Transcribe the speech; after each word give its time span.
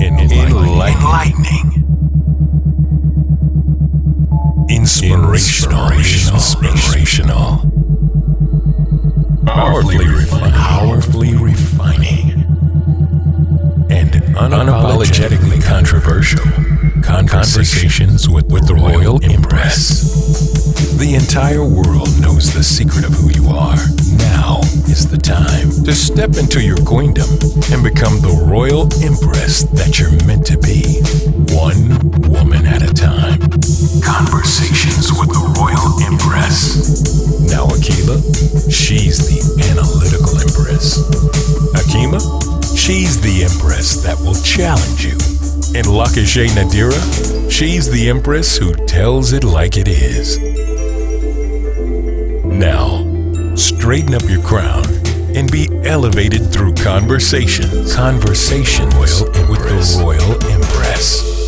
Enlightening. 0.00 1.84
Inspirational. 4.68 5.92
Inspirational. 5.92 7.70
Powerfully 9.46 10.08
refining. 10.08 10.52
Powerfully 10.52 11.34
refining. 11.34 12.30
And 13.90 14.12
unapologetically 14.36 15.62
controversial. 15.64 16.44
Conversations 17.02 18.28
with, 18.28 18.50
with 18.52 18.66
the 18.66 18.74
Royal 18.74 19.22
Empress. 19.24 20.49
The 21.00 21.14
entire 21.16 21.64
world 21.64 22.12
knows 22.20 22.52
the 22.52 22.62
secret 22.62 23.08
of 23.08 23.16
who 23.16 23.32
you 23.32 23.48
are. 23.48 23.80
Now 24.20 24.60
is 24.84 25.08
the 25.08 25.16
time 25.16 25.72
to 25.88 25.96
step 25.96 26.36
into 26.36 26.60
your 26.60 26.76
queendom 26.84 27.24
and 27.72 27.80
become 27.80 28.20
the 28.20 28.36
Royal 28.44 28.84
Empress 29.00 29.64
that 29.80 29.96
you're 29.96 30.12
meant 30.28 30.44
to 30.52 30.60
be. 30.60 31.00
One 31.56 31.96
woman 32.28 32.68
at 32.68 32.84
a 32.84 32.92
time. 32.92 33.40
Conversations 34.04 35.08
with 35.16 35.32
the 35.32 35.40
Royal 35.56 35.88
Empress. 36.04 36.76
Now, 37.48 37.64
Akila, 37.72 38.20
she's 38.68 39.24
the 39.24 39.40
analytical 39.72 40.36
Empress. 40.36 41.00
Akima, 41.80 42.20
she's 42.76 43.16
the 43.24 43.48
Empress 43.48 44.04
that 44.04 44.20
will 44.20 44.36
challenge 44.44 45.08
you. 45.08 45.16
And 45.72 45.88
Lakashay 45.88 46.52
Nadira, 46.52 47.00
she's 47.50 47.88
the 47.90 48.10
Empress 48.10 48.58
who 48.58 48.74
tells 48.84 49.32
it 49.32 49.44
like 49.44 49.78
it 49.78 49.88
is. 49.88 50.49
Now, 52.60 53.06
straighten 53.56 54.12
up 54.12 54.28
your 54.28 54.42
crown 54.42 54.84
and 55.34 55.50
be 55.50 55.66
elevated 55.84 56.52
through 56.52 56.74
conversation. 56.74 57.70
Conversations 57.88 58.94
with 58.96 59.32
the 59.32 59.98
Royal 59.98 60.32
Empress. 60.52 61.39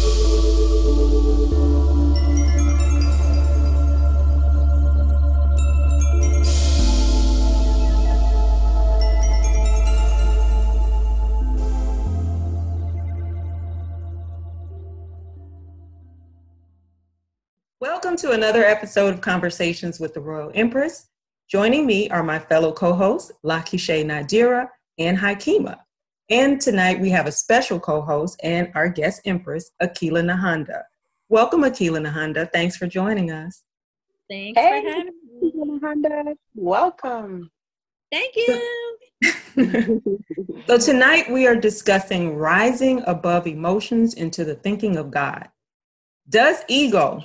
To 18.23 18.31
another 18.31 18.65
episode 18.65 19.13
of 19.13 19.21
Conversations 19.21 19.99
with 19.99 20.15
the 20.15 20.21
Royal 20.21 20.53
Empress. 20.55 21.09
Joining 21.51 21.85
me 21.85 22.09
are 22.11 22.23
my 22.23 22.39
fellow 22.39 22.71
co-hosts, 22.71 23.33
Lakishay 23.45 24.05
Nadira 24.05 24.69
and 24.97 25.19
Haikima. 25.19 25.79
And 26.31 26.61
tonight 26.61 27.01
we 27.01 27.11
have 27.11 27.27
a 27.27 27.33
special 27.33 27.81
co-host 27.81 28.39
and 28.45 28.71
our 28.77 28.89
guest 28.89 29.23
empress, 29.25 29.73
Akila 29.83 30.23
Nahanda. 30.23 30.83
Welcome, 31.31 31.63
Akila 31.63 31.99
Nahanda. 31.99 32.49
Thanks 32.53 32.77
for 32.77 32.87
joining 32.87 33.33
us. 33.33 33.65
Thanks 34.31 34.61
Hey, 34.61 34.83
for 34.83 34.89
having 34.89 35.13
me. 35.41 35.81
Honda. 35.83 36.37
Welcome. 36.55 37.51
Thank 38.13 38.37
you. 38.37 38.63
so 40.69 40.79
tonight 40.79 41.29
we 41.29 41.49
are 41.49 41.57
discussing 41.57 42.37
rising 42.37 43.03
above 43.09 43.49
emotions 43.49 44.15
into 44.15 44.45
the 44.45 44.55
thinking 44.55 44.97
of 44.97 45.11
God. 45.11 45.49
Does 46.29 46.63
ego 46.69 47.25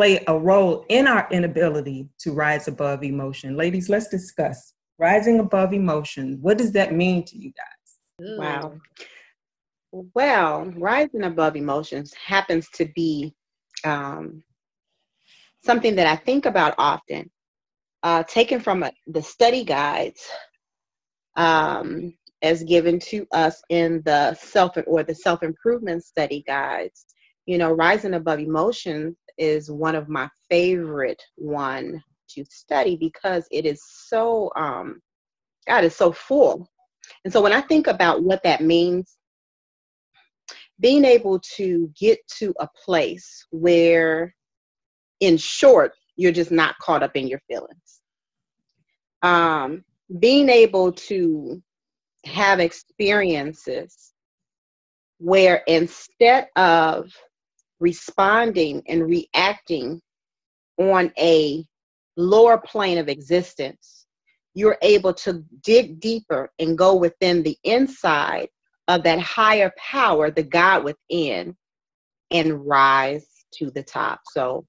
play 0.00 0.24
a 0.28 0.38
role 0.38 0.86
in 0.88 1.06
our 1.06 1.28
inability 1.30 2.08
to 2.18 2.32
rise 2.32 2.68
above 2.68 3.04
emotion? 3.04 3.54
Ladies, 3.54 3.90
let's 3.90 4.08
discuss 4.08 4.72
rising 4.96 5.40
above 5.40 5.74
emotion. 5.74 6.38
What 6.40 6.56
does 6.56 6.72
that 6.72 6.94
mean 6.94 7.22
to 7.26 7.36
you 7.36 7.52
guys? 7.52 8.26
Ooh. 8.26 8.38
Wow. 8.38 8.78
Well, 9.92 10.72
rising 10.78 11.24
above 11.24 11.54
emotions 11.54 12.14
happens 12.14 12.66
to 12.76 12.86
be 12.96 13.34
um, 13.84 14.42
something 15.62 15.94
that 15.96 16.06
I 16.06 16.16
think 16.16 16.46
about 16.46 16.76
often. 16.78 17.30
Uh, 18.02 18.22
taken 18.22 18.58
from 18.58 18.82
a, 18.82 18.92
the 19.06 19.20
study 19.20 19.64
guides 19.64 20.26
um, 21.36 22.14
as 22.40 22.64
given 22.64 22.98
to 23.00 23.26
us 23.32 23.60
in 23.68 24.00
the 24.06 24.32
self 24.32 24.78
or 24.86 25.02
the 25.02 25.14
self 25.14 25.42
improvement 25.42 26.02
study 26.02 26.42
guides. 26.46 27.04
You 27.44 27.58
know, 27.58 27.72
rising 27.72 28.14
above 28.14 28.38
emotions 28.38 29.16
is 29.40 29.70
one 29.70 29.96
of 29.96 30.08
my 30.08 30.28
favorite 30.48 31.22
one 31.36 32.00
to 32.28 32.44
study 32.48 32.96
because 32.96 33.46
it 33.50 33.66
is 33.66 33.82
so 34.06 34.52
um, 34.54 35.00
God 35.66 35.84
is 35.84 35.96
so 35.96 36.12
full. 36.12 36.68
And 37.24 37.32
so 37.32 37.40
when 37.40 37.52
I 37.52 37.60
think 37.60 37.86
about 37.86 38.22
what 38.22 38.42
that 38.44 38.60
means, 38.62 39.16
being 40.78 41.04
able 41.04 41.40
to 41.56 41.90
get 41.98 42.18
to 42.38 42.54
a 42.60 42.68
place 42.84 43.46
where, 43.50 44.34
in 45.20 45.36
short, 45.36 45.92
you're 46.16 46.32
just 46.32 46.50
not 46.50 46.78
caught 46.78 47.02
up 47.02 47.16
in 47.16 47.26
your 47.26 47.40
feelings. 47.48 48.00
Um, 49.22 49.84
being 50.18 50.48
able 50.48 50.92
to 50.92 51.62
have 52.24 52.60
experiences 52.60 54.12
where 55.18 55.62
instead 55.66 56.48
of 56.56 57.12
responding 57.80 58.82
and 58.86 59.06
reacting 59.06 60.00
on 60.78 61.12
a 61.18 61.64
lower 62.16 62.58
plane 62.58 62.98
of 62.98 63.08
existence, 63.08 64.06
you're 64.54 64.78
able 64.82 65.14
to 65.14 65.44
dig 65.62 66.00
deeper 66.00 66.50
and 66.58 66.76
go 66.76 66.94
within 66.94 67.42
the 67.42 67.56
inside 67.64 68.48
of 68.88 69.02
that 69.04 69.20
higher 69.20 69.72
power, 69.78 70.30
the 70.30 70.42
God 70.42 70.84
within, 70.84 71.56
and 72.30 72.66
rise 72.66 73.26
to 73.54 73.70
the 73.70 73.82
top. 73.82 74.20
So, 74.32 74.66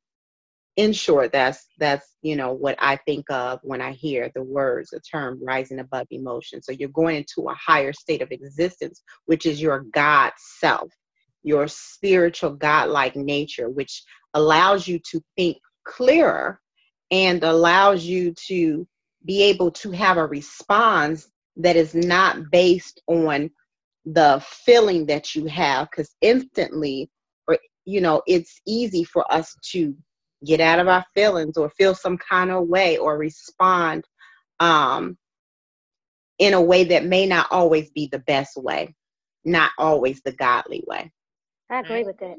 in 0.78 0.94
short, 0.94 1.32
that's 1.32 1.68
that's 1.80 2.16
you 2.22 2.36
know 2.36 2.54
what 2.54 2.76
I 2.80 2.96
think 2.96 3.30
of 3.30 3.60
when 3.64 3.82
I 3.82 3.92
hear 3.92 4.32
the 4.34 4.44
words, 4.44 4.92
the 4.92 5.02
term 5.02 5.40
rising 5.44 5.80
above 5.80 6.08
emotion. 6.12 6.62
So 6.62 6.72
you're 6.72 6.90
going 6.90 7.18
into 7.18 7.50
a 7.50 7.54
higher 7.56 7.92
state 7.94 8.22
of 8.22 8.32
existence, 8.32 9.04
which 9.26 9.46
is 9.46 9.62
your 9.62 9.82
God 9.94 10.32
self, 10.38 10.90
your 11.44 11.68
spiritual 11.68 12.52
God-like 12.52 13.16
nature, 13.16 13.70
which 13.70 14.04
allows 14.34 14.88
you 14.88 15.00
to 15.12 15.22
think 15.36 15.58
clearer 15.86 16.60
and 17.10 17.44
allows 17.44 18.06
you 18.06 18.34
to 18.48 18.88
be 19.26 19.44
able 19.44 19.72
to 19.72 19.92
have 19.92 20.18
a 20.18 20.26
response 20.26 21.30
that 21.58 21.76
is 21.76 21.94
not 21.94 22.50
based 22.52 23.02
on 23.08 23.50
the 24.06 24.44
feeling 24.66 25.06
that 25.06 25.36
you 25.36 25.46
have. 25.46 25.90
Because 25.90 26.16
instantly 26.22 27.10
or 27.48 27.58
you 27.86 28.02
know 28.02 28.22
it's 28.28 28.62
easy 28.66 29.04
for 29.04 29.32
us 29.32 29.56
to 29.72 29.96
get 30.46 30.60
out 30.60 30.80
of 30.80 30.88
our 30.88 31.06
feelings 31.14 31.58
or 31.58 31.70
feel 31.72 31.94
some 31.94 32.18
kind 32.18 32.50
of 32.50 32.68
way 32.68 32.98
or 32.98 33.18
respond 33.18 34.04
um, 34.60 35.18
in 36.40 36.54
a 36.54 36.62
way 36.62 36.84
that 36.84 37.06
may 37.06 37.28
not 37.28 37.48
always 37.52 37.92
be 37.92 38.08
the 38.12 38.20
best 38.20 38.58
way 38.58 38.94
not 39.46 39.72
always 39.78 40.22
the 40.24 40.32
godly 40.34 40.84
way 40.88 41.12
I 41.72 41.80
agree 41.82 42.06
with 42.06 42.20
that. 42.20 42.38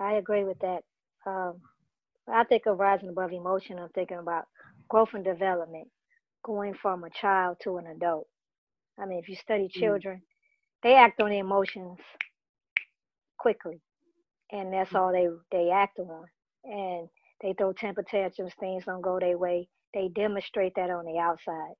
I 0.00 0.14
agree 0.14 0.44
with 0.44 0.58
that. 0.60 0.82
Um, 1.26 1.60
I 2.28 2.44
think 2.44 2.66
of 2.66 2.78
rising 2.78 3.08
above 3.10 3.32
emotion. 3.32 3.78
I'm 3.78 3.90
thinking 3.90 4.18
about 4.18 4.46
growth 4.88 5.14
and 5.14 5.24
development, 5.24 5.88
going 6.44 6.74
from 6.74 7.04
a 7.04 7.10
child 7.10 7.58
to 7.64 7.78
an 7.78 7.86
adult. 7.88 8.28
I 8.98 9.06
mean, 9.06 9.18
if 9.20 9.28
you 9.28 9.36
study 9.36 9.68
Mm. 9.76 10.00
children, 10.00 10.22
they 10.82 10.94
act 10.94 11.20
on 11.20 11.30
their 11.30 11.40
emotions 11.40 11.98
quickly, 13.38 13.80
and 14.52 14.72
that's 14.72 14.94
all 14.94 15.12
they 15.12 15.28
they 15.52 15.70
act 15.70 15.98
on. 15.98 16.26
And 16.64 17.08
they 17.42 17.54
throw 17.54 17.72
temper 17.72 18.02
tantrums, 18.04 18.54
things 18.60 18.84
don't 18.86 19.02
go 19.02 19.18
their 19.20 19.38
way. 19.38 19.68
They 19.94 20.08
demonstrate 20.08 20.74
that 20.76 20.90
on 20.90 21.06
the 21.06 21.18
outside, 21.18 21.74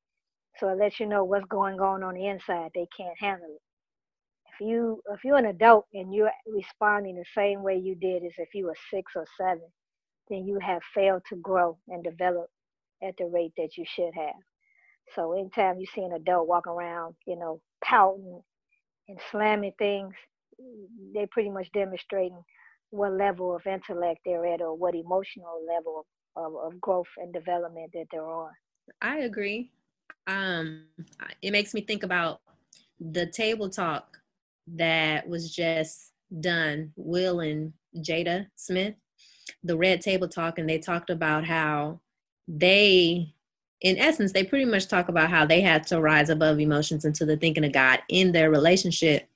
so 0.58 0.68
it 0.68 0.78
lets 0.78 1.00
you 1.00 1.06
know 1.06 1.24
what's 1.24 1.46
going 1.46 1.80
on 1.80 2.02
on 2.04 2.14
the 2.14 2.26
inside. 2.26 2.72
They 2.74 2.88
can't 2.96 3.18
handle 3.18 3.48
it 3.50 3.62
you 4.62 5.02
if 5.12 5.24
you're 5.24 5.36
an 5.36 5.46
adult 5.46 5.86
and 5.94 6.14
you're 6.14 6.30
responding 6.46 7.16
the 7.16 7.24
same 7.34 7.62
way 7.62 7.76
you 7.76 7.94
did 7.94 8.24
as 8.24 8.32
if 8.38 8.48
you 8.54 8.66
were 8.66 8.76
six 8.90 9.12
or 9.16 9.26
seven, 9.38 9.66
then 10.28 10.46
you 10.46 10.58
have 10.60 10.82
failed 10.94 11.22
to 11.28 11.36
grow 11.36 11.76
and 11.88 12.02
develop 12.04 12.48
at 13.02 13.14
the 13.18 13.26
rate 13.26 13.52
that 13.56 13.76
you 13.76 13.84
should 13.86 14.12
have. 14.14 14.40
So 15.14 15.32
anytime 15.32 15.78
you 15.78 15.86
see 15.94 16.02
an 16.02 16.12
adult 16.12 16.48
walk 16.48 16.66
around, 16.66 17.14
you 17.26 17.36
know, 17.36 17.60
pouting 17.84 18.40
and 19.08 19.18
slamming 19.30 19.72
things, 19.78 20.14
they 21.14 21.26
pretty 21.26 21.50
much 21.50 21.68
demonstrating 21.72 22.42
what 22.90 23.12
level 23.12 23.54
of 23.54 23.66
intellect 23.66 24.20
they're 24.24 24.46
at 24.46 24.60
or 24.60 24.76
what 24.76 24.94
emotional 24.94 25.60
level 25.66 26.06
of, 26.36 26.54
of 26.54 26.80
growth 26.80 27.06
and 27.18 27.32
development 27.32 27.90
that 27.92 28.06
they're 28.10 28.24
on. 28.24 28.50
I 29.00 29.18
agree. 29.18 29.70
Um, 30.26 30.84
it 31.40 31.50
makes 31.50 31.74
me 31.74 31.80
think 31.80 32.02
about 32.02 32.40
the 33.00 33.26
table 33.26 33.68
talk 33.68 34.21
that 34.66 35.28
was 35.28 35.54
just 35.54 36.12
done. 36.40 36.92
Will 36.96 37.40
and 37.40 37.72
Jada 37.96 38.46
Smith, 38.56 38.94
the 39.62 39.76
Red 39.76 40.00
Table 40.00 40.28
Talk, 40.28 40.58
and 40.58 40.68
they 40.68 40.78
talked 40.78 41.10
about 41.10 41.44
how 41.44 42.00
they 42.48 43.34
in 43.82 43.98
essence, 43.98 44.32
they 44.32 44.44
pretty 44.44 44.64
much 44.64 44.86
talk 44.86 45.08
about 45.08 45.28
how 45.28 45.44
they 45.44 45.60
had 45.60 45.86
to 45.88 46.00
rise 46.00 46.30
above 46.30 46.60
emotions 46.60 47.04
into 47.04 47.26
the 47.26 47.36
thinking 47.36 47.64
of 47.64 47.72
God 47.72 48.00
in 48.08 48.30
their 48.30 48.48
relationship 48.50 49.28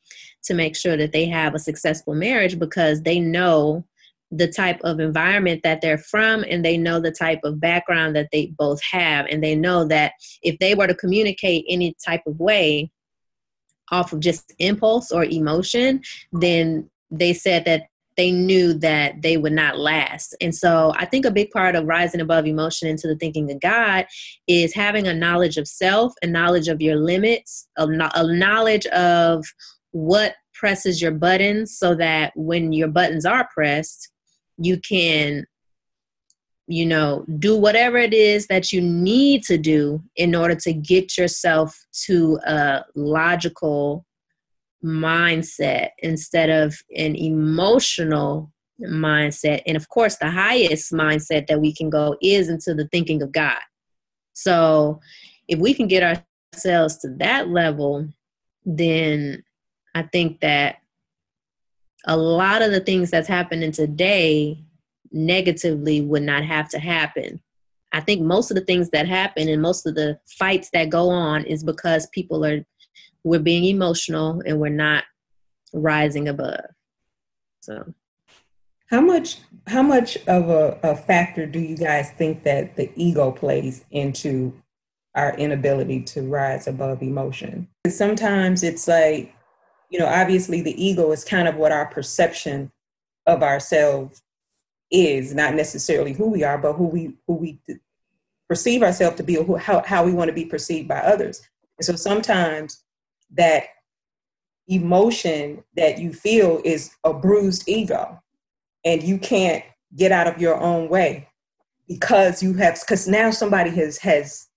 to 0.45 0.55
make 0.55 0.77
sure 0.77 0.97
that 0.97 1.13
they 1.13 1.27
have 1.27 1.55
a 1.55 1.59
successful 1.59 2.15
marriage 2.15 2.59
because 2.59 3.03
they 3.03 3.19
know 3.19 3.85
the 4.31 4.47
type 4.47 4.81
of 4.83 5.01
environment 5.01 5.63
that 5.63 5.81
they're 5.81 5.99
from 5.99 6.45
and 6.49 6.65
they 6.65 6.77
know 6.77 7.01
the 7.01 7.13
type 7.13 7.41
of 7.45 7.61
background 7.61 8.15
that 8.15 8.29
they 8.33 8.47
both 8.59 8.81
have 8.91 9.27
and 9.27 9.43
they 9.43 9.55
know 9.55 9.85
that 9.85 10.13
if 10.43 10.59
they 10.59 10.75
were 10.75 10.87
to 10.87 10.95
communicate 10.95 11.65
any 11.69 11.95
type 12.05 12.23
of 12.27 12.39
way 12.39 12.91
off 13.91 14.13
of 14.13 14.21
just 14.21 14.53
impulse 14.59 15.13
or 15.13 15.25
emotion 15.25 16.01
then 16.33 16.89
they 17.11 17.33
said 17.33 17.65
that 17.65 17.87
they 18.17 18.33
knew 18.33 18.73
that 18.73 19.21
they 19.23 19.37
would 19.37 19.53
not 19.53 19.79
last. 19.79 20.35
And 20.41 20.55
so 20.55 20.93
I 20.97 21.05
think 21.05 21.27
a 21.27 21.31
big 21.31 21.51
part 21.51 21.77
of 21.77 21.85
rising 21.85 22.21
above 22.21 22.47
emotion 22.47 22.89
into 22.89 23.07
the 23.07 23.17
thinking 23.17 23.51
of 23.51 23.61
God 23.61 24.07
is 24.49 24.75
having 24.75 25.07
a 25.07 25.15
knowledge 25.15 25.59
of 25.59 25.69
self, 25.69 26.15
a 26.23 26.27
knowledge 26.27 26.69
of 26.69 26.81
your 26.81 26.97
limits, 26.97 27.69
a, 27.77 27.87
knowledge 27.87 28.87
of 28.87 29.45
what 29.91 30.35
presses 30.55 31.03
your 31.03 31.11
buttons 31.13 31.77
so 31.77 31.95
that 31.95 32.33
when 32.35 32.73
your 32.73 32.89
buttons 32.89 33.27
are 33.27 33.49
pressed, 33.53 34.11
you 34.59 34.79
can 34.81 35.45
you 36.67 36.85
know 36.85 37.25
do 37.39 37.57
whatever 37.57 37.97
it 37.97 38.13
is 38.13 38.49
that 38.49 38.73
you 38.73 38.81
need 38.81 39.43
to 39.45 39.57
do 39.57 40.03
in 40.17 40.35
order 40.35 40.55
to 40.55 40.73
get 40.73 41.17
yourself 41.17 41.79
to 41.93 42.39
a 42.47 42.85
logical 42.95 44.05
mindset 44.85 45.91
instead 45.99 46.51
of 46.51 46.77
an 46.97 47.17
emotional 47.17 48.53
mindset. 48.81 49.63
And 49.67 49.77
of 49.77 49.89
course, 49.89 50.17
the 50.17 50.31
highest 50.31 50.93
mindset 50.93 51.47
that 51.47 51.61
we 51.61 51.75
can 51.75 51.91
go 51.91 52.17
is 52.23 52.49
into 52.49 52.75
the 52.75 52.89
thinking 52.89 53.23
of 53.23 53.33
God. 53.33 53.59
So 54.33 55.01
if 55.49 55.59
we 55.59 55.75
can 55.75 55.87
get 55.87 56.23
ourselves 56.55 56.99
to 56.99 57.09
that 57.19 57.49
level, 57.49 58.09
then 58.65 59.43
I 59.95 60.03
think 60.03 60.41
that 60.41 60.77
a 62.05 62.17
lot 62.17 62.63
of 62.63 62.71
the 62.71 62.81
things 62.81 63.11
that's 63.11 63.29
happening 63.29 63.73
today 63.73 64.63
negatively 65.13 66.01
would 66.01 66.23
not 66.23 66.45
have 66.45 66.69
to 66.71 66.79
happen. 66.79 67.41
I 67.93 68.01
think 68.01 68.23
most 68.23 68.51
of 68.51 68.57
the 68.57 68.65
things 68.65 68.91
that 68.91 69.09
happen 69.09 69.49
and 69.49 69.63
most 69.63 69.87
of 69.87 69.95
the 69.95 70.19
fights 70.27 70.71
that 70.73 70.91
go 70.91 71.09
on 71.09 71.45
is 71.45 71.65
because 71.65 72.09
people 72.13 72.45
are 72.45 72.65
we're 73.25 73.41
being 73.41 73.65
emotional 73.65 74.41
and 74.47 74.61
we're 74.61 74.69
not 74.69 75.05
rising 75.73 76.29
above. 76.29 76.65
So 77.61 77.93
how 78.89 79.01
much 79.01 79.39
how 79.67 79.83
much 79.83 80.17
of 80.29 80.49
a, 80.49 80.79
a 80.83 80.97
factor 80.97 81.47
do 81.47 81.59
you 81.59 81.77
guys 81.77 82.11
think 82.13 82.45
that 82.45 82.77
the 82.77 82.91
ego 82.95 83.33
plays 83.33 83.85
into 83.91 84.55
our 85.15 85.37
inability 85.37 86.03
to 86.03 86.23
rise 86.23 86.69
above 86.69 87.03
emotion? 87.03 87.69
Sometimes 87.89 88.63
it's 88.63 88.87
like, 88.87 89.35
you 89.91 89.99
know, 89.99 90.07
obviously 90.07 90.61
the 90.61 90.81
ego 90.83 91.11
is 91.11 91.25
kind 91.25 91.49
of 91.49 91.57
what 91.57 91.73
our 91.73 91.87
perception 91.87 92.71
of 93.27 93.43
ourselves 93.43 94.23
is, 94.91 95.35
not 95.35 95.55
necessarily 95.55 96.13
who 96.13 96.31
we 96.31 96.45
are, 96.45 96.59
but 96.59 96.75
who 96.75 96.87
we 96.87 97.17
who 97.27 97.35
we 97.35 97.59
perceive 98.49 98.83
ourselves 98.83 99.17
to 99.17 99.23
be, 99.23 99.37
or 99.37 99.45
who, 99.45 99.57
how, 99.57 99.83
how 99.85 100.05
we 100.05 100.13
want 100.13 100.29
to 100.29 100.35
be 100.35 100.45
perceived 100.45 100.89
by 100.89 100.99
others. 100.99 101.43
And 101.79 101.85
so 101.85 101.97
sometimes 101.97 102.83
that 103.35 103.65
emotion 104.69 105.63
that 105.77 105.99
you 105.99 106.13
feel 106.13 106.61
is 106.65 106.91
a 107.05 107.13
bruised 107.13 107.69
ego 107.69 108.21
and 108.85 109.03
you 109.03 109.19
can't 109.19 109.65
get 109.95 110.13
out 110.13 110.27
of 110.27 110.41
your 110.41 110.57
own 110.61 110.89
way 110.89 111.29
because 111.87 112.43
you 112.43 112.55
have 112.55 112.81
because 112.81 113.07
now 113.07 113.31
somebody 113.31 113.71
has 113.71 113.97
has 113.99 114.49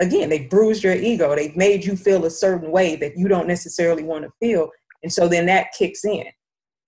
again 0.00 0.30
they 0.30 0.46
bruised 0.46 0.82
your 0.82 0.94
ego 0.94 1.34
they've 1.36 1.56
made 1.56 1.84
you 1.84 1.94
feel 1.94 2.24
a 2.24 2.30
certain 2.30 2.70
way 2.70 2.96
that 2.96 3.18
you 3.18 3.28
don't 3.28 3.46
necessarily 3.46 4.02
want 4.02 4.24
to 4.24 4.30
feel 4.40 4.70
and 5.02 5.12
so 5.12 5.28
then 5.28 5.44
that 5.44 5.72
kicks 5.76 6.06
in 6.06 6.24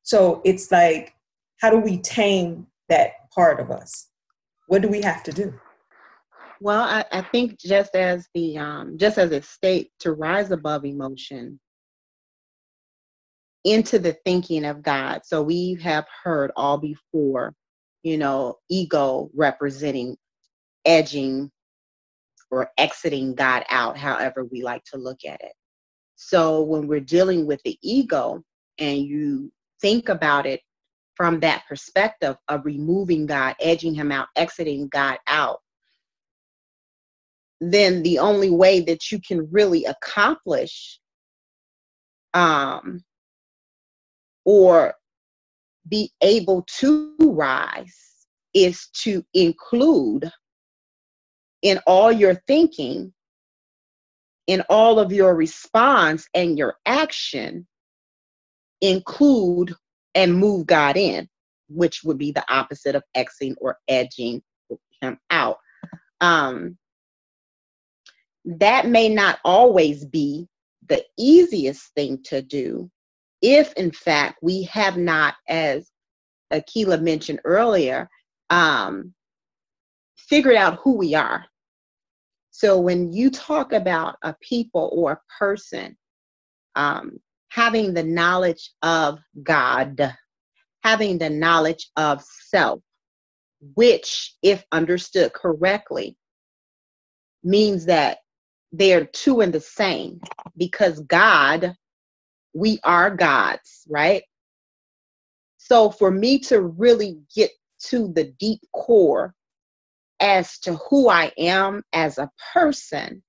so 0.03 0.41
it's 0.45 0.73
like 0.73 1.15
how 1.61 1.69
do 1.69 1.77
we 1.77 1.99
tame 1.99 2.67
that 2.93 3.13
part 3.35 3.59
of 3.61 3.71
us 3.71 4.09
what 4.67 4.83
do 4.83 4.89
we 4.89 5.01
have 5.01 5.23
to 5.23 5.33
do 5.33 5.53
well, 6.63 6.83
I, 6.83 7.05
I 7.11 7.23
think 7.23 7.59
just 7.59 7.97
as 7.97 8.29
the 8.35 8.57
um, 8.57 8.97
just 8.97 9.19
as 9.19 9.33
a 9.33 9.43
state 9.43 9.91
to 9.99 10.13
rise 10.13 10.53
above 10.53 10.85
emotion 10.85 11.59
into 13.65 13.99
the 13.99 14.17
thinking 14.25 14.65
of 14.65 14.81
God. 14.81 15.23
So 15.25 15.43
we 15.43 15.77
have 15.83 16.05
heard 16.23 16.53
all 16.55 16.79
before, 16.79 17.53
you 18.05 18.17
know, 18.17 18.59
ego 18.71 19.29
representing 19.35 20.17
edging 20.85 21.51
or 22.53 22.71
exiting 22.79 23.35
God 23.35 23.65
out, 23.69 23.97
however 23.97 24.45
we 24.45 24.63
like 24.63 24.85
to 24.93 24.99
look 24.99 25.25
at 25.27 25.41
it. 25.41 25.55
So 26.15 26.63
when 26.63 26.87
we're 26.87 27.01
dealing 27.01 27.45
with 27.45 27.61
the 27.65 27.77
ego 27.83 28.45
and 28.79 28.99
you 28.99 29.51
think 29.81 30.09
about 30.09 30.47
it 30.47 30.61
from 31.17 31.41
that 31.41 31.65
perspective 31.69 32.37
of 32.49 32.65
removing 32.65 33.27
God, 33.27 33.55
edging 33.61 33.95
him 33.95 34.11
out, 34.11 34.29
exiting 34.37 34.89
God 34.89 35.19
out, 35.27 35.61
then 37.61 38.03
the 38.03 38.19
only 38.19 38.51
way 38.51 38.81
that 38.81 39.13
you 39.13 39.21
can 39.21 39.49
really 39.51 39.85
accomplish 39.85 40.99
um, 42.35 43.05
or 44.45 44.95
be 45.89 46.11
able 46.23 46.65
to 46.67 47.15
rise 47.21 48.27
is 48.55 48.89
to 48.95 49.25
include 49.35 50.31
in 51.63 51.79
all 51.87 52.11
your 52.11 52.35
thinking, 52.47 53.13
in 54.47 54.63
all 54.69 54.99
of 54.99 55.13
your 55.13 55.35
response 55.35 56.27
and 56.35 56.59
your 56.59 56.77
action, 56.87 57.67
include 58.81 59.75
and 60.15 60.37
move 60.37 60.67
God 60.67 60.97
in, 60.97 61.29
which 61.69 62.03
would 62.05 62.19
be 62.19 62.33
the 62.33 62.45
opposite 62.53 62.95
of 62.95 63.03
Xing 63.17 63.55
or 63.61 63.79
edging 63.89 64.43
him 65.01 65.19
out. 65.31 65.59
Um, 66.21 66.79
that 68.45 68.87
may 68.87 69.09
not 69.09 69.39
always 69.45 70.05
be 70.05 70.49
the 70.89 71.05
easiest 71.19 71.95
thing 71.95 72.23
to 72.25 72.43
do 72.43 72.91
if, 73.41 73.73
in 73.75 73.91
fact, 73.91 74.39
we 74.43 74.63
have 74.65 74.97
not, 74.97 75.35
as 75.49 75.91
Akila 76.53 77.01
mentioned 77.03 77.41
earlier, 77.45 78.09
um, 78.51 79.15
figured 80.17 80.57
out 80.57 80.79
who 80.83 80.97
we 80.97 81.15
are. 81.15 81.45
So 82.51 82.79
when 82.79 83.13
you 83.13 83.31
talk 83.31 83.73
about 83.73 84.17
a 84.23 84.35
people 84.41 84.91
or 84.93 85.13
a 85.13 85.21
person 85.39 85.97
um, 86.75 87.19
having 87.53 87.93
the 87.93 88.03
knowledge 88.03 88.71
of 88.83 89.19
God, 89.43 90.15
having 90.83 91.19
the 91.19 91.29
knowledge 91.29 91.91
of 91.97 92.25
self, 92.49 92.81
which, 93.75 94.35
if 94.43 94.65
understood 94.73 95.33
correctly, 95.35 96.17
means 97.45 97.85
that 97.87 98.19
they 98.73 98.95
are 98.95 99.05
two 99.05 99.43
and 99.43 99.53
the 99.53 99.61
same 99.61 100.19
because 100.57 101.01
God, 101.01 101.75
we 102.55 102.81
are 102.85 103.15
gods, 103.15 103.87
right? 103.89 104.23
So 105.59 105.91
for 105.91 106.11
me 106.11 106.39
to 106.41 106.63
really 106.63 107.19
get 107.35 107.51
to 107.89 108.13
the 108.15 108.33
deep 108.39 108.61
core 108.73 109.35
as 110.21 110.59
to 110.61 110.77
who 110.89 111.11
I 111.11 111.33
am 111.37 111.83
as 111.93 112.17
a 112.17 112.31
person, 112.55 113.23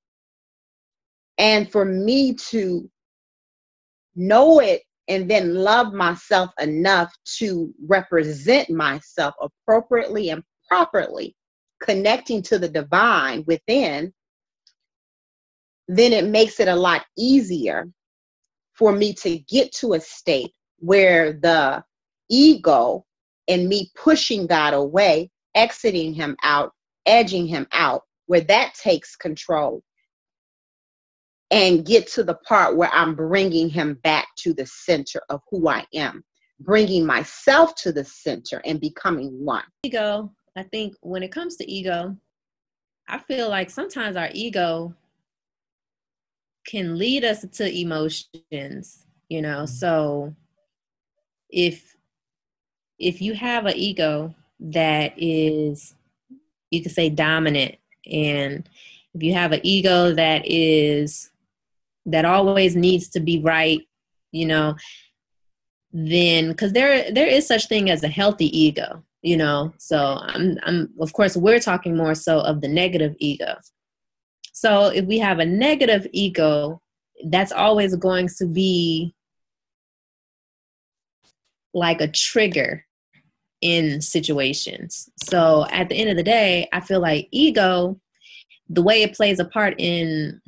and 1.38 1.70
for 1.70 1.84
me 1.84 2.36
to 2.36 2.90
know 4.16 4.60
it 4.60 4.84
and 5.08 5.30
then 5.30 5.54
love 5.54 5.94
myself 5.94 6.52
enough 6.60 7.14
to 7.38 7.74
represent 7.88 8.70
myself 8.70 9.36
appropriately 9.42 10.30
and 10.30 10.44
properly, 10.68 11.36
connecting 11.82 12.42
to 12.42 12.58
the 12.58 12.70
divine 12.70 13.44
within 13.48 14.14
then 15.88 16.14
it 16.14 16.26
makes 16.26 16.60
it 16.60 16.68
a 16.68 16.76
lot 16.76 17.06
easier 17.18 17.90
for 18.74 18.92
me 18.92 19.14
to 19.14 19.38
get 19.40 19.72
to 19.74 19.94
a 19.94 20.00
state 20.00 20.52
where 20.80 21.34
the 21.34 21.84
ego 22.30 23.06
and 23.48 23.68
me 23.68 23.92
pushing 23.96 24.48
God 24.48 24.74
away, 24.74 25.30
exiting 25.56 26.14
him 26.14 26.36
out, 26.44 26.72
edging 27.06 27.46
him 27.46 27.68
out, 27.74 28.04
where 28.28 28.42
that 28.42 28.74
takes 28.76 29.16
control 29.16 29.84
and 31.54 31.86
get 31.86 32.08
to 32.08 32.24
the 32.24 32.34
part 32.34 32.76
where 32.76 32.90
I'm 32.92 33.16
bringing 33.16 33.70
him 33.70 34.00
back 34.04 34.28
to 34.40 34.54
the 34.54 34.66
center 34.66 35.22
of 35.30 35.42
who 35.50 35.70
I 35.70 35.86
am, 35.94 36.24
bringing 36.60 37.06
myself 37.06 37.76
to 37.76 37.92
the 37.92 38.04
center 38.04 38.62
and 38.66 38.82
becoming 38.82 39.46
one. 39.46 39.64
Ego, 39.84 40.32
I 40.58 40.64
think 40.64 40.96
when 41.02 41.24
it 41.24 41.32
comes 41.32 41.56
to 41.58 41.72
ego, 41.72 42.18
I 43.08 43.20
feel 43.20 43.50
like 43.50 43.70
sometimes 43.70 44.18
our 44.18 44.30
ego 44.34 44.96
can 46.66 46.98
lead 46.98 47.24
us 47.24 47.46
to 47.46 47.80
emotions 47.80 49.06
you 49.30 49.42
know 49.42 49.64
mm-hmm. 49.64 49.66
so 49.66 50.36
if 51.50 51.96
if 53.00 53.22
you 53.22 53.34
have 53.34 53.66
an 53.66 53.76
ego 53.76 54.34
that 54.60 55.14
is 55.18 55.96
you 56.70 56.82
could 56.82 56.92
say 56.92 57.10
dominant 57.10 57.76
and 58.12 58.70
if 59.14 59.24
you 59.24 59.34
have 59.34 59.52
an 59.52 59.62
ego 59.64 60.14
that 60.14 60.44
is 60.46 61.32
that 62.06 62.26
always 62.26 62.76
needs 62.76 63.10
to 63.10 63.20
be 63.20 63.40
right, 63.40 63.82
you 64.32 64.46
know, 64.46 64.76
then 65.92 66.50
because 66.50 66.74
there 66.74 67.12
there 67.12 67.28
is 67.28 67.48
such 67.48 67.68
thing 67.68 67.90
as 67.90 68.04
a 68.04 68.08
healthy 68.08 68.58
ego, 68.58 69.04
you 69.22 69.38
know. 69.38 69.74
So 69.78 70.18
I'm 70.22 70.58
I'm 70.64 70.90
of 71.00 71.14
course 71.14 71.38
we're 71.38 71.60
talking 71.60 71.96
more 71.96 72.16
so 72.16 72.40
of 72.40 72.62
the 72.62 72.68
negative 72.68 73.16
ego. 73.20 73.56
So 74.54 74.88
if 74.88 75.06
we 75.06 75.20
have 75.20 75.40
a 75.40 75.46
negative 75.46 76.08
ego, 76.12 76.82
that's 77.26 77.52
always 77.52 77.96
going 77.96 78.30
to 78.38 78.46
be 78.46 79.14
like 81.74 82.02
a 82.02 82.08
trigger 82.08 82.86
in 83.62 84.02
situations. 84.02 85.10
So 85.24 85.66
at 85.72 85.90
the 85.90 85.96
end 85.96 86.10
of 86.10 86.18
the 86.18 86.24
day, 86.24 86.68
I 86.74 86.82
feel 86.82 87.00
like 87.00 87.30
ego, 87.32 88.00
the 88.70 88.82
way 88.82 89.04
it 89.04 89.16
plays 89.16 89.40
a 89.40 89.46
part 89.46 89.76
in 89.80 90.42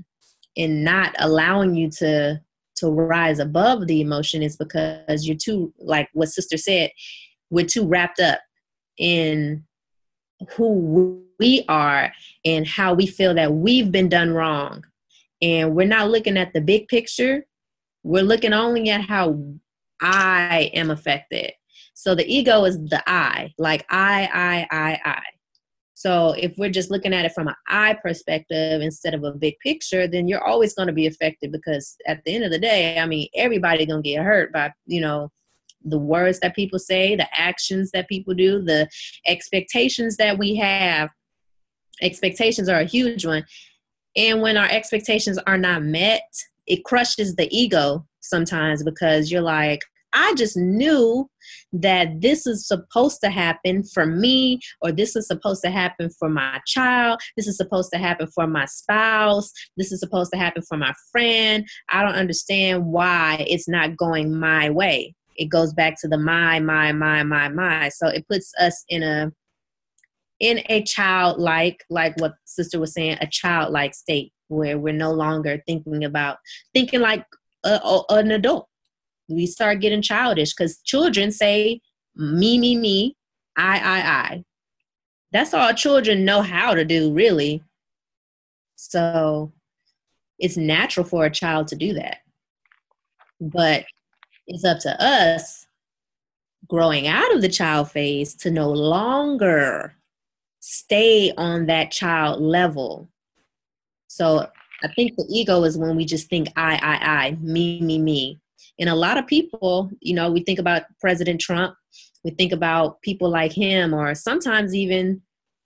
in 0.56 0.84
not 0.84 1.16
allowing 1.20 1.76
you 1.76 1.90
to 1.90 2.42
to 2.76 2.90
rise 2.90 3.40
above 3.40 3.88
the 3.88 4.02
emotion 4.02 4.44
is 4.44 4.58
because 4.58 5.26
you're 5.26 5.38
too 5.38 5.74
like 5.80 6.10
what 6.14 6.28
sister 6.28 6.58
said 6.58 6.92
we're 7.50 7.66
too 7.66 7.88
wrapped 7.88 8.20
up 8.20 8.40
in 8.98 9.64
who 10.52 11.24
we 11.40 11.66
are 11.68 12.12
and 12.44 12.68
how 12.68 12.94
we 12.94 13.06
feel 13.06 13.34
that 13.34 13.54
we've 13.54 13.92
been 13.92 14.10
done 14.10 14.32
wrong. 14.32 14.84
And 15.42 15.76
we're 15.76 15.88
not 15.88 16.10
looking 16.10 16.38
at 16.38 16.54
the 16.54 16.62
big 16.62 16.88
picture. 16.88 17.46
We're 18.04 18.24
looking 18.24 18.54
only 18.54 18.90
at 18.90 19.02
how 19.02 19.42
i 20.02 20.70
am 20.74 20.92
affected. 20.92 21.54
So 21.94 22.14
the 22.14 22.26
ego 22.28 22.66
is 22.66 22.78
the 22.78 23.02
i 23.08 23.54
like 23.58 23.86
i 23.90 24.30
i 24.34 24.68
i 24.76 25.00
i 25.06 25.22
so 25.96 26.36
if 26.38 26.54
we're 26.58 26.70
just 26.70 26.92
looking 26.92 27.14
at 27.14 27.24
it 27.24 27.32
from 27.32 27.48
an 27.48 27.56
eye 27.70 27.98
perspective 28.04 28.82
instead 28.82 29.14
of 29.14 29.24
a 29.24 29.32
big 29.32 29.58
picture, 29.60 30.08
then 30.08 30.28
you're 30.28 30.44
always 30.44 30.74
going 30.74 30.88
to 30.88 30.94
be 30.94 31.08
affected 31.08 31.54
because 31.54 31.96
at 32.06 32.22
the 32.26 32.36
end 32.36 32.44
of 32.44 32.52
the 32.52 32.60
day, 32.60 33.00
I 33.00 33.06
mean, 33.06 33.30
everybody 33.34 33.86
going 33.86 34.04
to 34.04 34.10
get 34.10 34.22
hurt 34.22 34.52
by, 34.52 34.74
you 34.86 35.00
know, 35.00 35.32
the 35.86 35.98
words 35.98 36.42
that 36.42 36.54
people 36.54 36.80
say, 36.80 37.16
the 37.16 37.28
actions 37.34 37.92
that 37.92 38.10
people 38.10 38.34
do, 38.34 38.62
the 38.62 38.90
expectations 39.26 40.18
that 40.18 40.38
we 40.38 40.56
have. 40.56 41.10
Expectations 42.02 42.68
are 42.68 42.82
a 42.82 42.86
huge 42.86 43.26
one. 43.26 43.46
And 44.18 44.42
when 44.42 44.58
our 44.58 44.70
expectations 44.70 45.40
are 45.48 45.58
not 45.58 45.84
met, 45.84 46.30
it 46.68 46.84
crushes 46.84 47.38
the 47.38 47.48
ego 47.56 48.06
sometimes 48.20 48.84
because 48.84 49.32
you're 49.32 49.42
like, 49.42 49.80
I 50.16 50.34
just 50.36 50.56
knew 50.56 51.30
that 51.74 52.22
this 52.22 52.48
is 52.48 52.68
supposed 52.68 53.20
to 53.22 53.30
happen 53.30 53.84
for 53.84 54.06
me, 54.06 54.60
or 54.82 54.92
this 54.92 55.16
is 55.16 55.28
supposed 55.28 55.62
to 55.64 55.70
happen 55.70 56.10
for 56.18 56.30
my 56.30 56.60
child, 56.66 57.20
this 57.36 57.48
is 57.48 57.58
supposed 57.58 57.92
to 57.94 58.00
happen 58.00 58.28
for 58.34 58.48
my 58.48 58.66
spouse, 58.66 59.52
this 59.78 59.92
is 59.92 60.00
supposed 60.00 60.32
to 60.32 60.40
happen 60.40 60.64
for 60.64 60.78
my 60.78 60.94
friend. 61.12 61.68
I 61.90 62.02
don't 62.02 62.16
understand 62.16 62.86
why 62.86 63.46
it's 63.48 63.68
not 63.68 63.98
going 63.98 64.40
my 64.40 64.70
way. 64.70 65.14
It 65.36 65.50
goes 65.50 65.74
back 65.74 66.00
to 66.02 66.08
the 66.08 66.18
my, 66.18 66.60
my, 66.62 66.94
my, 66.94 67.24
my, 67.24 67.50
my. 67.50 67.90
So 67.90 68.08
it 68.08 68.26
puts 68.28 68.54
us 68.60 68.84
in 68.88 69.04
a 69.04 69.32
in 70.40 70.62
a 70.68 70.84
childlike, 70.84 71.84
like 71.90 72.20
what 72.20 72.34
sister 72.44 72.80
was 72.80 72.94
saying, 72.94 73.18
a 73.22 73.28
childlike 73.28 73.96
state 73.96 74.34
where 74.48 74.78
we're 74.78 74.94
no 74.94 75.12
longer 75.12 75.62
thinking 75.66 76.04
about 76.04 76.38
thinking 76.74 77.00
like 77.00 77.26
a, 77.64 77.80
a, 77.84 78.04
an 78.10 78.32
adult 78.32 78.68
we 79.28 79.46
start 79.46 79.80
getting 79.80 80.02
childish 80.02 80.54
because 80.54 80.82
children 80.82 81.32
say 81.32 81.82
me, 82.16 82.58
me, 82.58 82.76
me, 82.76 83.16
I, 83.58 83.78
I, 83.78 84.00
I. 84.00 84.44
That's 85.32 85.54
all 85.54 85.74
children 85.74 86.26
know 86.26 86.42
how 86.42 86.74
to 86.74 86.86
do, 86.86 87.12
really. 87.12 87.64
So 88.76 89.52
it's 90.40 90.58
natural 90.58 91.06
for 91.06 91.26
a 91.26 91.32
child 91.32 91.68
to 91.70 91.76
do 91.76 91.94
that. 91.94 92.20
But 93.42 93.86
it's 94.48 94.64
up 94.64 94.80
to 94.80 95.04
us 95.04 95.68
growing 96.68 97.08
out 97.08 97.34
of 97.36 97.42
the 97.42 97.50
child 97.50 97.92
phase 97.92 98.34
to 98.36 98.52
no 98.52 98.70
longer 98.70 99.96
stay 100.60 101.32
on 101.38 101.68
that 101.68 101.92
child 101.92 102.42
level. 102.42 103.10
So 104.08 104.48
I 104.84 104.88
think 104.96 105.16
the 105.16 105.26
ego 105.30 105.64
is 105.64 105.78
when 105.78 105.96
we 105.96 106.06
just 106.06 106.30
think 106.30 106.50
I, 106.56 106.76
I, 106.76 107.28
I, 107.28 107.38
me, 107.42 107.82
me, 107.82 108.00
me. 108.00 108.40
And 108.80 108.90
a 108.90 108.96
lot 108.96 109.18
of 109.18 109.28
people, 109.28 109.90
you 110.02 110.14
know, 110.14 110.32
we 110.32 110.44
think 110.44 110.60
about 110.60 110.84
President 111.00 111.40
Trump, 111.40 111.76
we 112.24 112.32
think 112.32 112.52
about 112.52 113.02
people 113.02 113.30
like 113.30 113.54
him, 113.54 113.94
or 113.94 114.16
sometimes 114.16 114.74
even 114.76 115.22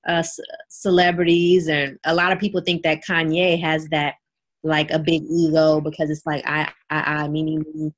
uh, 0.07 0.23
celebrities. 0.69 1.67
And 1.67 1.97
a 2.03 2.13
lot 2.13 2.31
of 2.31 2.39
people 2.39 2.61
think 2.61 2.83
that 2.83 3.03
Kanye 3.07 3.59
has 3.59 3.87
that 3.89 4.15
like 4.63 4.91
a 4.91 4.99
big 4.99 5.23
ego 5.23 5.79
because 5.79 6.09
it's 6.09 6.25
like 6.25 6.45
I, 6.45 6.69
I, 6.89 7.23
I, 7.23 7.27
me, 7.27 7.43
me, 7.43 7.57
me. 7.73 7.91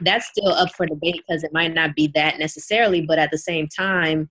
That's 0.00 0.26
still 0.26 0.52
up 0.52 0.74
for 0.74 0.86
debate 0.86 1.22
because 1.26 1.44
it 1.44 1.52
might 1.52 1.72
not 1.72 1.94
be 1.94 2.10
that 2.14 2.38
necessarily, 2.38 3.02
but 3.02 3.18
at 3.18 3.30
the 3.30 3.38
same 3.38 3.68
time, 3.68 4.28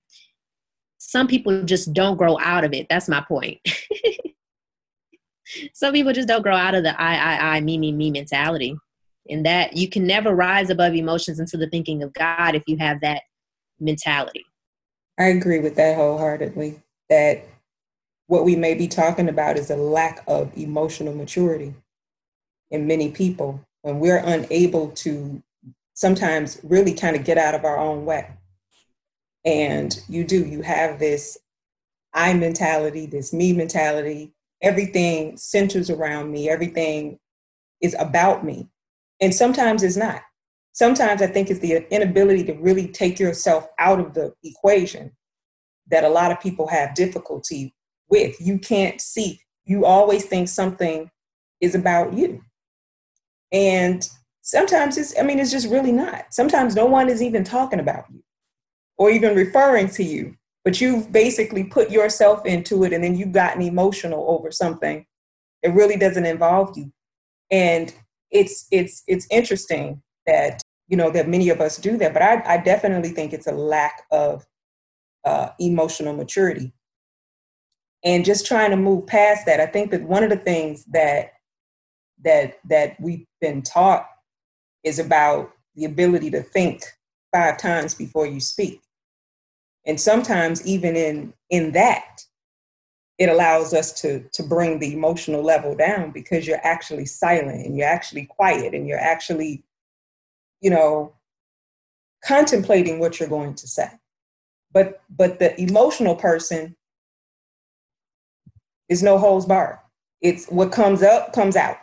some 0.97 1.27
people 1.27 1.63
just 1.63 1.93
don't 1.93 2.17
grow 2.17 2.37
out 2.39 2.63
of 2.63 2.73
it. 2.73 2.87
That's 2.89 3.09
my 3.09 3.21
point. 3.21 3.59
some 5.73 5.93
people 5.93 6.13
just 6.13 6.27
don't 6.27 6.43
grow 6.43 6.55
out 6.55 6.75
of 6.75 6.83
the 6.83 6.99
I, 7.01 7.15
I, 7.15 7.55
I, 7.55 7.61
me, 7.61 7.77
me, 7.77 7.91
me 7.91 8.11
mentality 8.11 8.77
and 9.29 9.45
that 9.45 9.75
you 9.75 9.89
can 9.89 10.05
never 10.05 10.35
rise 10.35 10.69
above 10.69 10.93
emotions 10.93 11.39
into 11.39 11.57
the 11.57 11.69
thinking 11.69 12.03
of 12.03 12.13
God 12.13 12.55
if 12.55 12.63
you 12.67 12.77
have 12.77 13.01
that 13.01 13.23
mentality. 13.79 14.45
I 15.19 15.25
agree 15.25 15.59
with 15.59 15.75
that 15.75 15.95
wholeheartedly. 15.95 16.81
That 17.09 17.45
what 18.27 18.45
we 18.45 18.55
may 18.55 18.73
be 18.73 18.87
talking 18.87 19.29
about 19.29 19.57
is 19.57 19.69
a 19.69 19.75
lack 19.75 20.23
of 20.27 20.55
emotional 20.57 21.13
maturity 21.13 21.73
in 22.71 22.87
many 22.87 23.11
people 23.11 23.63
when 23.81 23.99
we're 23.99 24.17
unable 24.17 24.89
to 24.89 25.43
sometimes 25.93 26.59
really 26.63 26.93
kind 26.93 27.15
of 27.15 27.23
get 27.23 27.37
out 27.37 27.53
of 27.53 27.65
our 27.65 27.77
own 27.77 28.05
way. 28.05 28.29
And 29.45 29.99
you 30.07 30.23
do, 30.23 30.45
you 30.45 30.61
have 30.61 30.99
this 30.99 31.37
I 32.13 32.33
mentality, 32.33 33.05
this 33.05 33.33
me 33.33 33.53
mentality. 33.53 34.33
Everything 34.61 35.35
centers 35.35 35.89
around 35.89 36.31
me, 36.31 36.49
everything 36.49 37.19
is 37.81 37.95
about 37.99 38.45
me. 38.45 38.69
And 39.23 39.33
sometimes 39.33 39.83
it's 39.83 39.95
not. 39.95 40.21
Sometimes 40.73 41.21
I 41.21 41.27
think 41.27 41.49
it's 41.49 41.61
the 41.61 41.87
inability 41.95 42.43
to 42.43 42.53
really 42.55 42.89
take 42.89 43.19
yourself 43.19 43.65
out 43.79 44.01
of 44.01 44.13
the 44.13 44.33
equation 44.43 45.13
that 45.87 46.03
a 46.03 46.09
lot 46.09 46.33
of 46.33 46.41
people 46.41 46.67
have 46.67 46.93
difficulty 46.93 47.73
with. 48.09 48.35
You 48.41 48.59
can't 48.59 48.99
see, 48.99 49.39
you 49.63 49.85
always 49.85 50.25
think 50.25 50.49
something 50.49 51.09
is 51.61 51.73
about 51.73 52.11
you. 52.11 52.41
And 53.53 54.05
sometimes 54.41 54.97
it's, 54.97 55.17
I 55.17 55.23
mean, 55.23 55.39
it's 55.39 55.51
just 55.51 55.69
really 55.69 55.93
not. 55.93 56.25
Sometimes 56.31 56.75
no 56.75 56.85
one 56.85 57.07
is 57.07 57.23
even 57.23 57.45
talking 57.45 57.79
about 57.79 58.03
you 58.11 58.21
or 58.97 59.09
even 59.09 59.37
referring 59.37 59.87
to 59.91 60.03
you, 60.03 60.35
but 60.65 60.81
you've 60.81 61.13
basically 61.13 61.63
put 61.63 61.91
yourself 61.91 62.45
into 62.45 62.83
it 62.83 62.91
and 62.91 63.01
then 63.01 63.15
you've 63.15 63.31
gotten 63.31 63.61
emotional 63.61 64.25
over 64.27 64.51
something. 64.51 65.05
It 65.61 65.69
really 65.69 65.95
doesn't 65.95 66.25
involve 66.25 66.77
you. 66.77 66.91
And 67.49 67.93
it's 68.33 68.67
it's 68.71 69.03
it's 69.07 69.27
interesting 69.31 70.01
that 70.27 70.61
you 70.87 70.97
know 70.97 71.11
that 71.11 71.29
many 71.29 71.49
of 71.49 71.61
us 71.61 71.77
do 71.77 71.97
that, 71.97 72.13
but 72.13 72.21
I, 72.21 72.43
I 72.45 72.57
definitely 72.57 73.09
think 73.09 73.33
it's 73.33 73.47
a 73.47 73.51
lack 73.53 74.03
of 74.11 74.45
uh, 75.25 75.49
emotional 75.59 76.13
maturity 76.13 76.73
and 78.03 78.25
just 78.25 78.45
trying 78.45 78.71
to 78.71 78.77
move 78.77 79.07
past 79.07 79.45
that. 79.45 79.61
I 79.61 79.65
think 79.65 79.91
that 79.91 80.03
one 80.03 80.23
of 80.23 80.29
the 80.29 80.37
things 80.37 80.85
that 80.91 81.33
that 82.23 82.59
that 82.69 82.99
we've 82.99 83.25
been 83.39 83.61
taught 83.61 84.07
is 84.83 84.99
about 84.99 85.51
the 85.75 85.85
ability 85.85 86.31
to 86.31 86.41
think 86.41 86.83
five 87.33 87.57
times 87.57 87.95
before 87.95 88.27
you 88.27 88.39
speak 88.39 88.81
and 89.85 89.99
sometimes 89.99 90.65
even 90.65 90.95
in 90.95 91.33
in 91.49 91.71
that 91.71 92.21
it 93.17 93.29
allows 93.29 93.73
us 93.73 93.91
to 94.01 94.27
to 94.33 94.43
bring 94.43 94.79
the 94.79 94.93
emotional 94.93 95.43
level 95.43 95.75
down 95.75 96.11
because 96.11 96.47
you're 96.47 96.65
actually 96.65 97.05
silent 97.05 97.65
and 97.65 97.77
you're 97.77 97.87
actually 97.87 98.25
quiet 98.25 98.73
and 98.73 98.87
you're 98.87 98.99
actually 98.99 99.63
you 100.61 100.69
know 100.69 101.13
contemplating 102.23 102.99
what 102.99 103.19
you're 103.19 103.29
going 103.29 103.53
to 103.53 103.67
say. 103.67 103.89
But 104.71 105.01
but 105.09 105.39
the 105.39 105.59
emotional 105.61 106.15
person 106.15 106.75
is 108.89 109.03
no 109.03 109.17
holds 109.17 109.45
barred. 109.45 109.79
It's 110.21 110.47
what 110.47 110.71
comes 110.71 111.03
up 111.03 111.33
comes 111.33 111.55
out. 111.55 111.77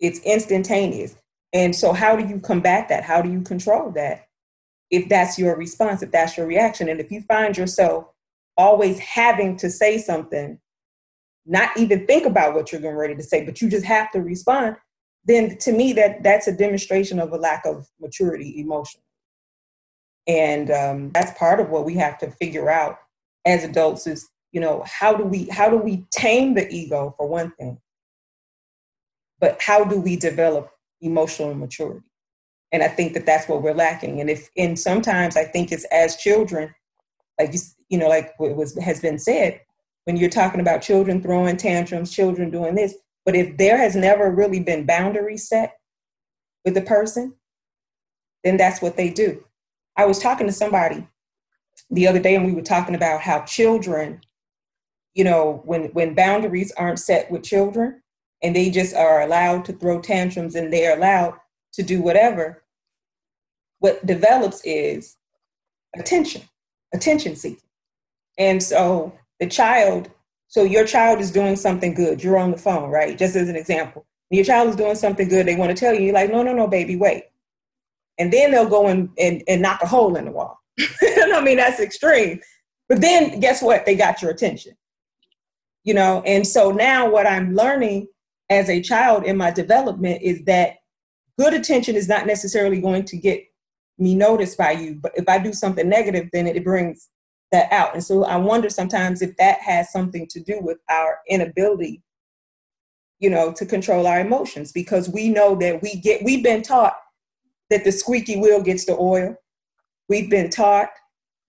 It's 0.00 0.20
instantaneous. 0.20 1.16
And 1.52 1.76
so 1.76 1.92
how 1.92 2.16
do 2.16 2.26
you 2.26 2.40
combat 2.40 2.88
that? 2.88 3.04
How 3.04 3.20
do 3.20 3.30
you 3.30 3.42
control 3.42 3.90
that? 3.92 4.26
If 4.90 5.08
that's 5.08 5.38
your 5.38 5.56
response 5.56 6.02
if 6.02 6.10
that's 6.10 6.36
your 6.36 6.46
reaction 6.46 6.88
and 6.88 7.00
if 7.00 7.10
you 7.10 7.20
find 7.22 7.56
yourself 7.56 8.11
always 8.62 8.98
having 8.98 9.56
to 9.58 9.70
say 9.70 9.98
something, 9.98 10.58
not 11.44 11.76
even 11.76 12.06
think 12.06 12.26
about 12.26 12.54
what 12.54 12.70
you're 12.70 12.80
getting 12.80 12.96
ready 12.96 13.14
to 13.16 13.22
say, 13.22 13.44
but 13.44 13.60
you 13.60 13.68
just 13.68 13.84
have 13.84 14.10
to 14.12 14.20
respond, 14.20 14.76
then 15.24 15.56
to 15.58 15.72
me 15.72 15.92
that 15.94 16.22
that's 16.22 16.48
a 16.48 16.56
demonstration 16.56 17.18
of 17.18 17.32
a 17.32 17.36
lack 17.36 17.64
of 17.66 17.88
maturity 18.00 18.60
emotionally. 18.60 19.04
And 20.26 20.70
um, 20.70 21.10
that's 21.10 21.36
part 21.38 21.60
of 21.60 21.70
what 21.70 21.84
we 21.84 21.94
have 21.94 22.18
to 22.18 22.30
figure 22.30 22.70
out 22.70 22.98
as 23.44 23.64
adults 23.64 24.06
is 24.06 24.28
you 24.52 24.60
know, 24.60 24.84
how 24.86 25.14
do 25.14 25.24
we 25.24 25.46
how 25.46 25.68
do 25.68 25.76
we 25.76 26.04
tame 26.10 26.54
the 26.54 26.70
ego 26.70 27.14
for 27.16 27.26
one 27.26 27.52
thing? 27.52 27.78
But 29.40 29.60
how 29.60 29.84
do 29.84 29.98
we 29.98 30.14
develop 30.16 30.70
emotional 31.00 31.54
maturity? 31.54 32.06
And 32.70 32.82
I 32.82 32.88
think 32.88 33.14
that 33.14 33.26
that's 33.26 33.48
what 33.48 33.62
we're 33.62 33.74
lacking. 33.74 34.20
And 34.20 34.30
if 34.30 34.50
and 34.56 34.78
sometimes 34.78 35.36
I 35.36 35.44
think 35.44 35.72
it's 35.72 35.84
as 35.86 36.16
children, 36.16 36.74
like 37.40 37.54
you, 37.54 37.60
you 37.92 37.98
know, 37.98 38.08
like 38.08 38.32
what 38.38 38.56
was 38.56 38.76
has 38.78 39.00
been 39.00 39.18
said, 39.18 39.60
when 40.04 40.16
you're 40.16 40.30
talking 40.30 40.60
about 40.60 40.80
children 40.80 41.22
throwing 41.22 41.58
tantrums, 41.58 42.10
children 42.10 42.50
doing 42.50 42.74
this, 42.74 42.94
but 43.26 43.36
if 43.36 43.58
there 43.58 43.76
has 43.76 43.94
never 43.94 44.30
really 44.30 44.60
been 44.60 44.86
boundaries 44.86 45.46
set 45.46 45.76
with 46.64 46.72
the 46.72 46.80
person, 46.80 47.34
then 48.44 48.56
that's 48.56 48.80
what 48.80 48.96
they 48.96 49.10
do. 49.10 49.44
I 49.94 50.06
was 50.06 50.18
talking 50.18 50.46
to 50.46 50.52
somebody 50.52 51.06
the 51.90 52.08
other 52.08 52.18
day 52.18 52.34
and 52.34 52.46
we 52.46 52.54
were 52.54 52.62
talking 52.62 52.94
about 52.94 53.20
how 53.20 53.42
children, 53.42 54.22
you 55.12 55.24
know, 55.24 55.60
when 55.66 55.88
when 55.88 56.14
boundaries 56.14 56.72
aren't 56.78 56.98
set 56.98 57.30
with 57.30 57.42
children 57.42 58.02
and 58.42 58.56
they 58.56 58.70
just 58.70 58.96
are 58.96 59.20
allowed 59.20 59.66
to 59.66 59.74
throw 59.74 60.00
tantrums 60.00 60.54
and 60.54 60.72
they're 60.72 60.96
allowed 60.96 61.34
to 61.74 61.82
do 61.82 62.00
whatever, 62.00 62.64
what 63.80 64.04
develops 64.06 64.62
is 64.64 65.18
attention, 65.94 66.40
attention 66.94 67.36
seeking. 67.36 67.68
And 68.38 68.62
so 68.62 69.12
the 69.40 69.46
child, 69.46 70.10
so 70.48 70.62
your 70.62 70.86
child 70.86 71.20
is 71.20 71.30
doing 71.30 71.56
something 71.56 71.94
good. 71.94 72.22
You're 72.22 72.38
on 72.38 72.50
the 72.50 72.58
phone, 72.58 72.90
right? 72.90 73.16
Just 73.18 73.36
as 73.36 73.48
an 73.48 73.56
example. 73.56 74.06
Your 74.30 74.44
child 74.44 74.70
is 74.70 74.76
doing 74.76 74.94
something 74.94 75.28
good. 75.28 75.46
They 75.46 75.56
want 75.56 75.76
to 75.76 75.78
tell 75.78 75.94
you, 75.94 76.00
you're 76.00 76.14
like, 76.14 76.30
no, 76.30 76.42
no, 76.42 76.54
no, 76.54 76.66
baby, 76.66 76.96
wait. 76.96 77.24
And 78.18 78.32
then 78.32 78.50
they'll 78.50 78.68
go 78.68 78.86
and, 78.86 79.10
and, 79.18 79.42
and 79.46 79.60
knock 79.60 79.82
a 79.82 79.86
hole 79.86 80.16
in 80.16 80.24
the 80.24 80.30
wall. 80.30 80.58
I 80.80 81.42
mean, 81.42 81.58
that's 81.58 81.80
extreme. 81.80 82.40
But 82.88 83.00
then 83.00 83.40
guess 83.40 83.62
what? 83.62 83.84
They 83.84 83.94
got 83.94 84.22
your 84.22 84.30
attention. 84.30 84.72
You 85.84 85.94
know, 85.94 86.22
and 86.24 86.46
so 86.46 86.70
now 86.70 87.10
what 87.10 87.26
I'm 87.26 87.54
learning 87.54 88.06
as 88.48 88.68
a 88.68 88.80
child 88.80 89.24
in 89.24 89.36
my 89.36 89.50
development 89.50 90.22
is 90.22 90.44
that 90.44 90.76
good 91.38 91.54
attention 91.54 91.96
is 91.96 92.08
not 92.08 92.26
necessarily 92.26 92.80
going 92.80 93.04
to 93.06 93.16
get 93.16 93.44
me 93.98 94.14
noticed 94.14 94.56
by 94.56 94.72
you. 94.72 94.94
But 94.94 95.12
if 95.16 95.28
I 95.28 95.38
do 95.38 95.52
something 95.52 95.88
negative, 95.88 96.28
then 96.32 96.46
it 96.46 96.62
brings 96.64 97.08
that 97.52 97.70
out. 97.70 97.94
And 97.94 98.02
so 98.02 98.24
I 98.24 98.36
wonder 98.36 98.68
sometimes 98.68 99.22
if 99.22 99.36
that 99.36 99.60
has 99.60 99.92
something 99.92 100.26
to 100.28 100.40
do 100.40 100.58
with 100.60 100.78
our 100.90 101.18
inability, 101.28 102.02
you 103.20 103.30
know, 103.30 103.52
to 103.52 103.64
control 103.64 104.06
our 104.06 104.20
emotions 104.20 104.72
because 104.72 105.08
we 105.08 105.28
know 105.28 105.54
that 105.56 105.80
we 105.82 105.96
get, 105.96 106.24
we've 106.24 106.42
been 106.42 106.62
taught 106.62 106.96
that 107.70 107.84
the 107.84 107.92
squeaky 107.92 108.36
wheel 108.36 108.60
gets 108.62 108.84
the 108.84 108.96
oil. 108.98 109.36
We've 110.08 110.28
been 110.28 110.50
taught 110.50 110.90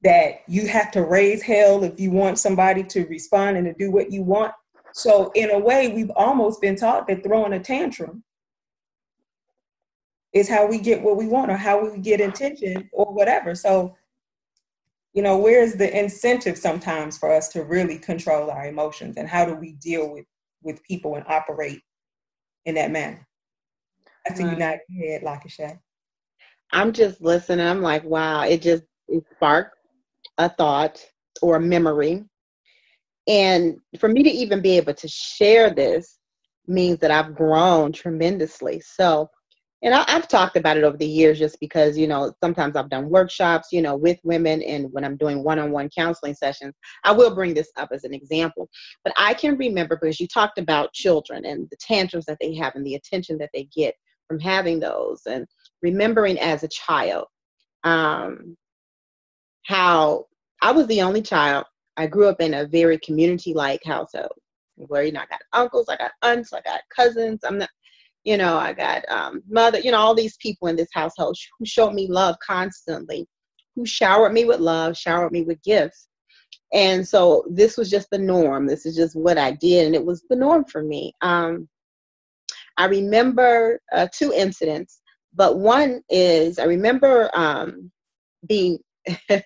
that 0.04 0.42
you 0.48 0.68
have 0.68 0.92
to 0.92 1.04
raise 1.04 1.42
hell 1.42 1.84
if 1.84 2.00
you 2.00 2.12
want 2.12 2.38
somebody 2.38 2.84
to 2.84 3.06
respond 3.08 3.58
and 3.58 3.66
to 3.66 3.74
do 3.74 3.90
what 3.90 4.12
you 4.12 4.22
want. 4.22 4.54
So, 4.94 5.32
in 5.34 5.50
a 5.50 5.58
way, 5.58 5.90
we've 5.90 6.12
almost 6.16 6.62
been 6.62 6.76
taught 6.76 7.08
that 7.08 7.24
throwing 7.24 7.54
a 7.54 7.60
tantrum 7.60 8.24
is 10.34 10.48
how 10.48 10.68
we 10.68 10.78
get 10.78 11.02
what 11.02 11.18
we 11.18 11.26
want 11.26 11.52
or 11.52 11.58
how 11.58 11.90
we 11.90 11.98
get 12.00 12.22
attention 12.22 12.90
or 12.92 13.12
whatever. 13.12 13.56
So, 13.56 13.96
you 15.14 15.22
know, 15.22 15.38
where's 15.38 15.74
the 15.76 15.98
incentive 15.98 16.58
sometimes 16.58 17.18
for 17.18 17.32
us 17.32 17.50
to 17.50 17.64
really 17.64 18.00
control 18.00 18.50
our 18.50 18.68
emotions 18.68 19.18
and 19.18 19.28
how 19.28 19.46
do 19.46 19.54
we 19.56 19.74
deal 19.74 20.12
with 20.12 20.26
with 20.64 20.82
people 20.84 21.16
and 21.16 21.26
operate 21.28 21.82
in 22.66 22.76
that 22.76 22.92
manner? 22.92 23.28
That's 24.26 24.40
right. 24.40 24.50
a 24.50 24.54
united 24.54 24.82
head, 24.98 25.22
Lakasha. 25.22 25.78
I'm 26.72 26.92
just 26.92 27.22
listening. 27.22 27.66
I'm 27.66 27.82
like, 27.82 28.04
wow, 28.04 28.44
it 28.44 28.62
just 28.62 28.84
it 29.08 29.24
sparked 29.36 29.78
a 30.38 30.50
thought 30.50 31.04
or 31.42 31.58
a 31.58 31.62
memory. 31.62 32.24
And 33.28 33.78
for 34.00 34.10
me 34.10 34.24
to 34.24 34.30
even 34.30 34.62
be 34.62 34.78
able 34.78 34.94
to 34.96 35.08
share 35.08 35.70
this 35.70 36.18
means 36.68 37.00
that 37.00 37.12
I've 37.12 37.36
grown 37.36 37.92
tremendously. 37.92 38.82
So 38.82 39.30
and 39.84 39.94
I, 39.94 40.10
have 40.10 40.30
talked 40.30 40.56
about 40.56 40.78
it 40.78 40.84
over 40.84 40.98
the 40.98 41.06
years 41.06 41.38
just 41.38 41.60
because 41.60 41.98
you 41.98 42.08
know 42.08 42.34
sometimes 42.42 42.76
i've 42.76 42.90
done 42.90 43.10
workshops 43.10 43.68
you 43.72 43.82
know 43.82 43.96
with 43.96 44.18
women 44.24 44.62
and 44.64 44.92
when 44.92 45.04
i'm 45.04 45.18
doing 45.18 45.44
one-on-one 45.44 45.90
counseling 45.96 46.34
sessions 46.34 46.74
i 47.04 47.12
will 47.12 47.36
bring 47.36 47.54
this 47.54 47.72
up 47.78 47.90
as 47.92 48.04
an 48.04 48.14
example. 48.14 48.70
But 49.04 49.14
i 49.18 49.34
can 49.34 49.58
remember 49.58 49.98
because 50.02 50.20
you 50.20 50.28
talked 50.28 50.58
about 50.58 50.94
children 50.94 51.46
and 51.46 51.68
the 51.70 51.78
tantrums 51.78 52.26
that 52.26 52.38
they 52.42 52.56
have 52.56 52.76
and 52.76 52.86
the 52.86 52.96
attention 52.96 53.38
that 53.40 53.52
they 53.54 53.68
get 53.76 53.94
from 54.28 54.40
having 54.40 54.80
those 54.80 55.22
and 55.28 55.46
remembering 55.82 56.40
as 56.40 56.64
a 56.64 56.70
child 56.70 57.28
um, 57.84 58.58
how 59.66 60.26
i 60.62 60.72
was 60.72 60.88
the 60.88 61.02
only 61.02 61.22
child. 61.22 61.66
I 61.96 62.08
grew 62.08 62.28
up 62.28 62.42
in 62.42 62.56
a 62.56 62.66
very 62.66 62.98
community 63.00 63.54
like 63.54 63.82
household 63.86 64.32
where 64.76 65.04
you 65.04 65.12
know 65.12 65.20
i 65.20 65.26
got 65.28 65.42
uncles 65.54 65.88
i 65.90 65.96
got 65.98 66.12
aunts 66.24 66.54
i 66.54 66.62
got 66.62 66.82
cousins. 66.96 67.42
I'm 67.44 67.60
not 67.60 67.70
you 68.24 68.38
know 68.38 68.58
i 68.58 68.72
got 68.74 69.04
um, 69.10 69.42
mother 69.50 69.80
you 69.80 69.92
know 69.92 69.98
all 69.98 70.16
these 70.16 70.38
people 70.38 70.68
in 70.68 70.76
this 70.76 70.90
household 70.94 71.38
who 71.60 71.66
showed 71.66 71.94
me 71.94 72.08
love 72.08 72.36
constantly 72.46 73.28
who 73.76 73.86
showered 73.86 74.34
me 74.34 74.46
with 74.46 74.60
love 74.60 74.98
showered 74.98 75.32
me 75.32 75.42
with 75.42 75.62
gifts. 75.64 76.08
And 76.74 77.08
so 77.08 77.46
this 77.50 77.78
was 77.78 77.90
just 77.90 78.08
the 78.12 78.18
norm. 78.18 78.66
This 78.68 78.86
is 78.86 78.96
just 78.96 79.16
what 79.16 79.38
i 79.38 79.52
did 79.52 79.86
and 79.86 79.96
it 79.96 80.06
was 80.06 80.24
the 80.30 80.36
norm 80.36 80.66
for 80.66 80.84
me. 80.84 81.14
Um, 81.22 81.68
i 82.78 82.86
remember 82.86 83.80
uh, 83.92 84.08
two 84.12 84.34
incidents 84.34 85.02
but 85.36 85.60
one 85.60 86.02
is 86.10 86.58
i 86.58 86.64
remember 86.64 87.30
um, 87.36 87.92
being 88.48 88.80
this 89.30 89.44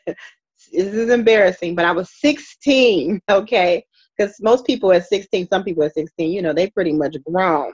is 0.72 1.10
embarrassing 1.10 1.76
but 1.76 1.84
i 1.86 1.92
was 1.92 2.10
16 2.22 3.20
okay? 3.30 3.84
Because 4.18 4.38
most 4.42 4.66
people 4.66 4.92
at 4.94 5.06
16 5.06 5.48
some 5.50 5.64
people 5.66 5.84
at 5.84 5.94
16 5.94 6.32
you 6.32 6.42
know 6.42 6.54
they 6.54 6.70
pretty 6.70 6.94
much 6.94 7.18
grown 7.30 7.74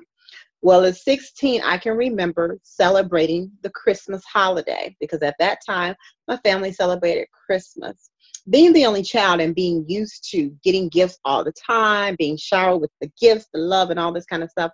well, 0.63 0.85
at 0.85 0.95
16, 0.95 1.61
I 1.61 1.77
can 1.77 1.97
remember 1.97 2.57
celebrating 2.63 3.51
the 3.63 3.69
Christmas 3.71 4.23
holiday 4.23 4.95
because 5.01 5.21
at 5.21 5.35
that 5.37 5.59
time, 5.65 5.93
my 6.29 6.37
family 6.37 6.71
celebrated 6.71 7.27
Christmas. 7.45 8.09
Being 8.49 8.71
the 8.71 8.85
only 8.85 9.03
child 9.03 9.41
and 9.41 9.53
being 9.53 9.83
used 9.89 10.29
to 10.31 10.55
getting 10.63 10.87
gifts 10.87 11.19
all 11.25 11.43
the 11.43 11.51
time, 11.51 12.15
being 12.17 12.37
showered 12.37 12.79
with 12.79 12.91
the 13.01 13.11
gifts, 13.19 13.47
the 13.53 13.59
love, 13.59 13.89
and 13.89 13.99
all 13.99 14.13
this 14.13 14.25
kind 14.25 14.41
of 14.41 14.49
stuff. 14.49 14.71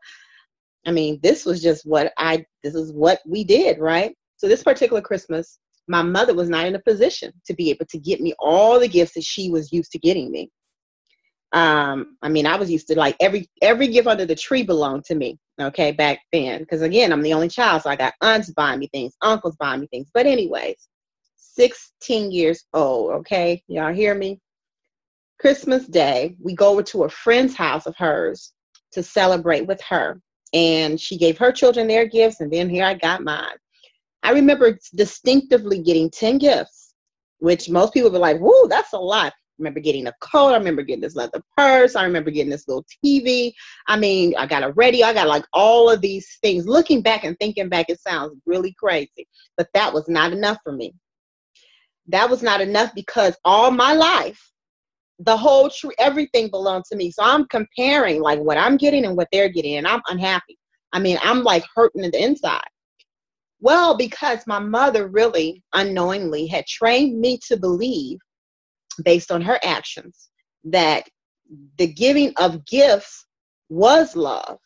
I 0.86 0.92
mean, 0.92 1.20
this 1.24 1.44
was 1.44 1.60
just 1.60 1.88
what 1.88 2.14
I, 2.20 2.46
this 2.64 2.76
is 2.76 2.94
what 2.94 3.20
we 3.26 3.44
did, 3.44 3.80
right? 3.80 4.16
So, 4.38 4.48
this 4.48 4.64
particular 4.64 5.02
Christmas, 5.02 5.58
my 5.88 6.04
mother 6.04 6.36
was 6.36 6.50
not 6.50 6.68
in 6.68 6.76
a 6.76 6.80
position 6.80 7.34
to 7.48 7.56
be 7.56 7.72
able 7.72 7.88
to 7.90 7.98
get 7.98 8.22
me 8.22 8.36
all 8.38 8.80
the 8.80 8.88
gifts 8.88 9.16
that 9.16 9.24
she 9.24 9.50
was 9.50 9.74
used 9.74 9.92
to 9.94 10.00
getting 10.00 10.32
me 10.32 10.52
um 11.54 12.16
i 12.22 12.30
mean 12.30 12.46
i 12.46 12.56
was 12.56 12.70
used 12.70 12.88
to 12.88 12.96
like 12.96 13.16
every 13.20 13.50
every 13.64 13.88
gift 13.88 14.08
under 14.08 14.26
the 14.26 14.36
tree 14.36 14.62
belonged 14.62 15.04
to 15.04 15.16
me 15.16 15.38
okay 15.60 15.92
back 15.92 16.20
then. 16.32 16.60
Because 16.60 16.82
again 16.82 17.12
i'm 17.12 17.22
the 17.22 17.34
only 17.34 17.50
child 17.50 17.82
so 17.82 17.90
i 17.90 17.96
got 17.96 18.14
aunts 18.22 18.52
buying 18.52 18.80
me 18.80 18.88
things 18.88 19.16
uncles 19.22 19.56
buying 19.58 19.82
me 19.82 19.88
things. 19.88 20.10
But 20.14 20.26
anyways 20.26 20.88
16 21.38 22.32
years 22.32 22.66
old 22.74 23.12
okay? 23.12 23.64
Y'all 23.68 23.94
hear 23.94 24.16
me? 24.16 24.40
Christmas 25.40 25.88
day 25.88 26.36
we 26.42 26.54
go 26.54 26.70
over 26.72 26.84
to 26.84 27.04
a 27.04 27.10
friend's 27.10 27.56
house 27.56 27.88
of 27.88 27.96
hers 27.98 28.54
to 28.92 29.02
celebrate 29.04 29.66
with 29.68 29.82
her. 29.82 30.22
And 30.54 31.00
she 31.00 31.18
gave 31.18 31.38
her 31.38 31.52
children 31.52 31.88
their 31.88 32.06
gifts 32.06 32.42
and 32.42 32.52
then 32.52 32.70
here 32.70 32.86
i 32.86 32.94
got 32.94 33.24
mine. 33.24 33.58
I 34.22 34.32
remember 34.32 34.78
distinctively 34.96 35.80
getting 35.80 36.12
10 36.12 36.38
gifts 36.38 36.94
which 37.40 37.70
most 37.70 37.94
people 37.94 38.12
were 38.12 38.20
like 38.20 38.38
whoa 38.38 38.68
that's 38.68 38.94
a 38.94 38.98
lot 39.00 39.34
remember 39.60 39.80
getting 39.80 40.08
a 40.08 40.14
coat. 40.22 40.50
I 40.50 40.58
remember 40.58 40.82
getting 40.82 41.02
this 41.02 41.16
leather 41.16 41.42
purse. 41.56 41.96
I 41.96 42.04
remember 42.04 42.32
getting 42.32 42.50
this 42.50 42.68
little 42.68 42.86
TV. 43.04 43.54
I 43.88 43.98
mean, 43.98 44.34
I 44.38 44.46
got 44.46 44.64
a 44.64 44.72
radio. 44.72 45.08
I 45.08 45.14
got 45.14 45.28
like 45.28 45.46
all 45.54 45.90
of 45.90 46.02
these 46.02 46.38
things. 46.42 46.66
Looking 46.68 47.02
back 47.02 47.24
and 47.24 47.38
thinking 47.40 47.70
back, 47.70 47.90
it 47.90 48.02
sounds 48.02 48.40
really 48.46 48.74
crazy, 48.80 49.28
but 49.58 49.68
that 49.74 49.94
was 49.94 50.08
not 50.08 50.32
enough 50.32 50.58
for 50.64 50.72
me. 50.72 50.94
That 52.08 52.30
was 52.30 52.42
not 52.42 52.62
enough 52.62 52.94
because 52.96 53.38
all 53.46 53.70
my 53.70 53.94
life, 53.94 54.42
the 55.20 55.38
whole 55.38 55.70
tree, 55.70 55.94
everything 56.00 56.50
belonged 56.50 56.86
to 56.86 56.96
me. 56.96 57.12
So 57.12 57.24
I'm 57.24 57.46
comparing 57.48 58.22
like 58.22 58.40
what 58.40 58.58
I'm 58.58 58.78
getting 58.78 59.06
and 59.06 59.16
what 59.16 59.28
they're 59.32 59.50
getting, 59.50 59.76
and 59.76 59.88
I'm 59.88 60.02
unhappy. 60.08 60.58
I 60.94 61.00
mean, 61.00 61.20
I'm 61.22 61.44
like 61.44 61.64
hurting 61.76 62.04
in 62.04 62.12
the 62.12 62.24
inside. 62.24 62.68
Well, 63.62 63.98
because 63.98 64.48
my 64.48 64.60
mother 64.60 65.08
really 65.08 65.62
unknowingly 65.74 66.48
had 66.48 66.66
trained 66.66 67.20
me 67.20 67.38
to 67.48 67.58
believe 67.58 68.18
based 69.02 69.32
on 69.32 69.42
her 69.42 69.60
actions 69.64 70.30
that 70.66 71.08
the 71.78 71.88
giving 71.88 72.34
of 72.38 72.66
gifts 72.66 73.26
was 73.70 74.16
love. 74.16 74.60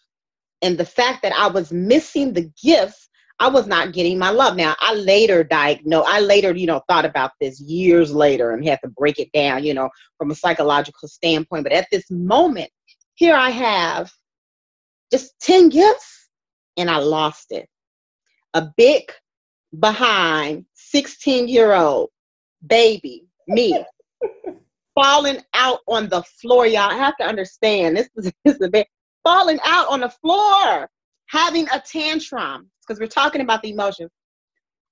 And 0.61 0.77
the 0.77 0.85
fact 0.85 1.21
that 1.23 1.33
I 1.33 1.47
was 1.47 1.71
missing 1.71 2.33
the 2.33 2.49
gifts, 2.61 3.09
I 3.39 3.49
was 3.49 3.67
not 3.67 3.93
getting 3.93 4.17
my 4.17 4.29
love. 4.29 4.55
Now, 4.55 4.75
I 4.79 4.93
later 4.93 5.43
diagnosed, 5.43 6.07
I 6.09 6.21
later, 6.21 6.55
you 6.55 6.67
know, 6.67 6.81
thought 6.87 7.05
about 7.05 7.31
this 7.41 7.59
years 7.59 8.13
later 8.13 8.51
and 8.51 8.65
had 8.65 8.79
to 8.83 8.89
break 8.89 9.19
it 9.19 9.31
down, 9.33 9.63
you 9.63 9.73
know, 9.73 9.89
from 10.17 10.31
a 10.31 10.35
psychological 10.35 11.07
standpoint. 11.07 11.63
But 11.63 11.73
at 11.73 11.87
this 11.91 12.09
moment, 12.09 12.69
here 13.15 13.35
I 13.35 13.49
have 13.49 14.11
just 15.11 15.33
10 15.41 15.69
gifts 15.69 16.29
and 16.77 16.89
I 16.89 16.97
lost 16.97 17.47
it. 17.51 17.67
A 18.53 18.69
big 18.77 19.03
behind 19.79 20.65
16 20.75 21.47
year 21.47 21.73
old 21.73 22.09
baby, 22.65 23.25
me, 23.47 23.83
falling 24.95 25.39
out 25.53 25.79
on 25.87 26.09
the 26.09 26.23
floor, 26.23 26.65
y'all. 26.65 26.91
I 26.91 26.95
have 26.95 27.17
to 27.17 27.25
understand 27.25 27.97
this 27.97 28.09
is, 28.15 28.31
this 28.45 28.55
is 28.55 28.61
a 28.61 28.69
bit 28.69 28.87
falling 29.23 29.59
out 29.65 29.87
on 29.87 30.01
the 30.01 30.09
floor, 30.09 30.89
having 31.27 31.67
a 31.73 31.79
tantrum 31.79 32.69
because 32.81 32.99
we're 32.99 33.07
talking 33.07 33.41
about 33.41 33.61
the 33.61 33.71
emotions. 33.71 34.11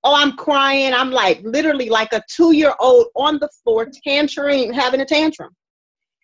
Oh, 0.04 0.14
I'm 0.16 0.32
crying. 0.32 0.92
I'm 0.92 1.10
like 1.10 1.40
literally 1.44 1.88
like 1.88 2.12
a 2.12 2.22
two 2.28 2.52
year 2.52 2.74
old 2.80 3.06
on 3.14 3.38
the 3.38 3.48
floor, 3.62 3.88
tantrum, 4.04 4.72
having 4.72 5.00
a 5.00 5.04
tantrum. 5.04 5.54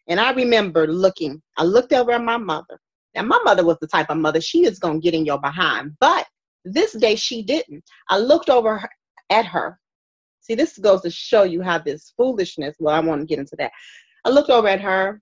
And 0.09 0.19
I 0.19 0.33
remember 0.33 0.87
looking, 0.87 1.41
I 1.59 1.65
looked 1.65 1.93
over 1.93 2.13
at 2.13 2.23
my 2.23 2.39
mother. 2.39 2.81
Now, 3.15 3.23
my 3.23 3.39
mother 3.45 3.65
was 3.65 3.77
the 3.81 3.87
type 3.87 4.11
of 4.11 4.17
mother, 4.17 4.41
she 4.41 4.65
is 4.65 4.79
going 4.79 5.01
to 5.01 5.05
get 5.05 5.15
in 5.15 5.27
your 5.27 5.41
behind. 5.41 5.97
But 6.01 6.27
this 6.65 6.93
day 6.93 7.15
she 7.15 7.43
didn't. 7.43 7.85
I 8.09 8.19
looked 8.19 8.51
over 8.51 8.89
at 9.31 9.47
her. 9.47 9.79
See, 10.41 10.55
this 10.55 10.79
goes 10.79 11.03
to 11.03 11.11
show 11.11 11.43
you 11.43 11.63
how 11.63 11.79
this 11.79 12.13
foolishness, 12.17 12.77
well, 12.79 12.95
I 12.95 13.01
want 13.01 13.21
to 13.21 13.27
get 13.27 13.39
into 13.39 13.57
that. 13.57 13.73
I 14.25 14.31
looked 14.31 14.51
over 14.51 14.69
at 14.69 14.81
her. 14.81 15.21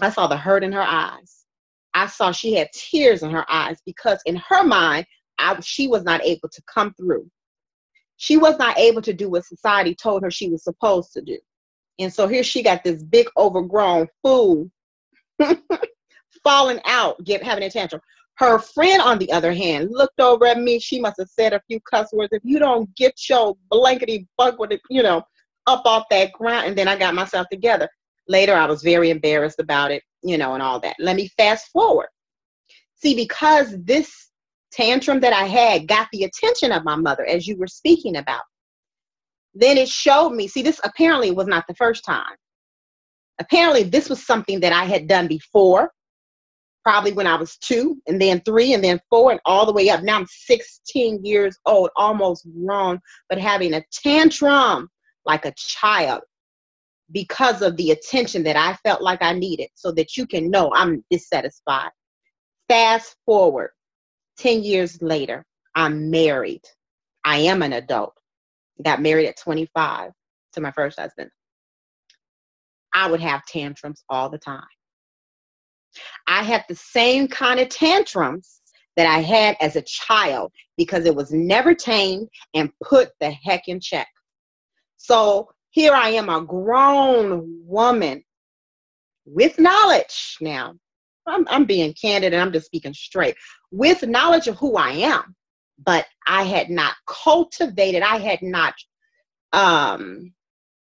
I 0.00 0.10
saw 0.10 0.26
the 0.26 0.36
hurt 0.36 0.64
in 0.64 0.72
her 0.72 0.82
eyes. 0.82 1.44
I 1.94 2.06
saw 2.06 2.30
she 2.30 2.54
had 2.54 2.68
tears 2.72 3.22
in 3.22 3.30
her 3.30 3.44
eyes 3.50 3.78
because 3.84 4.20
in 4.26 4.36
her 4.36 4.64
mind, 4.64 5.06
I, 5.38 5.58
she 5.60 5.88
was 5.88 6.04
not 6.04 6.22
able 6.24 6.48
to 6.48 6.62
come 6.72 6.94
through. 6.94 7.28
She 8.16 8.36
was 8.36 8.58
not 8.58 8.78
able 8.78 9.02
to 9.02 9.12
do 9.12 9.28
what 9.28 9.44
society 9.44 9.94
told 9.94 10.22
her 10.22 10.30
she 10.30 10.48
was 10.48 10.64
supposed 10.64 11.12
to 11.12 11.22
do. 11.22 11.38
And 11.98 12.12
so 12.12 12.28
here 12.28 12.42
she 12.42 12.62
got 12.62 12.84
this 12.84 13.02
big 13.02 13.28
overgrown 13.36 14.08
fool 14.22 14.70
falling 16.44 16.80
out, 16.84 17.22
get 17.24 17.42
having 17.42 17.64
a 17.64 17.70
tantrum. 17.70 18.00
Her 18.38 18.60
friend, 18.60 19.02
on 19.02 19.18
the 19.18 19.32
other 19.32 19.52
hand, 19.52 19.88
looked 19.90 20.20
over 20.20 20.46
at 20.46 20.60
me. 20.60 20.78
She 20.78 21.00
must 21.00 21.16
have 21.18 21.28
said 21.28 21.52
a 21.52 21.60
few 21.66 21.80
cuss 21.80 22.12
words. 22.12 22.32
If 22.32 22.42
you 22.44 22.60
don't 22.60 22.94
get 22.94 23.28
your 23.28 23.56
blankety 23.68 24.28
bug 24.36 24.60
with 24.60 24.70
it, 24.70 24.80
you 24.88 25.02
know, 25.02 25.22
up 25.66 25.82
off 25.84 26.04
that 26.10 26.32
ground, 26.32 26.68
and 26.68 26.78
then 26.78 26.86
I 26.86 26.96
got 26.96 27.14
myself 27.14 27.48
together. 27.50 27.88
Later, 28.28 28.54
I 28.54 28.66
was 28.66 28.82
very 28.82 29.10
embarrassed 29.10 29.58
about 29.58 29.90
it, 29.90 30.04
you 30.22 30.38
know, 30.38 30.54
and 30.54 30.62
all 30.62 30.78
that. 30.80 30.94
Let 31.00 31.16
me 31.16 31.28
fast 31.36 31.68
forward. 31.72 32.08
See, 32.94 33.16
because 33.16 33.74
this 33.82 34.30
tantrum 34.70 35.18
that 35.20 35.32
I 35.32 35.44
had 35.44 35.88
got 35.88 36.06
the 36.12 36.22
attention 36.22 36.70
of 36.70 36.84
my 36.84 36.94
mother, 36.94 37.26
as 37.26 37.48
you 37.48 37.56
were 37.56 37.66
speaking 37.66 38.16
about, 38.16 38.42
then 39.52 39.76
it 39.78 39.88
showed 39.88 40.30
me. 40.30 40.46
See, 40.46 40.62
this 40.62 40.80
apparently 40.84 41.32
was 41.32 41.48
not 41.48 41.64
the 41.66 41.74
first 41.74 42.04
time. 42.04 42.36
Apparently, 43.40 43.82
this 43.82 44.08
was 44.08 44.24
something 44.24 44.60
that 44.60 44.72
I 44.72 44.84
had 44.84 45.08
done 45.08 45.26
before 45.26 45.90
probably 46.88 47.12
when 47.12 47.26
I 47.26 47.36
was 47.36 47.58
two, 47.58 48.00
and 48.06 48.18
then 48.18 48.40
three, 48.46 48.72
and 48.72 48.82
then 48.82 48.98
four, 49.10 49.30
and 49.30 49.40
all 49.44 49.66
the 49.66 49.74
way 49.74 49.90
up. 49.90 50.02
Now 50.02 50.16
I'm 50.16 50.26
16 50.26 51.22
years 51.22 51.54
old, 51.66 51.90
almost 51.96 52.48
grown, 52.64 52.98
but 53.28 53.36
having 53.38 53.74
a 53.74 53.84
tantrum 53.92 54.88
like 55.26 55.44
a 55.44 55.52
child 55.54 56.22
because 57.12 57.60
of 57.60 57.76
the 57.76 57.90
attention 57.90 58.42
that 58.44 58.56
I 58.56 58.72
felt 58.88 59.02
like 59.02 59.20
I 59.20 59.34
needed, 59.34 59.68
so 59.74 59.92
that 59.92 60.16
you 60.16 60.26
can 60.26 60.50
know 60.50 60.72
I'm 60.74 61.04
dissatisfied. 61.10 61.90
Fast 62.70 63.16
forward 63.26 63.68
10 64.38 64.62
years 64.62 65.02
later, 65.02 65.44
I'm 65.74 66.10
married. 66.10 66.64
I 67.22 67.36
am 67.36 67.60
an 67.60 67.74
adult. 67.74 68.14
Got 68.82 69.02
married 69.02 69.28
at 69.28 69.36
25 69.36 70.10
to 70.54 70.60
my 70.62 70.70
first 70.70 70.98
husband. 70.98 71.28
I 72.94 73.10
would 73.10 73.20
have 73.20 73.44
tantrums 73.44 74.04
all 74.08 74.30
the 74.30 74.38
time. 74.38 74.64
I 76.26 76.42
had 76.42 76.64
the 76.68 76.74
same 76.74 77.28
kind 77.28 77.60
of 77.60 77.68
tantrums 77.68 78.60
that 78.96 79.06
I 79.06 79.20
had 79.20 79.56
as 79.60 79.76
a 79.76 79.82
child 79.82 80.52
because 80.76 81.04
it 81.04 81.14
was 81.14 81.32
never 81.32 81.74
tamed 81.74 82.28
and 82.54 82.72
put 82.82 83.10
the 83.20 83.30
heck 83.30 83.68
in 83.68 83.80
check. 83.80 84.08
So 84.96 85.48
here 85.70 85.94
I 85.94 86.10
am, 86.10 86.28
a 86.28 86.44
grown 86.44 87.62
woman 87.64 88.22
with 89.24 89.58
knowledge 89.58 90.36
now. 90.40 90.74
I'm, 91.26 91.46
I'm 91.48 91.64
being 91.64 91.94
candid 91.94 92.32
and 92.32 92.42
I'm 92.42 92.52
just 92.52 92.66
speaking 92.66 92.94
straight 92.94 93.36
with 93.70 94.06
knowledge 94.06 94.48
of 94.48 94.56
who 94.56 94.76
I 94.76 94.90
am, 94.90 95.36
but 95.84 96.06
I 96.26 96.42
had 96.42 96.70
not 96.70 96.94
cultivated, 97.06 98.02
I 98.02 98.18
had 98.18 98.42
not 98.42 98.74
um 99.52 100.32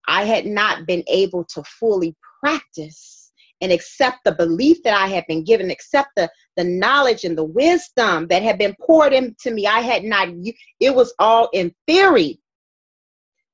I 0.08 0.26
had 0.26 0.46
not 0.46 0.86
been 0.88 1.04
able 1.08 1.46
to 1.46 1.64
fully 1.64 2.16
practice 2.42 3.21
and 3.62 3.72
accept 3.72 4.20
the 4.26 4.32
belief 4.34 4.82
that 4.84 4.94
I 4.94 5.08
had 5.08 5.26
been 5.28 5.44
given, 5.44 5.70
accept 5.70 6.10
the, 6.16 6.30
the 6.58 6.64
knowledge 6.64 7.24
and 7.24 7.38
the 7.38 7.44
wisdom 7.44 8.28
that 8.28 8.44
had 8.44 8.58
been 8.58 8.76
poured 8.82 9.14
into 9.14 9.52
me. 9.52 9.68
I 9.68 9.80
had 9.80 10.04
not, 10.04 10.30
it 10.80 10.94
was 10.94 11.14
all 11.20 11.50
in 11.54 11.74
theory 11.88 12.40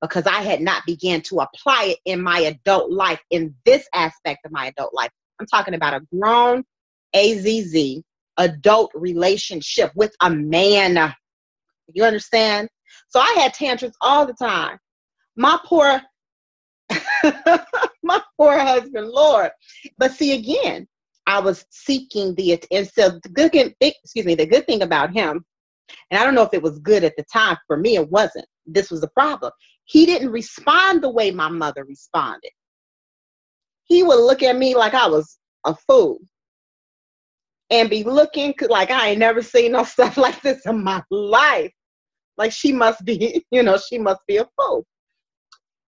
because 0.01 0.25
I 0.25 0.41
had 0.41 0.61
not 0.61 0.85
began 0.85 1.21
to 1.23 1.39
apply 1.39 1.95
it 1.95 1.99
in 2.05 2.21
my 2.21 2.39
adult 2.39 2.91
life, 2.91 3.19
in 3.31 3.53
this 3.65 3.87
aspect 3.93 4.45
of 4.45 4.51
my 4.51 4.67
adult 4.67 4.93
life. 4.93 5.09
I'm 5.39 5.47
talking 5.47 5.73
about 5.73 5.93
a 5.93 6.05
grown 6.15 6.63
AZZ 7.15 8.01
adult 8.37 8.91
relationship 8.93 9.91
with 9.95 10.15
a 10.21 10.29
man. 10.29 11.13
You 11.93 12.03
understand? 12.03 12.69
So 13.09 13.19
I 13.19 13.33
had 13.37 13.53
tantrums 13.53 13.95
all 14.01 14.25
the 14.25 14.33
time. 14.33 14.77
My 15.35 15.59
poor 15.65 16.01
my 18.03 18.21
poor 18.37 18.57
husband, 18.57 19.07
Lord. 19.09 19.51
But 19.97 20.11
see, 20.11 20.33
again, 20.33 20.87
I 21.25 21.39
was 21.39 21.65
seeking 21.69 22.33
the 22.35 22.61
and 22.71 22.87
so 22.87 23.19
the 23.21 23.29
good 23.29 23.75
excuse 23.81 24.25
me, 24.25 24.35
the 24.35 24.45
good 24.45 24.65
thing 24.65 24.81
about 24.81 25.11
him, 25.11 25.43
and 26.09 26.19
I 26.19 26.23
don't 26.23 26.35
know 26.35 26.43
if 26.43 26.53
it 26.53 26.63
was 26.63 26.79
good 26.79 27.03
at 27.03 27.15
the 27.17 27.25
time. 27.31 27.57
For 27.67 27.77
me, 27.77 27.95
it 27.95 28.09
wasn't. 28.09 28.45
This 28.65 28.89
was 28.89 29.01
the 29.01 29.09
problem. 29.09 29.51
He 29.85 30.05
didn't 30.05 30.29
respond 30.29 31.01
the 31.01 31.09
way 31.09 31.31
my 31.31 31.49
mother 31.49 31.83
responded. 31.85 32.51
He 33.83 34.03
would 34.03 34.19
look 34.19 34.43
at 34.43 34.57
me 34.57 34.75
like 34.75 34.93
I 34.93 35.07
was 35.07 35.37
a 35.65 35.75
fool 35.75 36.19
and 37.69 37.89
be 37.89 38.03
looking 38.03 38.53
like 38.69 38.91
I 38.91 39.09
ain't 39.09 39.19
never 39.19 39.41
seen 39.41 39.73
no 39.73 39.83
stuff 39.85 40.17
like 40.17 40.41
this 40.41 40.65
in 40.65 40.83
my 40.83 41.03
life. 41.09 41.71
Like 42.37 42.51
she 42.51 42.71
must 42.71 43.03
be, 43.03 43.45
you 43.51 43.63
know, 43.63 43.77
she 43.77 43.97
must 43.97 44.21
be 44.27 44.37
a 44.37 44.47
fool. 44.57 44.85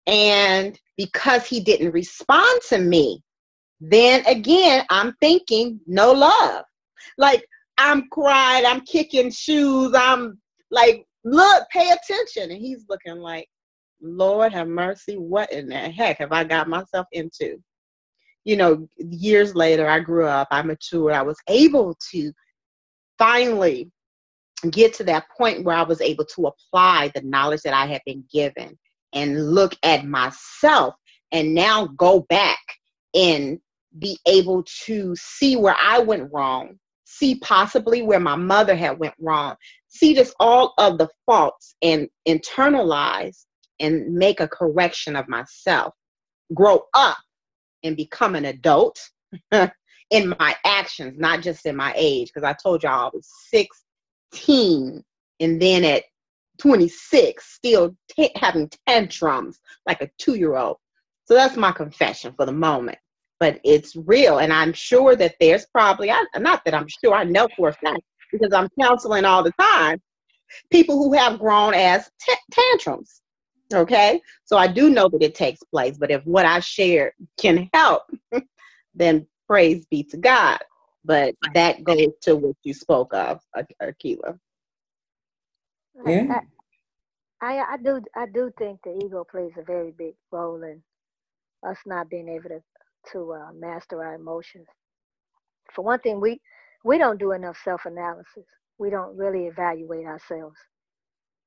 And 0.06 0.78
because 0.98 1.46
he 1.46 1.60
didn't 1.60 1.92
respond 1.92 2.60
to 2.68 2.78
me, 2.78 3.22
then 3.80 4.26
again, 4.26 4.84
I'm 4.90 5.14
thinking 5.20 5.80
no 5.86 6.12
love. 6.12 6.64
Like 7.16 7.46
I'm 7.78 8.08
crying, 8.10 8.66
I'm 8.66 8.82
kicking 8.82 9.30
shoes, 9.30 9.94
I'm 9.94 10.38
like, 10.70 11.06
look, 11.24 11.64
pay 11.70 11.90
attention. 11.90 12.50
And 12.50 12.60
he's 12.60 12.84
looking 12.88 13.16
like, 13.16 13.48
Lord 14.02 14.52
have 14.52 14.68
mercy, 14.68 15.16
what 15.16 15.52
in 15.52 15.68
the 15.68 15.76
heck 15.78 16.18
have 16.18 16.32
I 16.32 16.44
got 16.44 16.68
myself 16.68 17.06
into? 17.12 17.62
You 18.44 18.56
know, 18.56 18.88
years 18.98 19.54
later, 19.54 19.88
I 19.88 20.00
grew 20.00 20.26
up, 20.26 20.48
I 20.50 20.62
matured, 20.62 21.14
I 21.14 21.22
was 21.22 21.38
able 21.48 21.96
to 22.10 22.32
finally 23.18 23.90
get 24.70 24.94
to 24.94 25.04
that 25.04 25.28
point 25.36 25.64
where 25.64 25.76
I 25.76 25.82
was 25.82 26.00
able 26.00 26.24
to 26.24 26.48
apply 26.48 27.12
the 27.14 27.22
knowledge 27.22 27.62
that 27.62 27.74
I 27.74 27.86
had 27.86 28.00
been 28.04 28.24
given 28.32 28.76
and 29.12 29.54
look 29.54 29.74
at 29.82 30.04
myself 30.04 30.94
and 31.32 31.54
now 31.54 31.86
go 31.96 32.20
back 32.28 32.58
and 33.14 33.58
be 33.98 34.18
able 34.26 34.64
to 34.86 35.14
see 35.16 35.56
where 35.56 35.76
I 35.82 35.98
went 36.00 36.30
wrong, 36.32 36.78
see 37.04 37.36
possibly 37.36 38.02
where 38.02 38.20
my 38.20 38.36
mother 38.36 38.74
had 38.74 38.98
went 38.98 39.14
wrong, 39.18 39.56
see 39.88 40.14
just 40.14 40.34
all 40.38 40.74
of 40.78 40.98
the 40.98 41.08
faults 41.26 41.74
and 41.82 42.08
internalize 42.26 43.44
and 43.80 44.12
make 44.12 44.40
a 44.40 44.48
correction 44.48 45.16
of 45.16 45.28
myself, 45.28 45.94
grow 46.54 46.84
up 46.94 47.18
and 47.82 47.96
become 47.96 48.34
an 48.34 48.44
adult 48.44 48.98
in 50.10 50.34
my 50.38 50.54
actions, 50.64 51.14
not 51.18 51.42
just 51.42 51.66
in 51.66 51.76
my 51.76 51.92
age. 51.96 52.28
Because 52.32 52.46
I 52.46 52.54
told 52.54 52.82
y'all 52.82 53.06
I 53.06 53.10
was 53.12 53.28
16 53.50 55.02
and 55.40 55.62
then 55.62 55.84
at 55.84 56.04
26 56.58 57.44
still 57.44 57.94
t- 58.10 58.32
having 58.34 58.70
tantrums 58.86 59.58
like 59.86 60.02
a 60.02 60.10
two 60.18 60.34
year 60.34 60.56
old. 60.56 60.76
So 61.24 61.34
that's 61.34 61.56
my 61.56 61.72
confession 61.72 62.32
for 62.36 62.46
the 62.46 62.52
moment. 62.52 62.98
But 63.40 63.60
it's 63.64 63.94
real. 63.94 64.38
And 64.38 64.52
I'm 64.52 64.72
sure 64.72 65.14
that 65.16 65.36
there's 65.40 65.66
probably, 65.66 66.10
I, 66.10 66.24
not 66.38 66.64
that 66.64 66.74
I'm 66.74 66.88
sure, 66.88 67.14
I 67.14 67.24
know 67.24 67.48
for 67.56 67.68
a 67.68 67.72
fact 67.72 68.00
because 68.32 68.52
I'm 68.52 68.68
counseling 68.80 69.24
all 69.24 69.42
the 69.42 69.52
time, 69.60 70.00
people 70.70 70.96
who 70.96 71.12
have 71.12 71.38
grown 71.38 71.74
as 71.74 72.10
t- 72.20 72.34
tantrums. 72.50 73.20
Okay. 73.72 74.20
So 74.44 74.56
I 74.56 74.66
do 74.66 74.90
know 74.90 75.08
that 75.08 75.22
it 75.22 75.34
takes 75.34 75.62
place. 75.64 75.98
But 75.98 76.10
if 76.10 76.24
what 76.24 76.46
I 76.46 76.60
shared 76.60 77.12
can 77.38 77.68
help, 77.72 78.02
then 78.94 79.26
praise 79.46 79.86
be 79.86 80.02
to 80.04 80.16
God. 80.16 80.58
But 81.04 81.34
that 81.54 81.84
goes 81.84 82.08
to 82.22 82.36
what 82.36 82.56
you 82.64 82.74
spoke 82.74 83.14
of, 83.14 83.40
Akila. 83.80 84.38
Yeah. 86.04 86.40
I, 87.42 87.58
I 87.58 87.76
do 87.78 88.00
I 88.16 88.26
do 88.26 88.50
think 88.58 88.80
the 88.84 88.98
ego 89.04 89.24
plays 89.24 89.52
a 89.58 89.62
very 89.62 89.92
big 89.92 90.14
role 90.32 90.62
in 90.62 90.82
us 91.68 91.78
not 91.86 92.10
being 92.10 92.28
able 92.28 92.50
to 92.50 92.62
to 93.12 93.32
uh, 93.34 93.52
master 93.54 94.04
our 94.04 94.14
emotions. 94.14 94.66
For 95.74 95.82
one 95.84 96.00
thing, 96.00 96.20
we 96.20 96.40
we 96.84 96.98
don't 96.98 97.18
do 97.20 97.32
enough 97.32 97.58
self 97.64 97.86
analysis. 97.86 98.46
We 98.78 98.90
don't 98.90 99.16
really 99.16 99.46
evaluate 99.46 100.06
ourselves. 100.06 100.56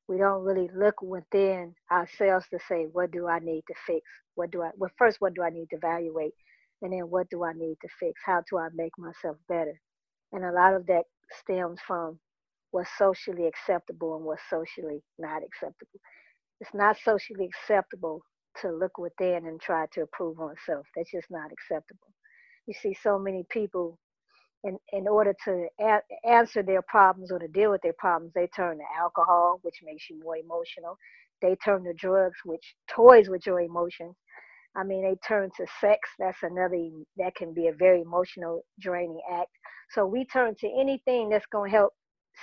we 0.07 0.17
don't 0.17 0.43
really 0.43 0.69
look 0.75 1.01
within 1.01 1.75
ourselves 1.91 2.45
to 2.51 2.59
say, 2.67 2.85
what 2.91 3.11
do 3.11 3.27
I 3.27 3.39
need 3.39 3.63
to 3.67 3.73
fix? 3.87 4.05
What 4.35 4.51
do 4.51 4.61
I, 4.63 4.71
well, 4.77 4.91
first, 4.97 5.17
what 5.21 5.33
do 5.33 5.43
I 5.43 5.49
need 5.49 5.69
to 5.71 5.77
evaluate? 5.77 6.33
And 6.81 6.93
then 6.93 7.09
what 7.09 7.29
do 7.29 7.43
I 7.43 7.53
need 7.53 7.77
to 7.81 7.87
fix? 7.99 8.19
How 8.25 8.43
do 8.49 8.57
I 8.57 8.67
make 8.75 8.91
myself 8.97 9.37
better? 9.47 9.79
And 10.33 10.43
a 10.45 10.51
lot 10.51 10.73
of 10.75 10.85
that 10.87 11.03
stems 11.41 11.79
from 11.87 12.19
what's 12.71 12.89
socially 12.97 13.47
acceptable 13.47 14.15
and 14.15 14.25
what's 14.25 14.41
socially 14.49 15.01
not 15.19 15.43
acceptable. 15.43 15.99
It's 16.61 16.73
not 16.73 16.97
socially 17.03 17.45
acceptable 17.47 18.21
to 18.61 18.71
look 18.71 18.97
within 18.97 19.47
and 19.47 19.59
try 19.61 19.85
to 19.93 20.01
improve 20.01 20.37
oneself. 20.37 20.85
That's 20.95 21.11
just 21.11 21.27
not 21.31 21.51
acceptable. 21.51 22.13
You 22.67 22.73
see 22.81 22.95
so 23.01 23.19
many 23.19 23.45
people 23.49 23.97
in, 24.63 24.77
in 24.93 25.07
order 25.07 25.33
to 25.45 25.67
a- 25.81 26.29
answer 26.29 26.63
their 26.63 26.81
problems 26.83 27.31
or 27.31 27.39
to 27.39 27.47
deal 27.47 27.71
with 27.71 27.81
their 27.81 27.95
problems, 27.97 28.33
they 28.35 28.47
turn 28.55 28.77
to 28.77 28.83
alcohol, 28.99 29.59
which 29.63 29.77
makes 29.83 30.09
you 30.09 30.19
more 30.23 30.37
emotional. 30.37 30.97
They 31.41 31.55
turn 31.63 31.83
to 31.85 31.93
drugs, 31.93 32.37
which 32.45 32.75
toys 32.89 33.29
with 33.29 33.45
your 33.47 33.61
emotions. 33.61 34.15
I 34.75 34.83
mean, 34.83 35.03
they 35.03 35.17
turn 35.27 35.49
to 35.57 35.65
sex. 35.81 35.99
That's 36.19 36.43
another, 36.43 36.77
that 37.17 37.35
can 37.35 37.53
be 37.53 37.67
a 37.67 37.73
very 37.73 38.01
emotional, 38.01 38.63
draining 38.79 39.21
act. 39.31 39.49
So 39.91 40.05
we 40.05 40.25
turn 40.25 40.55
to 40.59 40.67
anything 40.79 41.29
that's 41.29 41.45
going 41.51 41.71
to 41.71 41.77
help 41.77 41.93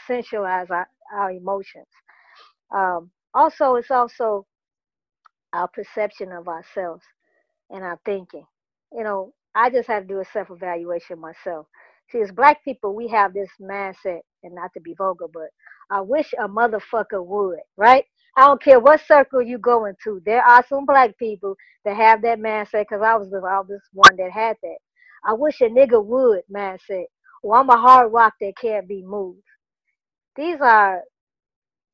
sensualize 0.09 0.71
our, 0.71 0.89
our 1.15 1.31
emotions. 1.33 1.87
Um, 2.75 3.11
also, 3.35 3.77
it's 3.77 3.91
also 3.91 4.47
our 5.55 5.69
perception 5.69 6.33
of 6.33 6.49
ourselves 6.49 7.05
and 7.71 7.83
our 7.85 7.99
thinking. 8.05 8.45
You 8.93 9.05
know, 9.05 9.33
I 9.55 9.71
just 9.71 9.89
have 9.89 10.03
to 10.05 10.09
do 10.09 10.21
a 10.21 10.25
self 10.33 10.51
evaluation 10.51 11.19
myself. 11.21 11.67
See, 12.11 12.21
as 12.21 12.31
black 12.31 12.63
people, 12.65 12.95
we 12.95 13.09
have 13.09 13.35
this 13.35 13.51
mindset, 13.61 14.21
and 14.43 14.55
not 14.55 14.73
to 14.75 14.81
be 14.81 14.95
vulgar, 14.97 15.27
but 15.33 15.49
I 15.91 16.01
wish 16.01 16.33
a 16.39 16.49
motherfucker 16.49 17.25
would, 17.25 17.59
right? 17.77 18.05
I 18.37 18.43
don't 18.47 18.63
care 18.63 18.79
what 18.81 19.01
circle 19.07 19.43
you 19.43 19.59
go 19.59 19.87
into. 19.87 20.23
There 20.25 20.43
are 20.43 20.65
some 20.69 20.87
black 20.87 21.17
people 21.19 21.57
that 21.85 21.97
have 21.97 22.23
that 22.23 22.39
mindset 22.39 22.87
because 22.89 23.03
I 23.03 23.17
was 23.17 23.31
the 23.31 23.41
was 23.41 23.81
one 23.93 24.17
that 24.19 24.31
had 24.31 24.57
that. 24.63 24.77
I 25.25 25.33
wish 25.33 25.61
a 25.61 25.65
nigga 25.65 26.03
would 26.05 26.43
mindset. 26.55 27.07
Well, 27.43 27.61
I'm 27.61 27.71
a 27.71 27.77
hard 27.77 28.13
rock 28.13 28.35
that 28.41 28.55
can't 28.61 28.87
be 28.89 29.03
moved. 29.05 29.43
These 30.39 30.61
are 30.61 31.03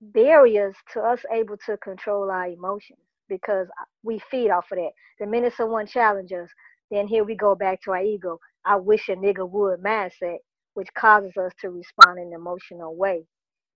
barriers 0.02 0.74
to 0.92 1.00
us 1.00 1.20
able 1.32 1.56
to 1.64 1.78
control 1.78 2.30
our 2.30 2.46
emotions 2.48 2.98
because 3.26 3.68
we 4.02 4.20
feed 4.30 4.50
off 4.50 4.66
of 4.70 4.76
that. 4.76 4.90
The 5.18 5.26
minute 5.26 5.54
someone 5.56 5.86
challenges 5.86 6.44
us, 6.44 6.50
then 6.90 7.08
here 7.08 7.24
we 7.24 7.36
go 7.36 7.54
back 7.54 7.80
to 7.82 7.92
our 7.92 8.02
ego. 8.02 8.38
I 8.66 8.76
wish 8.76 9.08
a 9.08 9.12
nigga 9.12 9.48
would 9.48 9.82
mindset, 9.82 10.36
which 10.74 10.88
causes 10.94 11.34
us 11.38 11.52
to 11.62 11.70
respond 11.70 12.18
in 12.18 12.26
an 12.26 12.32
emotional 12.34 12.94
way. 12.94 13.24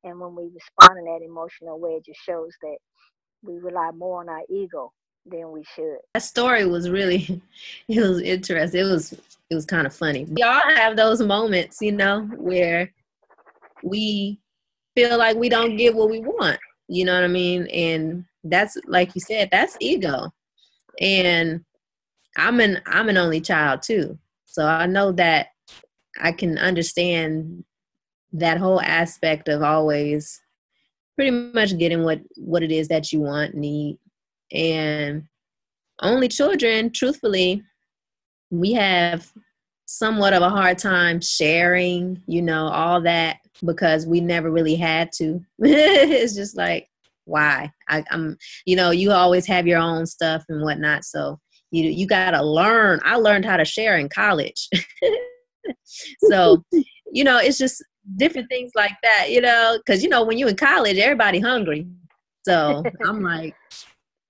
And 0.04 0.20
when 0.20 0.35
we 0.35 0.50
respond 0.52 0.98
in 0.98 1.07
that 1.07 1.24
emotional 1.24 1.81
way, 1.81 1.92
it 1.92 2.04
just 2.04 2.20
shows 2.20 2.52
that 2.61 2.76
we 3.42 3.57
rely 3.57 3.90
more 3.92 4.20
on 4.20 4.28
our 4.28 4.42
ego 4.50 4.92
than 5.24 5.50
we 5.50 5.64
should. 5.74 5.96
That 6.12 6.24
story 6.24 6.66
was 6.66 6.90
really, 6.90 7.40
it 7.88 8.00
was 8.02 8.20
interesting. 8.20 8.81
It 8.81 8.85
was, 8.85 9.14
it 9.14 9.54
was 9.54 9.64
kind 9.64 9.87
of 9.87 9.94
funny. 9.94 10.26
We 10.26 10.42
all 10.42 10.61
have 10.61 10.94
those 10.94 11.22
moments, 11.22 11.78
you 11.81 11.92
know, 11.92 12.28
where 12.37 12.92
we 13.83 14.38
feel 14.98 15.16
like 15.16 15.37
we 15.37 15.48
don't 15.48 15.76
get 15.76 15.94
what 15.94 16.11
we 16.11 16.20
want. 16.20 16.58
You 16.88 17.04
know 17.04 17.14
what 17.14 17.22
I 17.22 17.28
mean? 17.28 17.68
And 17.68 18.24
that's 18.42 18.76
like 18.87 19.14
you 19.14 19.20
said, 19.20 19.48
that's 19.52 19.76
ego. 19.80 20.32
And 21.00 21.64
I'm 22.37 22.61
an 22.61 22.80
I'm 22.87 23.08
an 23.08 23.16
only 23.16 23.40
child 23.40 23.82
too. 23.82 24.18
So 24.46 24.66
I 24.66 24.87
know 24.87 25.12
that 25.12 25.48
I 26.20 26.32
can 26.32 26.58
understand 26.58 27.64
that 28.32 28.58
whole 28.58 28.80
aspect 28.80 29.48
of 29.48 29.62
always 29.62 30.40
pretty 31.14 31.30
much 31.30 31.78
getting 31.78 32.02
what 32.02 32.20
what 32.37 32.64
it 32.64 32.72
is 32.72 32.88
that 32.88 33.12
you 33.12 33.20
want, 33.20 33.54
need. 33.54 33.98
And 34.50 35.28
only 36.02 36.26
children, 36.28 36.90
truthfully, 36.90 37.62
we 38.50 38.72
have 38.72 39.30
somewhat 39.84 40.32
of 40.32 40.42
a 40.42 40.50
hard 40.50 40.78
time 40.78 41.20
sharing, 41.20 42.22
you 42.26 42.42
know, 42.42 42.66
all 42.66 43.00
that 43.02 43.38
because 43.64 44.06
we 44.06 44.20
never 44.20 44.50
really 44.50 44.76
had 44.76 45.10
to. 45.12 45.40
it's 45.58 46.34
just 46.34 46.56
like, 46.56 46.88
why? 47.24 47.70
I, 47.88 48.04
I'm, 48.10 48.36
you 48.64 48.76
know, 48.76 48.90
you 48.90 49.12
always 49.12 49.46
have 49.46 49.66
your 49.66 49.78
own 49.78 50.06
stuff 50.06 50.44
and 50.48 50.62
whatnot. 50.62 51.04
So 51.04 51.38
you 51.70 51.84
you 51.90 52.06
gotta 52.06 52.42
learn. 52.42 53.00
I 53.04 53.16
learned 53.16 53.44
how 53.44 53.56
to 53.56 53.64
share 53.64 53.98
in 53.98 54.08
college. 54.08 54.68
so, 56.30 56.64
you 57.12 57.24
know, 57.24 57.38
it's 57.38 57.58
just 57.58 57.84
different 58.16 58.48
things 58.48 58.72
like 58.74 58.94
that, 59.02 59.30
you 59.30 59.40
know, 59.40 59.78
because 59.78 60.02
you 60.02 60.08
know, 60.08 60.24
when 60.24 60.38
you're 60.38 60.48
in 60.48 60.56
college, 60.56 60.96
everybody 60.96 61.40
hungry. 61.40 61.86
So 62.46 62.82
I'm 63.04 63.22
like, 63.22 63.54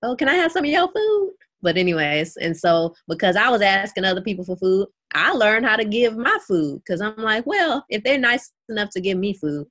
oh, 0.03 0.15
can 0.15 0.27
I 0.27 0.35
have 0.35 0.51
some 0.51 0.65
of 0.65 0.69
your 0.69 0.91
food? 0.91 1.31
But 1.61 1.77
anyways, 1.77 2.37
and 2.37 2.55
so 2.55 2.93
because 3.07 3.35
I 3.35 3.49
was 3.49 3.61
asking 3.61 4.05
other 4.05 4.21
people 4.21 4.45
for 4.45 4.55
food, 4.55 4.87
I 5.13 5.31
learned 5.33 5.65
how 5.65 5.75
to 5.75 5.85
give 5.85 6.15
my 6.17 6.37
food 6.47 6.81
because 6.85 7.01
I'm 7.01 7.17
like, 7.17 7.45
well, 7.45 7.85
if 7.89 8.03
they're 8.03 8.17
nice 8.17 8.51
enough 8.69 8.89
to 8.91 9.01
give 9.01 9.17
me 9.17 9.33
food, 9.33 9.65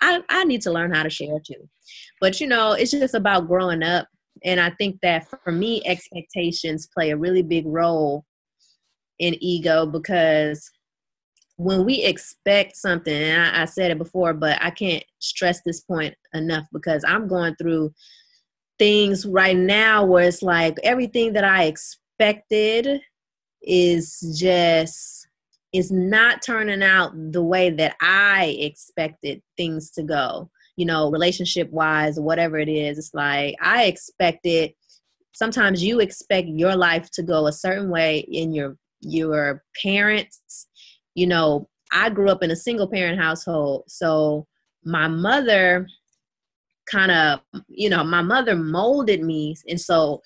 I, 0.00 0.22
I 0.28 0.44
need 0.44 0.62
to 0.62 0.72
learn 0.72 0.94
how 0.94 1.02
to 1.02 1.10
share 1.10 1.38
too. 1.44 1.68
But 2.20 2.40
you 2.40 2.46
know, 2.46 2.72
it's 2.72 2.90
just 2.90 3.14
about 3.14 3.48
growing 3.48 3.82
up. 3.82 4.08
And 4.44 4.60
I 4.60 4.70
think 4.70 5.00
that 5.02 5.26
for 5.28 5.52
me, 5.52 5.82
expectations 5.84 6.88
play 6.94 7.10
a 7.10 7.16
really 7.16 7.42
big 7.42 7.66
role 7.66 8.24
in 9.18 9.36
ego 9.42 9.84
because 9.84 10.70
when 11.56 11.84
we 11.84 12.04
expect 12.04 12.76
something, 12.76 13.12
and 13.12 13.42
I, 13.42 13.62
I 13.62 13.64
said 13.64 13.90
it 13.90 13.98
before, 13.98 14.32
but 14.32 14.62
I 14.62 14.70
can't 14.70 15.02
stress 15.18 15.60
this 15.62 15.80
point 15.80 16.14
enough 16.32 16.66
because 16.72 17.04
I'm 17.06 17.26
going 17.26 17.56
through 17.56 17.92
things 18.78 19.26
right 19.26 19.56
now 19.56 20.04
where 20.04 20.28
it's 20.28 20.40
like 20.40 20.76
everything 20.84 21.32
that 21.32 21.44
I 21.44 21.64
expected 21.64 23.00
is 23.62 24.36
just 24.38 25.28
is 25.72 25.90
not 25.90 26.42
turning 26.42 26.82
out 26.82 27.12
the 27.32 27.42
way 27.42 27.70
that 27.70 27.94
I 28.00 28.56
expected 28.58 29.42
things 29.56 29.90
to 29.92 30.02
go. 30.02 30.50
You 30.76 30.86
know, 30.86 31.10
relationship 31.10 31.70
wise, 31.70 32.18
whatever 32.18 32.58
it 32.58 32.68
is, 32.68 32.98
it's 32.98 33.14
like 33.14 33.56
I 33.60 33.84
expected. 33.84 34.72
Sometimes 35.32 35.82
you 35.82 36.00
expect 36.00 36.48
your 36.48 36.74
life 36.74 37.10
to 37.12 37.22
go 37.22 37.46
a 37.46 37.52
certain 37.52 37.90
way 37.90 38.20
in 38.30 38.52
your 38.52 38.76
your 39.00 39.62
parents. 39.82 40.66
You 41.14 41.26
know, 41.26 41.68
I 41.92 42.10
grew 42.10 42.30
up 42.30 42.42
in 42.42 42.50
a 42.50 42.56
single 42.56 42.88
parent 42.88 43.20
household, 43.20 43.84
so 43.88 44.46
my 44.84 45.08
mother 45.08 45.86
kind 46.90 47.10
of, 47.10 47.40
you 47.68 47.90
know, 47.90 48.04
my 48.04 48.22
mother 48.22 48.56
molded 48.56 49.22
me, 49.22 49.56
and 49.68 49.80
so 49.80 50.22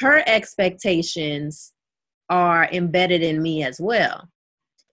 her 0.00 0.22
expectations 0.26 1.72
are 2.30 2.68
embedded 2.72 3.22
in 3.22 3.42
me 3.42 3.62
as 3.62 3.80
well. 3.80 4.28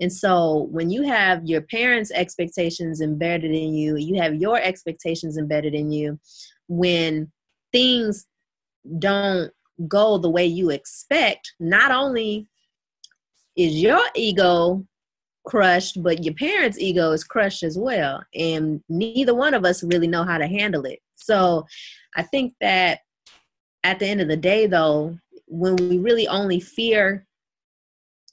And 0.01 0.11
so 0.11 0.67
when 0.71 0.89
you 0.89 1.03
have 1.03 1.45
your 1.45 1.61
parents' 1.61 2.11
expectations 2.11 3.01
embedded 3.01 3.51
in 3.51 3.73
you, 3.73 3.97
you 3.97 4.21
have 4.21 4.35
your 4.35 4.57
expectations 4.59 5.37
embedded 5.37 5.73
in 5.73 5.91
you, 5.91 6.19
when 6.67 7.31
things 7.73 8.25
don't 8.97 9.51
go 9.87 10.17
the 10.17 10.29
way 10.29 10.45
you 10.45 10.69
expect, 10.69 11.53
not 11.59 11.91
only 11.91 12.47
is 13.55 13.75
your 13.75 14.01
ego 14.15 14.85
crushed, 15.45 16.01
but 16.01 16.23
your 16.23 16.33
parents' 16.35 16.79
ego 16.79 17.11
is 17.11 17.23
crushed 17.23 17.63
as 17.63 17.77
well. 17.77 18.23
And 18.33 18.81
neither 18.87 19.35
one 19.35 19.53
of 19.53 19.65
us 19.65 19.83
really 19.83 20.07
know 20.07 20.23
how 20.23 20.37
to 20.37 20.47
handle 20.47 20.85
it. 20.85 20.99
So 21.15 21.65
I 22.15 22.23
think 22.23 22.53
that 22.61 22.99
at 23.83 23.99
the 23.99 24.07
end 24.07 24.21
of 24.21 24.27
the 24.27 24.37
day, 24.37 24.67
though, 24.67 25.17
when 25.49 25.75
we 25.75 25.97
really 25.97 26.27
only 26.27 26.59
fear 26.59 27.27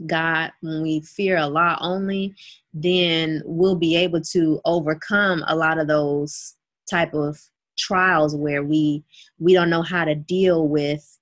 God, 0.07 0.53
when 0.61 0.83
we 0.83 1.01
fear 1.01 1.39
Allah 1.39 1.79
only, 1.81 2.35
then 2.75 3.43
we'll 3.47 3.77
be 3.77 3.97
able 3.97 4.21
to 4.33 4.61
overcome 4.65 5.43
a 5.47 5.57
lot 5.57 5.79
of 5.79 5.87
those 5.87 6.55
type 6.91 7.15
of 7.15 7.41
trials 7.79 8.35
where 8.35 8.63
we 8.63 9.05
we 9.39 9.53
don't 9.53 9.71
know 9.71 9.83
how 9.83 10.05
to 10.05 10.15
deal 10.15 10.67
with 10.67 11.19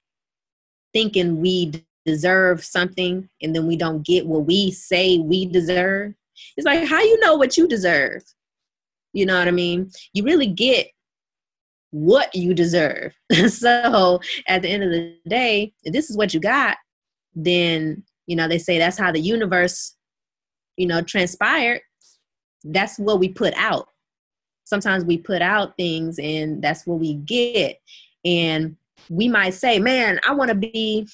thinking 0.93 1.41
we 1.41 1.73
deserve 2.05 2.65
something 2.65 3.29
and 3.43 3.57
then 3.57 3.67
we 3.67 3.77
don't 3.77 4.07
get 4.07 4.27
what 4.27 4.47
we 4.47 4.71
say 4.71 5.19
we 5.19 5.47
deserve. 5.47 6.15
It's 6.57 6.65
like 6.65 6.87
how 6.87 7.01
you 7.01 7.19
know 7.21 7.37
what 7.37 7.57
you 7.57 7.67
deserve. 7.67 8.23
You 9.13 9.27
know 9.27 9.39
what 9.39 9.49
I 9.49 9.53
mean? 9.53 9.91
You 10.13 10.25
really 10.25 10.47
get 10.47 10.89
what 11.95 12.35
you 12.35 12.55
deserve. 12.55 13.15
so 13.49 14.21
at 14.49 14.63
the 14.63 14.69
end 14.69 14.83
of 14.83 14.91
the 14.91 15.17
day, 15.29 15.73
if 15.85 15.93
this 15.93 16.11
is 16.11 16.17
what 16.17 16.35
you 16.35 16.41
got, 16.41 16.77
then 17.37 18.03
you 18.27 18.35
know 18.35 18.49
they 18.49 18.59
say 18.59 18.79
that's 18.79 18.99
how 18.99 19.13
the 19.13 19.21
universe 19.21 19.95
you 20.77 20.87
know 20.87 21.03
transpired. 21.03 21.81
That's 22.65 22.99
what 22.99 23.21
we 23.21 23.29
put 23.29 23.55
out. 23.55 23.89
Sometimes 24.65 25.05
we 25.05 25.19
put 25.19 25.41
out 25.41 25.77
things 25.77 26.19
and 26.19 26.61
that's 26.61 26.85
what 26.87 26.99
we 26.99 27.15
get. 27.15 27.79
And 28.25 28.77
we 29.11 29.29
might 29.29 29.53
say 29.53 29.79
man 29.79 30.19
i 30.27 30.33
want 30.33 30.49
to 30.49 30.55
be 30.55 31.07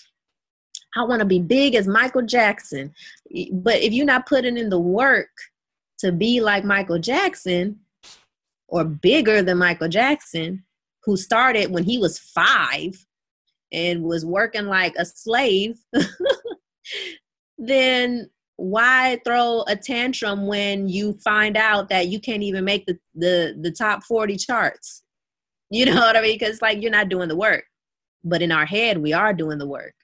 i 0.97 1.03
want 1.03 1.19
to 1.19 1.27
be 1.27 1.41
big 1.41 1.75
as 1.75 1.87
michael 1.87 2.23
jackson. 2.23 2.95
But 3.53 3.81
if 3.81 3.93
you're 3.93 4.07
not 4.07 4.27
putting 4.27 4.57
in 4.57 4.71
the 4.71 4.81
work 4.81 5.29
to 5.99 6.13
be 6.13 6.41
like 6.41 6.65
michael 6.65 6.99
jackson 6.99 7.81
or 8.69 8.85
bigger 8.85 9.43
than 9.43 9.59
michael 9.59 9.89
jackson 9.89 10.65
who 11.05 11.17
started 11.17 11.71
when 11.71 11.85
he 11.85 11.99
was 11.99 12.19
five 12.19 12.95
and 13.73 14.03
was 14.03 14.25
working 14.25 14.67
like 14.67 14.95
a 14.97 15.05
slave, 15.05 15.79
then 17.59 18.29
why 18.57 19.19
throw 19.25 19.65
a 19.69 19.77
tantrum 19.77 20.47
when 20.47 20.89
you 20.89 21.15
find 21.25 21.57
out 21.57 21.89
that 21.89 22.09
you 22.09 22.21
can't 22.21 22.43
even 22.43 22.65
make 22.65 22.85
the 22.87 22.99
the, 23.15 23.57
the 23.61 23.71
top 23.71 24.03
40 24.05 24.37
charts? 24.37 25.03
You 25.71 25.87
know 25.87 25.95
what 25.95 26.17
I 26.17 26.21
mean? 26.21 26.39
Because 26.39 26.61
like 26.61 26.83
you're 26.83 26.91
not 26.91 27.09
doing 27.09 27.29
the 27.29 27.37
work. 27.37 27.65
But 28.23 28.43
in 28.43 28.53
our 28.53 28.67
head, 28.67 28.99
we 28.99 29.13
are 29.13 29.33
doing 29.33 29.59
the 29.59 29.67
work. 29.67 29.95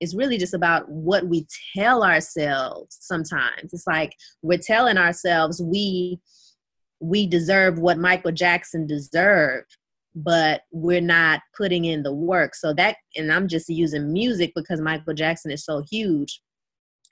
It's 0.00 0.14
really 0.14 0.38
just 0.38 0.54
about 0.54 0.88
what 0.88 1.26
we 1.26 1.46
tell 1.76 2.04
ourselves 2.04 2.96
sometimes. 3.00 3.74
It's 3.74 3.86
like 3.86 4.14
we're 4.40 4.58
telling 4.58 4.96
ourselves 4.96 5.60
we 5.60 6.20
we 7.00 7.26
deserve 7.26 7.78
what 7.78 7.98
Michael 7.98 8.32
Jackson 8.32 8.86
deserved, 8.86 9.76
but 10.14 10.62
we're 10.72 11.00
not 11.00 11.40
putting 11.56 11.84
in 11.84 12.02
the 12.02 12.12
work. 12.12 12.54
So 12.54 12.72
that 12.74 12.96
and 13.16 13.32
I'm 13.32 13.48
just 13.48 13.68
using 13.68 14.12
music 14.12 14.52
because 14.54 14.80
Michael 14.80 15.14
Jackson 15.14 15.50
is 15.50 15.64
so 15.64 15.84
huge 15.90 16.40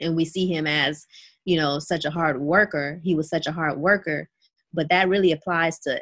and 0.01 0.17
we 0.17 0.25
see 0.25 0.47
him 0.47 0.67
as, 0.67 1.07
you 1.45 1.57
know, 1.57 1.79
such 1.79 2.05
a 2.05 2.11
hard 2.11 2.41
worker. 2.41 3.01
He 3.05 3.15
was 3.15 3.29
such 3.29 3.47
a 3.47 3.53
hard 3.53 3.79
worker, 3.79 4.29
but 4.73 4.89
that 4.91 5.09
really 5.09 5.33
applies 5.33 5.79
to 5.81 6.01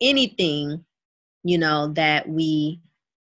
anything 0.00 0.84
you 1.42 1.58
know, 1.58 1.92
that 1.94 2.28
we 2.28 2.80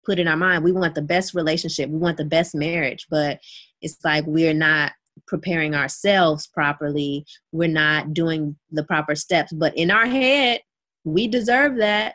put 0.04 0.18
in 0.18 0.28
our 0.28 0.36
mind. 0.36 0.64
We 0.64 0.72
want 0.72 0.94
the 0.94 1.02
best 1.02 1.34
relationship, 1.34 1.88
we 1.88 1.98
want 1.98 2.16
the 2.16 2.24
best 2.24 2.54
marriage, 2.54 3.06
but 3.10 3.40
it's 3.80 3.98
like 4.04 4.24
we're 4.26 4.54
not 4.54 4.92
preparing 5.26 5.74
ourselves 5.74 6.46
properly. 6.46 7.24
We're 7.52 7.68
not 7.68 8.14
doing 8.14 8.56
the 8.70 8.84
proper 8.84 9.14
steps. 9.14 9.52
But 9.52 9.76
in 9.76 9.90
our 9.90 10.06
head, 10.06 10.60
we 11.04 11.28
deserve 11.28 11.76
that. 11.78 12.14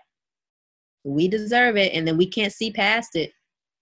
We 1.07 1.27
deserve 1.27 1.77
it. 1.77 1.93
And 1.93 2.07
then 2.07 2.17
we 2.17 2.27
can't 2.27 2.53
see 2.53 2.71
past 2.71 3.15
it. 3.15 3.31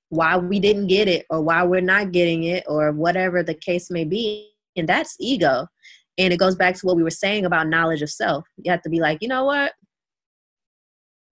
Why 0.10 0.38
we 0.38 0.60
didn't 0.60 0.88
get 0.88 1.08
it, 1.08 1.26
or 1.30 1.42
why 1.42 1.64
we're 1.64 1.82
not 1.82 2.12
getting 2.12 2.44
it, 2.44 2.64
or 2.68 2.92
whatever 2.92 3.42
the 3.42 3.56
case 3.56 3.90
may 3.90 4.04
be. 4.04 4.52
And 4.76 4.88
that's 4.88 5.16
ego. 5.20 5.68
And 6.18 6.32
it 6.32 6.38
goes 6.38 6.56
back 6.56 6.76
to 6.76 6.86
what 6.86 6.96
we 6.96 7.04
were 7.04 7.10
saying 7.10 7.46
about 7.46 7.68
knowledge 7.68 8.02
of 8.02 8.10
self. 8.10 8.46
You 8.58 8.72
have 8.72 8.84
to 8.84 8.90
be 8.90 9.00
like, 9.00 9.18
you 9.22 9.28
know 9.28 9.46
what? 9.46 9.74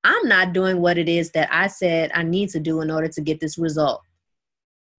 I'm 0.04 0.28
not 0.28 0.54
doing 0.54 0.82
what 0.82 0.98
it 0.98 1.08
is 1.08 1.32
that 1.32 1.48
I 1.52 1.68
said 1.68 2.12
I 2.14 2.24
need 2.24 2.50
to 2.50 2.60
do 2.60 2.82
in 2.82 2.92
order 2.92 3.08
to 3.08 3.22
get 3.22 3.40
this 3.40 3.58
result. 3.58 4.02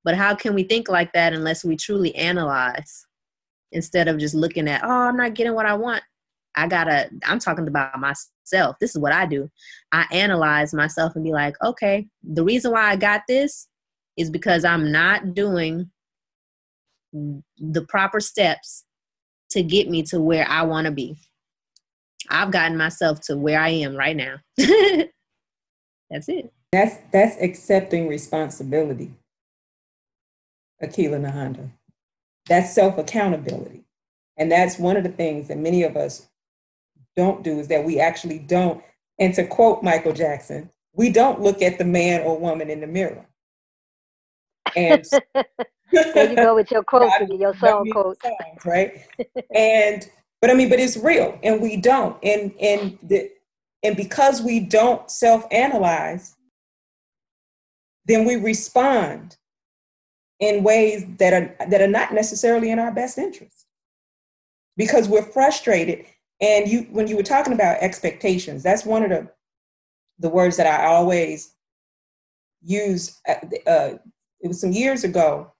But 0.04 0.14
how 0.14 0.34
can 0.34 0.54
we 0.54 0.62
think 0.62 0.88
like 0.88 1.12
that 1.12 1.32
unless 1.32 1.64
we 1.64 1.76
truly 1.76 2.14
analyze 2.14 3.06
instead 3.72 4.06
of 4.06 4.18
just 4.18 4.34
looking 4.34 4.68
at, 4.68 4.84
oh, 4.84 4.88
I'm 4.88 5.16
not 5.16 5.34
getting 5.34 5.54
what 5.54 5.66
I 5.66 5.74
want? 5.74 6.02
I 6.56 6.68
gotta, 6.68 7.10
I'm 7.24 7.38
talking 7.38 7.66
about 7.66 7.98
myself. 7.98 8.76
This 8.80 8.90
is 8.90 8.98
what 8.98 9.12
I 9.12 9.26
do. 9.26 9.50
I 9.92 10.06
analyze 10.12 10.72
myself 10.72 11.14
and 11.14 11.24
be 11.24 11.32
like, 11.32 11.56
okay, 11.62 12.06
the 12.22 12.44
reason 12.44 12.72
why 12.72 12.90
I 12.90 12.96
got 12.96 13.22
this 13.28 13.68
is 14.16 14.30
because 14.30 14.64
I'm 14.64 14.92
not 14.92 15.34
doing 15.34 15.90
the 17.12 17.82
proper 17.88 18.20
steps 18.20 18.84
to 19.50 19.62
get 19.62 19.88
me 19.88 20.02
to 20.04 20.20
where 20.20 20.46
I 20.48 20.62
wanna 20.62 20.90
be. 20.90 21.16
I've 22.30 22.50
gotten 22.50 22.76
myself 22.76 23.20
to 23.22 23.36
where 23.36 23.60
I 23.60 23.68
am 23.68 23.94
right 23.94 24.16
now. 24.16 24.36
that's 24.58 26.28
it. 26.28 26.52
That's 26.72 26.96
that's 27.12 27.36
accepting 27.40 28.08
responsibility. 28.08 29.12
Akila 30.82 31.20
Nahanda. 31.20 31.70
That's 32.46 32.74
self 32.74 32.98
accountability. 32.98 33.84
And 34.36 34.50
that's 34.50 34.78
one 34.78 34.96
of 34.96 35.04
the 35.04 35.10
things 35.10 35.48
that 35.48 35.58
many 35.58 35.82
of 35.82 35.96
us 35.96 36.28
don't 37.16 37.42
do 37.42 37.58
is 37.58 37.68
that 37.68 37.84
we 37.84 38.00
actually 38.00 38.38
don't. 38.38 38.82
And 39.18 39.34
to 39.34 39.46
quote 39.46 39.82
Michael 39.82 40.12
Jackson, 40.12 40.70
we 40.94 41.10
don't 41.10 41.40
look 41.40 41.62
at 41.62 41.78
the 41.78 41.84
man 41.84 42.22
or 42.22 42.38
woman 42.38 42.70
in 42.70 42.80
the 42.80 42.86
mirror. 42.86 43.26
And 44.76 45.04
there 45.92 46.30
you 46.30 46.36
go 46.36 46.54
with 46.54 46.70
your 46.70 46.82
quote, 46.82 47.10
your 47.30 47.54
song 47.56 47.88
quote. 47.90 48.18
Right. 48.64 49.04
and 49.54 50.08
but 50.40 50.50
I 50.50 50.54
mean, 50.54 50.68
but 50.68 50.78
it's 50.78 50.96
real, 50.96 51.38
and 51.42 51.62
we 51.62 51.76
don't. 51.76 52.18
And 52.22 52.52
and 52.60 52.98
the 53.02 53.30
and 53.82 53.96
because 53.96 54.42
we 54.42 54.60
don't 54.60 55.10
self-analyze, 55.10 56.36
then 58.06 58.24
we 58.24 58.36
respond 58.36 59.36
in 60.40 60.62
ways 60.62 61.04
that 61.18 61.32
are 61.32 61.66
that 61.68 61.80
are 61.80 61.88
not 61.88 62.12
necessarily 62.12 62.70
in 62.70 62.78
our 62.78 62.92
best 62.92 63.18
interest. 63.18 63.66
Because 64.76 65.08
we're 65.08 65.22
frustrated. 65.22 66.06
And 66.40 66.68
you 66.68 66.82
when 66.90 67.06
you 67.06 67.16
were 67.16 67.22
talking 67.22 67.52
about 67.52 67.78
expectations, 67.80 68.62
that's 68.62 68.84
one 68.84 69.02
of 69.02 69.10
the 69.10 69.30
the 70.18 70.28
words 70.28 70.56
that 70.56 70.66
I 70.66 70.86
always 70.86 71.54
use. 72.62 73.20
Uh, 73.28 73.34
uh 73.68 73.94
it 74.40 74.48
was 74.48 74.60
some 74.60 74.72
years 74.72 75.04
ago 75.04 75.50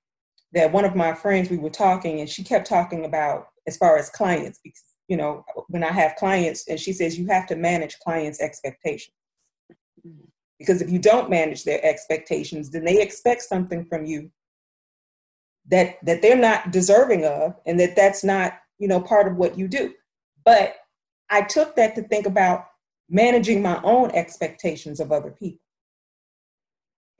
that 0.53 0.73
one 0.73 0.85
of 0.85 0.95
my 0.95 1.13
friends 1.15 1.51
we 1.51 1.57
were 1.57 1.71
talking 1.71 2.21
and 2.21 2.29
she 2.29 2.45
kept 2.45 2.67
talking 2.67 3.05
about 3.05 3.49
as 3.67 3.77
far 3.77 3.97
as 3.99 4.11
clients 4.11 4.61
because 4.63 4.83
you 5.09 5.17
know 5.17 5.45
when 5.69 5.85
i 5.85 5.91
have 5.91 6.17
clients 6.17 6.69
and 6.69 6.79
she 6.79 6.93
says 6.93 7.19
you 7.19 7.27
have 7.27 7.47
to 7.47 7.57
manage 7.57 7.99
clients 7.99 8.41
expectations 8.41 9.15
because 10.59 10.81
if 10.81 10.91
you 10.91 10.99
don't 10.99 11.31
manage 11.31 11.65
their 11.65 11.85
expectations 11.85 12.71
then 12.71 12.85
they 12.85 13.03
expect 13.03 13.43
something 13.43 13.85
from 13.85 14.05
you 14.05 14.31
that 15.67 15.97
that 16.05 16.23
they're 16.23 16.37
not 16.37 16.71
deserving 16.71 17.25
of 17.25 17.55
and 17.67 17.79
that 17.81 17.97
that's 17.97 18.23
not 18.23 18.55
you 18.79 18.87
know 18.89 19.01
part 19.01 19.27
of 19.27 19.37
what 19.37 19.59
you 19.59 19.67
do 19.67 19.93
but 20.45 20.77
i 21.31 21.41
took 21.43 21.75
that 21.77 21.95
to 21.95 22.03
think 22.03 22.27
about 22.27 22.67
managing 23.09 23.63
my 23.63 23.81
own 23.83 24.11
expectations 24.13 25.01
of 25.01 25.13
other 25.13 25.31
people. 25.31 25.61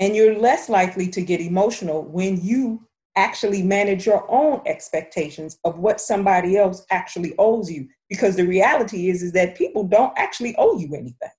And 0.01 0.17
you're 0.17 0.39
less 0.39 0.69
likely 0.69 1.09
to 1.09 1.23
get 1.23 1.41
emotional 1.41 2.03
when 2.03 2.43
you 2.43 2.87
actually 3.17 3.63
manage 3.63 4.07
your 4.07 4.27
own 4.29 4.61
expectations 4.67 5.59
of 5.65 5.79
what 5.79 6.01
somebody 6.01 6.57
else 6.57 6.85
actually 6.91 7.33
owes 7.39 7.71
you. 7.71 7.89
Because 8.09 8.35
the 8.35 8.47
reality 8.47 9.09
is 9.09 9.23
is 9.23 9.33
that 9.33 9.57
people 9.57 9.85
don't 9.85 10.13
actually 10.19 10.57
owe 10.59 10.79
you 10.79 10.95
anything. 10.95 11.31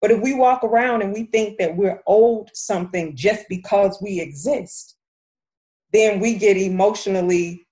But 0.00 0.10
if 0.10 0.20
we 0.20 0.34
walk 0.34 0.64
around 0.64 1.02
and 1.02 1.12
we 1.12 1.26
think 1.26 1.58
that 1.58 1.76
we're 1.76 2.02
owed 2.08 2.50
something 2.52 3.14
just 3.14 3.44
because 3.48 3.98
we 4.02 4.20
exist 4.20 4.96
then 5.92 6.20
we 6.20 6.34
get 6.34 6.56
emotionally 6.56 7.66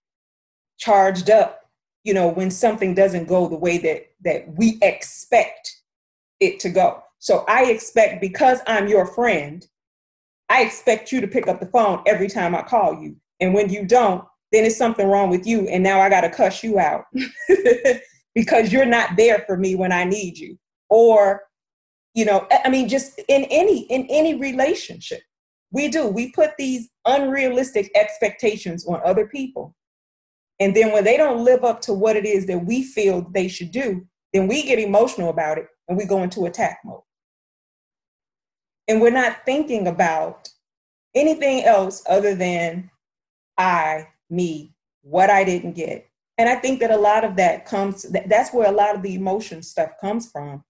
charged 0.78 1.30
up 1.30 1.59
you 2.04 2.14
know 2.14 2.28
when 2.28 2.50
something 2.50 2.94
doesn't 2.94 3.28
go 3.28 3.48
the 3.48 3.56
way 3.56 3.78
that 3.78 4.06
that 4.22 4.46
we 4.56 4.78
expect 4.82 5.76
it 6.40 6.58
to 6.60 6.68
go 6.68 7.02
so 7.18 7.44
i 7.48 7.64
expect 7.64 8.20
because 8.20 8.60
i'm 8.66 8.88
your 8.88 9.06
friend 9.06 9.66
I 10.50 10.62
expect 10.62 11.12
you 11.12 11.20
to 11.20 11.28
pick 11.28 11.46
up 11.46 11.60
the 11.60 11.66
phone 11.66 12.02
every 12.06 12.28
time 12.28 12.54
I 12.56 12.62
call 12.62 13.00
you. 13.00 13.16
And 13.38 13.54
when 13.54 13.70
you 13.70 13.86
don't, 13.86 14.24
then 14.50 14.64
it's 14.64 14.76
something 14.76 15.06
wrong 15.06 15.30
with 15.30 15.46
you. 15.46 15.68
And 15.68 15.82
now 15.82 16.00
I 16.00 16.10
got 16.10 16.22
to 16.22 16.28
cuss 16.28 16.64
you 16.64 16.80
out 16.80 17.04
because 18.34 18.72
you're 18.72 18.84
not 18.84 19.16
there 19.16 19.44
for 19.46 19.56
me 19.56 19.76
when 19.76 19.92
I 19.92 20.02
need 20.02 20.36
you. 20.36 20.58
Or, 20.90 21.42
you 22.14 22.24
know, 22.24 22.48
I 22.64 22.68
mean, 22.68 22.88
just 22.88 23.20
in 23.28 23.44
any, 23.44 23.82
in 23.82 24.06
any 24.10 24.34
relationship, 24.34 25.22
we 25.70 25.86
do. 25.86 26.08
We 26.08 26.32
put 26.32 26.50
these 26.58 26.88
unrealistic 27.06 27.92
expectations 27.94 28.84
on 28.88 29.00
other 29.04 29.28
people. 29.28 29.76
And 30.60 30.76
then 30.76 30.92
when 30.92 31.04
they 31.04 31.16
don't 31.16 31.44
live 31.44 31.64
up 31.64 31.80
to 31.82 31.94
what 31.94 32.16
it 32.16 32.26
is 32.26 32.46
that 32.46 32.66
we 32.66 32.82
feel 32.82 33.26
they 33.32 33.48
should 33.48 33.72
do, 33.72 34.06
then 34.32 34.46
we 34.46 34.62
get 34.62 34.78
emotional 34.78 35.30
about 35.30 35.58
it 35.58 35.66
and 35.88 35.98
we 35.98 36.04
go 36.04 36.22
into 36.22 36.46
attack 36.46 36.78
mode 36.84 37.00
and 38.90 39.00
we're 39.00 39.10
not 39.10 39.44
thinking 39.46 39.86
about 39.86 40.48
anything 41.14 41.62
else 41.62 42.02
other 42.08 42.34
than 42.34 42.90
I, 43.56 44.08
me, 44.28 44.74
what 45.02 45.30
I 45.30 45.44
didn't 45.44 45.74
get. 45.74 46.08
And 46.38 46.48
I 46.48 46.56
think 46.56 46.80
that 46.80 46.90
a 46.90 46.96
lot 46.96 47.22
of 47.22 47.36
that 47.36 47.66
comes, 47.66 48.04
that's 48.26 48.52
where 48.52 48.68
a 48.68 48.72
lot 48.72 48.96
of 48.96 49.02
the 49.02 49.14
emotion 49.14 49.62
stuff 49.62 49.90
comes 50.00 50.28
from, 50.30 50.64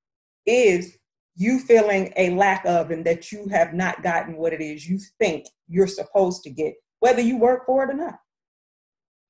is 0.44 0.98
you 1.34 1.60
feeling 1.60 2.12
a 2.16 2.30
lack 2.36 2.66
of 2.66 2.90
and 2.90 3.06
that 3.06 3.32
you 3.32 3.48
have 3.48 3.72
not 3.72 4.02
gotten 4.02 4.36
what 4.36 4.52
it 4.52 4.60
is 4.60 4.86
you 4.86 4.98
think 5.18 5.46
you're 5.66 5.86
supposed 5.86 6.42
to 6.42 6.50
get, 6.50 6.74
whether 6.98 7.22
you 7.22 7.38
work 7.38 7.64
for 7.64 7.84
it 7.84 7.90
or 7.90 7.94
not. 7.94 8.18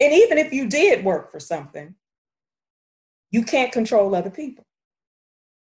And 0.00 0.12
even 0.12 0.38
if 0.38 0.52
you 0.52 0.68
did 0.68 1.04
work 1.04 1.30
for 1.30 1.38
something, 1.38 1.94
you 3.30 3.44
can't 3.44 3.72
control 3.72 4.14
other 4.14 4.30
people. 4.30 4.64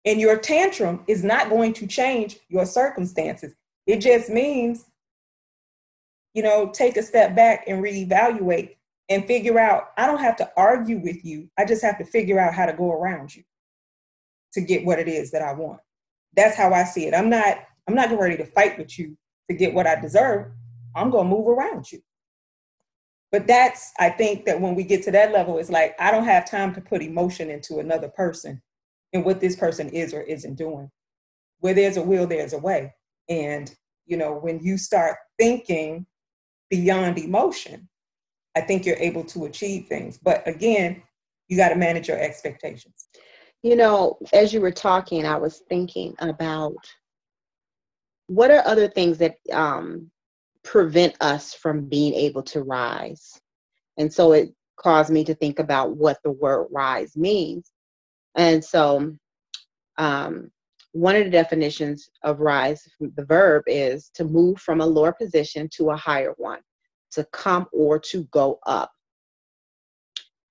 And 0.05 0.21
your 0.21 0.39
tantrum 0.39 1.05
is 1.07 1.25
not 1.25 1.51
going 1.51 1.75
to 1.75 1.87
change 1.87 2.39
your 2.49 2.65
circumstances. 2.65 3.55
It 3.87 4.01
just 4.01 4.31
means, 4.31 4.87
you 6.35 6.43
know, 6.43 6.71
take 6.71 6.97
a 6.97 7.03
step 7.03 7.35
back 7.35 7.65
and 7.67 7.83
reevaluate 7.83 8.77
and 9.09 9.27
figure 9.27 9.59
out 9.59 9.91
I 9.97 10.07
don't 10.07 10.21
have 10.21 10.37
to 10.37 10.51
argue 10.57 10.99
with 10.99 11.25
you. 11.25 11.51
I 11.59 11.65
just 11.65 11.83
have 11.83 11.99
to 11.99 12.05
figure 12.05 12.39
out 12.39 12.55
how 12.55 12.67
to 12.67 12.73
go 12.73 12.93
around 12.93 13.35
you 13.35 13.43
to 14.53 14.61
get 14.61 14.85
what 14.85 14.99
it 14.99 15.09
is 15.09 15.31
that 15.33 15.43
I 15.43 15.53
want. 15.53 15.81
That's 16.37 16.57
how 16.57 16.73
I 16.73 16.85
see 16.85 17.07
it. 17.07 17.15
I'm 17.15 17.29
not 17.29 17.59
I'm 17.89 17.95
not 17.95 18.17
ready 18.19 18.37
to 18.37 18.45
fight 18.45 18.79
with 18.79 18.99
you 18.99 19.17
to 19.51 19.57
get 19.57 19.73
what 19.75 19.87
I 19.87 19.99
deserve. 19.99 20.53
I'm 20.95 21.11
going 21.11 21.29
to 21.29 21.35
move 21.35 21.49
around 21.49 21.91
you. 21.91 22.01
But 23.31 23.47
that's 23.47 23.93
I 23.99 24.11
think 24.11 24.47
that 24.47 24.61
when 24.61 24.75
we 24.75 24.85
get 24.85 25.03
to 25.05 25.11
that 25.13 25.33
level 25.33 25.59
it's 25.59 25.71
like 25.71 25.95
I 25.99 26.11
don't 26.11 26.25
have 26.25 26.51
time 26.51 26.75
to 26.75 26.81
put 26.81 27.03
emotion 27.03 27.51
into 27.51 27.79
another 27.79 28.09
person 28.09 28.63
and 29.13 29.25
what 29.25 29.41
this 29.41 29.57
person 29.57 29.89
is 29.91 30.15
or 30.15 30.23
isn't 30.23 30.57
doing. 30.57 30.91
where 31.61 31.75
there's 31.75 31.97
a 31.97 32.03
will, 32.03 32.27
there's 32.27 32.53
a 32.53 32.59
way. 32.59 32.95
And, 33.29 33.75
you 34.07 34.17
know, 34.17 34.35
when 34.35 34.61
you 34.61 34.79
start 34.79 35.17
thinking 35.39 36.07
beyond 36.71 37.19
emotion, 37.19 37.89
I 38.57 38.61
think 38.63 38.87
you're 38.87 38.97
able 38.97 39.25
to 39.25 39.45
achieve 39.45 39.87
things. 39.87 40.19
But 40.19 40.47
again, 40.47 41.03
you 41.49 41.57
got 41.57 41.71
to 41.71 41.77
manage 41.77 42.09
your 42.09 42.19
expectations. 42.19 43.09
You 43.63 43.77
know, 43.77 44.19
as 44.33 44.53
you 44.53 44.61
were 44.61 44.71
talking, 44.71 45.27
I 45.27 45.37
was 45.37 45.63
thinking 45.69 46.15
about 46.21 46.77
what 48.27 48.51
are 48.51 48.63
other 48.67 48.89
things 48.89 49.19
that 49.19 49.37
um, 49.53 50.11
prevent 50.69 51.17
us 51.23 51.55
from 51.55 51.89
being 51.89 52.13
able 52.13 52.43
to 52.43 52.63
rise? 52.63 53.41
And 53.97 54.13
so 54.13 54.33
it 54.33 54.53
caused 54.77 55.11
me 55.11 55.25
to 55.25 55.35
think 55.35 55.59
about 55.59 55.97
what 55.97 56.19
the 56.23 56.31
word 56.31 56.69
rise 56.71 57.17
means. 57.17 57.73
And 58.37 58.63
so 58.63 59.17
um, 59.97 60.51
one 60.93 61.17
of 61.17 61.25
the 61.25 61.31
definitions 61.31 62.11
of 62.23 62.41
rise, 62.41 62.87
the 63.01 63.25
verb 63.25 63.65
is 63.67 64.11
to 64.15 64.25
move 64.25 64.61
from 64.61 64.83
a 64.83 64.87
lower 64.87 65.13
position 65.13 65.71
to 65.77 65.91
a 65.91 65.97
higher 65.97 66.35
one, 66.37 66.61
to 67.13 67.25
come 67.33 67.67
or 67.73 67.99
to 68.01 68.25
go 68.25 68.59
up, 68.67 68.93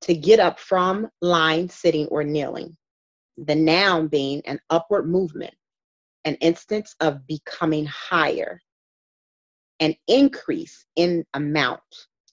to 0.02 0.16
get 0.16 0.40
up 0.40 0.60
from 0.60 1.08
lying, 1.22 1.70
sitting, 1.70 2.08
or 2.08 2.24
kneeling. 2.24 2.76
The 3.38 3.56
noun 3.56 4.08
being 4.08 4.42
an 4.46 4.60
upward 4.72 5.08
movement, 5.08 5.54
an 6.26 6.36
instance 6.36 6.96
of 7.02 7.28
becoming 7.28 7.86
higher, 7.86 8.60
an 9.80 9.96
increase 10.08 10.86
in 10.96 11.26
amount, 11.34 11.82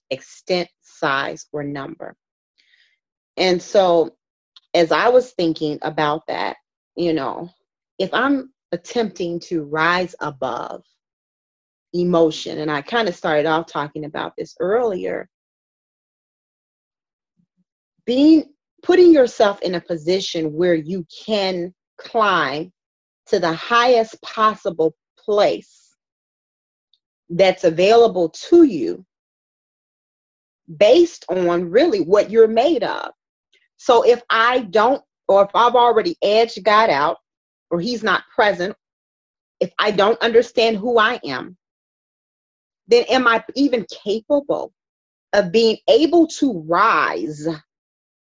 extent, 0.09 0.69
size, 0.81 1.45
or 1.51 1.63
number. 1.63 2.15
And 3.37 3.61
so, 3.61 4.15
as 4.73 4.91
I 4.91 5.09
was 5.09 5.31
thinking 5.31 5.79
about 5.81 6.25
that, 6.27 6.57
you 6.95 7.13
know, 7.13 7.49
if 7.99 8.13
I'm 8.13 8.51
attempting 8.71 9.39
to 9.41 9.63
rise 9.63 10.15
above 10.19 10.83
emotion, 11.93 12.59
and 12.59 12.71
I 12.71 12.81
kind 12.81 13.07
of 13.07 13.15
started 13.15 13.45
off 13.45 13.67
talking 13.67 14.05
about 14.05 14.33
this 14.37 14.55
earlier, 14.59 15.29
being 18.05 18.53
putting 18.83 19.13
yourself 19.13 19.61
in 19.61 19.75
a 19.75 19.81
position 19.81 20.53
where 20.53 20.75
you 20.75 21.05
can 21.25 21.73
climb 21.97 22.71
to 23.27 23.39
the 23.39 23.53
highest 23.53 24.21
possible 24.21 24.95
place 25.17 25.84
that's 27.29 27.63
available 27.63 28.29
to 28.29 28.63
you 28.63 29.05
based 30.77 31.25
on 31.29 31.69
really 31.69 32.01
what 32.01 32.29
you're 32.29 32.47
made 32.47 32.83
of. 32.83 33.11
So 33.77 34.03
if 34.03 34.21
I 34.29 34.61
don't, 34.61 35.01
or 35.27 35.43
if 35.43 35.49
I've 35.53 35.75
already 35.75 36.17
edged 36.21 36.63
God 36.63 36.89
out, 36.89 37.17
or 37.69 37.79
He's 37.79 38.03
not 38.03 38.23
present, 38.33 38.75
if 39.59 39.71
I 39.79 39.91
don't 39.91 40.21
understand 40.21 40.77
who 40.77 40.97
I 40.99 41.19
am, 41.23 41.57
then 42.87 43.03
am 43.05 43.27
I 43.27 43.43
even 43.55 43.85
capable 43.89 44.71
of 45.33 45.51
being 45.51 45.77
able 45.89 46.27
to 46.27 46.63
rise? 46.67 47.47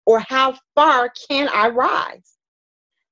Or 0.07 0.21
how 0.21 0.59
far 0.75 1.13
can 1.29 1.49
I 1.49 1.69
rise? 1.69 2.35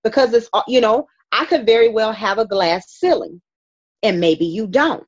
Because 0.03 0.32
it's, 0.32 0.49
you 0.66 0.80
know, 0.80 1.07
I 1.32 1.45
could 1.45 1.66
very 1.66 1.91
well 1.91 2.12
have 2.12 2.39
a 2.39 2.47
glass 2.47 2.91
ceiling, 2.91 3.41
and 4.03 4.20
maybe 4.20 4.47
you 4.47 4.66
don't. 4.66 5.07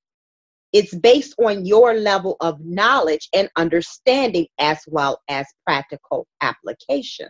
It's 0.72 0.94
based 0.94 1.34
on 1.38 1.66
your 1.66 1.94
level 1.94 2.36
of 2.40 2.60
knowledge 2.64 3.28
and 3.34 3.50
understanding 3.56 4.46
as 4.58 4.78
well 4.86 5.20
as 5.28 5.46
practical 5.66 6.26
application. 6.40 7.28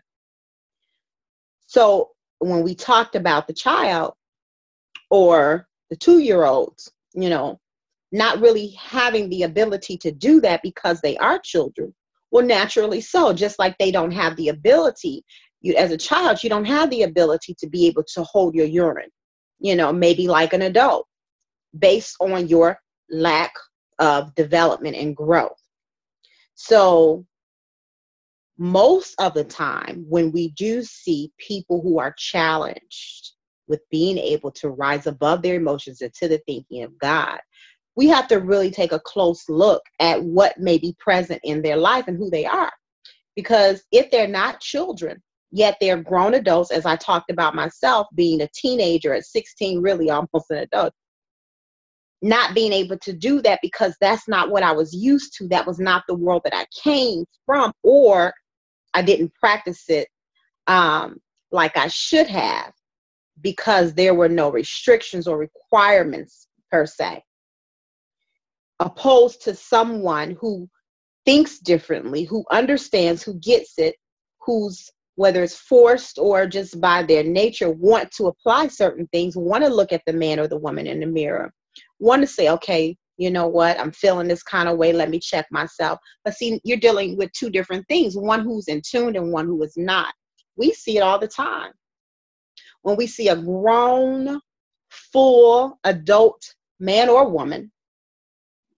So 1.67 2.11
when 2.41 2.63
we 2.63 2.75
talked 2.75 3.15
about 3.17 3.47
the 3.47 3.55
child 3.55 4.15
or 5.11 5.67
the 5.89 5.97
two 5.97 6.19
year 6.19 6.45
olds, 6.45 6.93
you 7.15 7.31
know, 7.31 7.59
not 8.13 8.41
really 8.41 8.69
having 8.79 9.29
the 9.29 9.45
ability 9.45 9.97
to 9.99 10.11
do 10.11 10.41
that 10.41 10.63
because 10.63 11.01
they 11.01 11.17
are 11.19 11.39
children, 11.39 11.95
well, 12.31 12.45
naturally 12.45 13.01
so, 13.01 13.33
just 13.33 13.59
like 13.59 13.77
they 13.79 13.91
don't 13.91 14.11
have 14.11 14.37
the 14.37 14.49
ability. 14.49 15.25
You, 15.63 15.75
as 15.75 15.91
a 15.91 15.97
child, 15.97 16.43
you 16.43 16.51
don't 16.51 16.65
have 16.65 16.91
the 16.91 17.03
ability 17.03 17.55
to 17.59 17.69
be 17.69 17.87
able 17.87 18.05
to 18.15 18.23
hold 18.25 18.55
your 18.55 18.67
urine, 18.67 19.11
you 19.61 19.77
know, 19.77 19.93
maybe 19.93 20.29
like 20.29 20.53
an 20.53 20.63
adult, 20.63 21.07
based 21.79 22.17
on 22.21 22.49
your 22.49 22.79
lack 23.11 23.53
of 23.99 24.35
development 24.35 24.97
and 24.97 25.17
growth. 25.17 25.61
So, 26.55 27.27
most 28.59 29.15
of 29.19 29.33
the 29.33 29.45
time, 29.45 30.05
when 30.09 30.33
we 30.33 30.51
do 30.51 30.83
see 30.83 31.33
people 31.39 31.81
who 31.81 31.99
are 31.99 32.15
challenged 32.19 33.33
with 33.69 33.81
being 33.91 34.19
able 34.19 34.51
to 34.51 34.69
rise 34.69 35.07
above 35.07 35.41
their 35.41 35.55
emotions 35.55 36.03
into 36.03 36.29
the 36.29 36.43
thinking 36.47 36.83
of 36.83 36.99
God, 36.99 37.39
we 37.97 38.09
have 38.09 38.29
to 38.29 38.37
really 38.37 38.71
take 38.71 38.93
a 38.93 39.01
close 39.01 39.49
look 39.49 39.83
at 40.01 40.23
what 40.23 40.59
may 40.59 40.79
be 40.79 40.95
present 40.99 41.41
in 41.45 41.63
their 41.63 41.77
life 41.77 42.07
and 42.09 42.17
who 42.17 42.31
they 42.31 42.45
are. 42.45 42.73
Because 43.37 43.83
if 43.93 44.11
they're 44.11 44.29
not 44.29 44.61
children, 44.61 45.23
yet 45.51 45.77
they're 45.81 46.03
grown 46.03 46.35
adults, 46.35 46.71
as 46.71 46.87
I 46.87 46.97
talked 46.97 47.31
about 47.31 47.55
myself 47.55 48.07
being 48.15 48.43
a 48.43 48.49
teenager 48.55 49.15
at 49.15 49.25
16, 49.25 49.81
really 49.81 50.11
almost 50.11 50.51
an 50.51 50.59
adult, 50.59 50.93
not 52.23 52.55
being 52.55 52.73
able 52.73 52.99
to 52.99 53.13
do 53.13 53.41
that 53.43 53.61
because 53.63 53.97
that's 54.01 54.29
not 54.29 54.51
what 54.51 54.63
I 54.63 54.73
was 54.73 54.93
used 54.93 55.35
to. 55.39 55.49
That 55.49 55.67
was 55.67 55.79
not 55.79 56.05
the 56.07 56.15
world 56.15 56.43
that 56.45 56.55
I 56.55 56.67
came 56.83 57.25
from, 57.47 57.73
or 57.83 58.33
I 58.95 59.03
didn't 59.03 59.33
practice 59.35 59.85
it 59.89 60.09
um, 60.67 61.19
like 61.51 61.77
I 61.77 61.89
should 61.89 62.27
have 62.27 62.73
because 63.41 63.95
there 63.95 64.15
were 64.15 64.29
no 64.29 64.51
restrictions 64.51 65.27
or 65.27 65.39
requirements 65.39 66.47
per 66.71 66.85
se. 66.85 67.23
Opposed 68.81 69.43
to 69.43 69.55
someone 69.55 70.37
who 70.41 70.69
thinks 71.25 71.59
differently, 71.59 72.25
who 72.25 72.45
understands, 72.51 73.23
who 73.23 73.35
gets 73.35 73.79
it, 73.79 73.95
who's 74.41 74.91
whether 75.17 75.43
it's 75.43 75.57
forced 75.57 76.19
or 76.19 76.47
just 76.47 76.81
by 76.81 77.03
their 77.03 77.23
nature 77.23 77.71
want 77.71 78.11
to 78.11 78.29
apply 78.29 78.69
certain 78.69 79.07
things, 79.13 79.37
want 79.37 79.63
to 79.63 79.69
look 79.69 79.93
at 79.93 80.01
the 80.07 80.13
man 80.15 80.41
or 80.41 80.49
the 80.49 80.57
woman 80.57 80.87
in 80.87 81.01
the 81.01 81.07
mirror 81.07 81.53
want 82.01 82.23
to 82.23 82.27
say, 82.27 82.49
okay, 82.49 82.97
you 83.19 83.31
know 83.31 83.47
what, 83.47 83.79
I'm 83.79 83.93
feeling 83.93 84.27
this 84.27 84.43
kind 84.43 84.69
of 84.69 84.79
way, 84.79 84.93
let 84.93 85.11
me 85.11 85.21
check 85.21 85.47
myself. 85.51 85.99
But 86.25 86.35
see, 86.35 86.61
you're 86.65 86.79
dealing 86.79 87.17
with 87.17 87.31
two 87.33 87.51
different 87.51 87.87
things 87.87 88.17
one 88.17 88.41
who's 88.41 88.67
in 88.67 88.81
tune 88.85 89.15
and 89.15 89.31
one 89.31 89.47
who 89.47 89.63
is 89.63 89.75
not. 89.77 90.13
We 90.57 90.73
see 90.73 90.97
it 90.97 91.03
all 91.03 91.19
the 91.19 91.29
time. 91.29 91.73
When 92.83 92.97
we 92.97 93.07
see 93.07 93.29
a 93.29 93.37
grown, 93.37 94.41
full 94.89 95.79
adult 95.85 96.43
man 96.81 97.11
or 97.11 97.29
woman, 97.29 97.71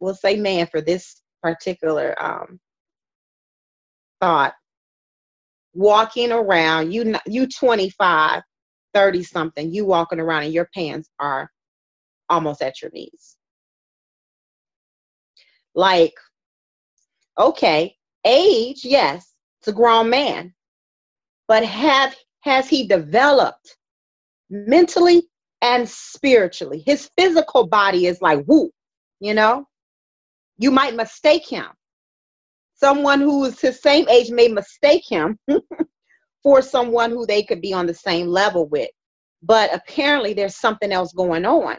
we'll 0.01 0.15
say 0.15 0.37
man 0.37 0.67
for 0.67 0.81
this 0.81 1.23
particular 1.41 2.21
um, 2.23 2.59
thought, 4.21 4.55
walking 5.73 6.33
around, 6.33 6.93
you 6.93 7.15
you 7.27 7.47
25, 7.47 8.43
30 8.93 9.23
something, 9.23 9.73
you 9.73 9.85
walking 9.87 10.21
around 10.21 10.43
and 10.43 10.53
your 10.53 10.69
pants 10.75 11.09
are 11.21 11.49
almost 12.33 12.63
at 12.63 12.81
your 12.81 12.91
knees. 12.93 13.37
Like, 15.75 16.15
okay, 17.39 17.95
age, 18.25 18.85
yes, 18.85 19.35
it's 19.61 19.69
a 19.69 19.73
grown 19.73 20.09
man, 20.09 20.55
but 21.47 21.65
have 21.65 22.15
has 22.41 22.69
he 22.69 22.87
developed 22.87 23.77
mentally 24.51 25.23
and 25.61 25.89
spiritually? 25.89 26.83
His 26.85 27.11
physical 27.17 27.67
body 27.67 28.07
is 28.07 28.21
like 28.21 28.45
whoop, 28.47 28.73
you 29.21 29.35
know. 29.35 29.67
You 30.59 30.71
might 30.71 30.95
mistake 30.95 31.49
him. 31.49 31.67
Someone 32.75 33.21
who 33.21 33.45
is 33.45 33.61
his 33.61 33.81
same 33.81 34.09
age 34.09 34.31
may 34.31 34.49
mistake 34.49 35.05
him 35.07 35.39
for 36.43 36.63
someone 36.63 37.11
who 37.11 37.27
they 37.27 37.43
could 37.43 37.61
be 37.61 37.73
on 37.73 37.87
the 37.87 37.95
same 37.95 38.27
level 38.27 38.67
with. 38.69 38.91
But 39.43 39.75
apparently, 39.75 40.35
there's 40.35 40.57
something 40.57 40.93
else 40.93 41.13
going 41.13 41.45
on 41.45 41.77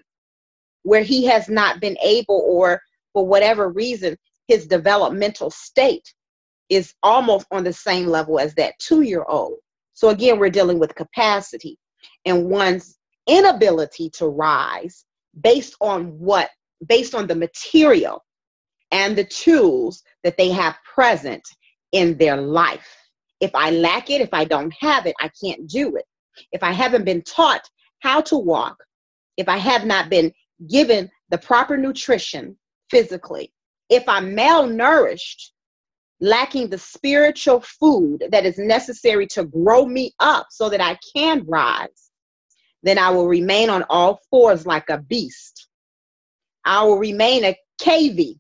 where 0.84 1.04
he 1.04 1.26
has 1.26 1.50
not 1.50 1.80
been 1.80 1.98
able, 2.04 2.42
or 2.46 2.82
for 3.14 3.26
whatever 3.26 3.70
reason, 3.70 4.18
his 4.48 4.68
developmental 4.68 5.50
state 5.50 6.14
is 6.70 6.94
almost 7.04 7.46
on 7.52 7.64
the 7.64 7.74
same 7.74 8.08
level 8.08 8.40
as 8.40 8.54
that 8.56 8.74
two 8.80 9.02
year 9.02 9.24
old. 9.28 9.58
So 9.94 10.10
again, 10.10 10.40
we're 10.40 10.50
dealing 10.50 10.80
with 10.80 10.96
capacity 10.96 11.78
and 12.26 12.50
one's 12.50 12.98
inability 13.28 14.10
to 14.12 14.28
rise 14.28 15.06
based 15.42 15.76
on 15.82 16.06
what, 16.20 16.50
based 16.88 17.16
on 17.16 17.28
the 17.28 17.36
material 17.36 18.24
and 18.92 19.16
the 19.16 19.24
tools 19.24 20.04
that 20.24 20.38
they 20.38 20.50
have 20.50 20.76
present 20.84 21.44
in 21.92 22.18
their 22.18 22.38
life. 22.38 22.88
If 23.40 23.52
I 23.54 23.72
lack 23.72 24.10
it, 24.10 24.22
if 24.22 24.34
I 24.34 24.46
don't 24.46 24.74
have 24.80 25.06
it, 25.06 25.16
I 25.20 25.30
can't 25.44 25.68
do 25.68 25.96
it. 25.96 26.06
If 26.52 26.64
I 26.64 26.72
haven't 26.72 27.06
been 27.06 27.22
taught 27.22 27.68
how 28.00 28.22
to 28.22 28.38
walk, 28.38 28.78
if 29.38 29.48
I 29.48 29.58
have 29.58 29.86
not 29.86 30.10
been 30.10 30.32
given 30.70 31.10
the 31.30 31.38
proper 31.38 31.78
nutrition 31.78 32.58
physically, 32.90 33.52
if 33.90 34.08
I'm 34.08 34.36
malnourished, 34.36 35.52
lacking 36.22 36.70
the 36.70 36.78
spiritual 36.78 37.60
food 37.62 38.24
that 38.32 38.46
is 38.46 38.58
necessary 38.58 39.28
to 39.28 39.46
grow 39.46 39.86
me 39.86 40.14
up 40.20 40.48
so 40.52 40.70
that 40.70 40.82
I 40.82 40.98
can 41.16 41.44
rise, 41.46 42.12
then 42.82 42.98
I 42.98 43.10
will 43.10 43.28
remain 43.28 43.70
on 43.70 43.84
all 43.90 44.20
fours 44.30 44.66
like 44.66 44.90
a 44.90 45.00
beast. 45.00 45.68
I 46.66 46.84
will 46.84 46.98
remain 46.98 47.44
a 47.44 47.58
cavey. 47.82 48.40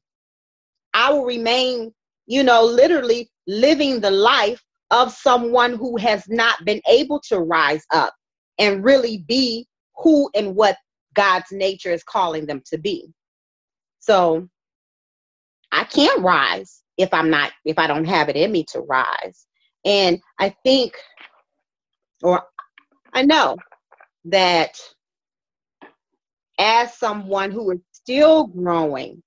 I 0.93 1.11
will 1.11 1.25
remain, 1.25 1.93
you 2.25 2.43
know, 2.43 2.63
literally 2.63 3.29
living 3.47 3.99
the 3.99 4.11
life 4.11 4.61
of 4.91 5.11
someone 5.11 5.73
who 5.73 5.97
has 5.97 6.23
not 6.29 6.63
been 6.65 6.81
able 6.87 7.19
to 7.27 7.39
rise 7.39 7.83
up 7.91 8.13
and 8.59 8.83
really 8.83 9.25
be 9.27 9.67
who 9.97 10.29
and 10.35 10.55
what 10.55 10.77
God's 11.13 11.51
nature 11.51 11.91
is 11.91 12.03
calling 12.03 12.45
them 12.45 12.61
to 12.67 12.77
be. 12.77 13.11
So 13.99 14.47
I 15.71 15.83
can't 15.85 16.21
rise 16.21 16.83
if 16.97 17.13
I'm 17.13 17.29
not, 17.29 17.51
if 17.65 17.79
I 17.79 17.87
don't 17.87 18.05
have 18.05 18.29
it 18.29 18.35
in 18.35 18.51
me 18.51 18.63
to 18.71 18.79
rise. 18.81 19.47
And 19.85 20.19
I 20.39 20.55
think, 20.63 20.93
or 22.21 22.43
I 23.13 23.23
know 23.23 23.57
that 24.25 24.79
as 26.59 26.93
someone 26.97 27.51
who 27.51 27.71
is 27.71 27.79
still 27.91 28.47
growing 28.47 29.21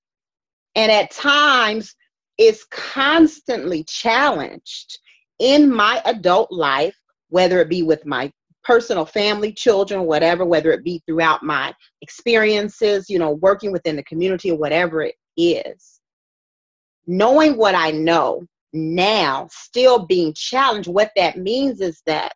and 0.75 0.91
at 0.91 1.11
times 1.11 1.95
is 2.37 2.65
constantly 2.71 3.83
challenged 3.83 4.99
in 5.39 5.71
my 5.71 6.01
adult 6.05 6.51
life, 6.51 6.95
whether 7.29 7.59
it 7.59 7.69
be 7.69 7.83
with 7.83 8.05
my 8.05 8.31
personal 8.67 9.05
family, 9.05 9.53
children, 9.53 10.03
whatever, 10.03 10.43
whether 10.43 10.71
it 10.71 10.83
be 10.83 11.01
throughout 11.07 11.41
my 11.41 11.73
experiences, 12.01 13.09
you 13.09 13.17
know, 13.17 13.31
working 13.31 13.71
within 13.71 13.95
the 13.95 14.03
community 14.03 14.51
or 14.51 14.57
whatever 14.57 15.01
it 15.01 15.15
is. 15.37 16.01
Knowing 17.07 17.55
what 17.55 17.75
I 17.75 17.91
know 17.91 18.43
now, 18.73 19.47
still 19.49 20.05
being 20.05 20.33
challenged, 20.35 20.89
what 20.89 21.11
that 21.15 21.37
means 21.37 21.79
is 21.79 22.01
that, 22.05 22.33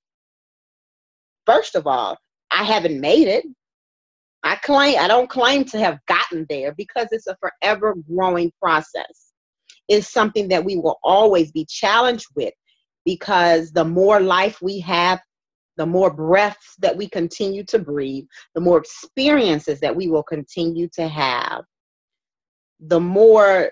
first 1.45 1.75
of 1.75 1.85
all, 1.85 2.17
I 2.49 2.63
haven't 2.63 3.01
made 3.01 3.27
it. 3.27 3.45
I 4.43 4.55
claim 4.55 4.97
I 4.99 5.09
don't 5.09 5.29
claim 5.29 5.65
to 5.65 5.79
have 5.79 5.99
gotten 6.07 6.45
there 6.49 6.73
because 6.77 7.07
it's 7.11 7.27
a 7.27 7.37
forever 7.41 7.93
growing 8.09 8.53
process. 8.61 9.33
It's 9.89 10.11
something 10.11 10.47
that 10.47 10.63
we 10.63 10.77
will 10.77 10.97
always 11.03 11.51
be 11.51 11.65
challenged 11.65 12.27
with 12.35 12.53
because 13.03 13.71
the 13.73 13.83
more 13.83 14.21
life 14.21 14.61
we 14.61 14.79
have, 14.79 15.19
the 15.81 15.85
more 15.87 16.13
breaths 16.13 16.75
that 16.77 16.95
we 16.95 17.09
continue 17.09 17.63
to 17.63 17.79
breathe, 17.79 18.25
the 18.53 18.61
more 18.61 18.77
experiences 18.77 19.79
that 19.79 19.95
we 19.95 20.07
will 20.07 20.21
continue 20.21 20.87
to 20.93 21.07
have, 21.07 21.63
the 22.81 22.99
more 22.99 23.71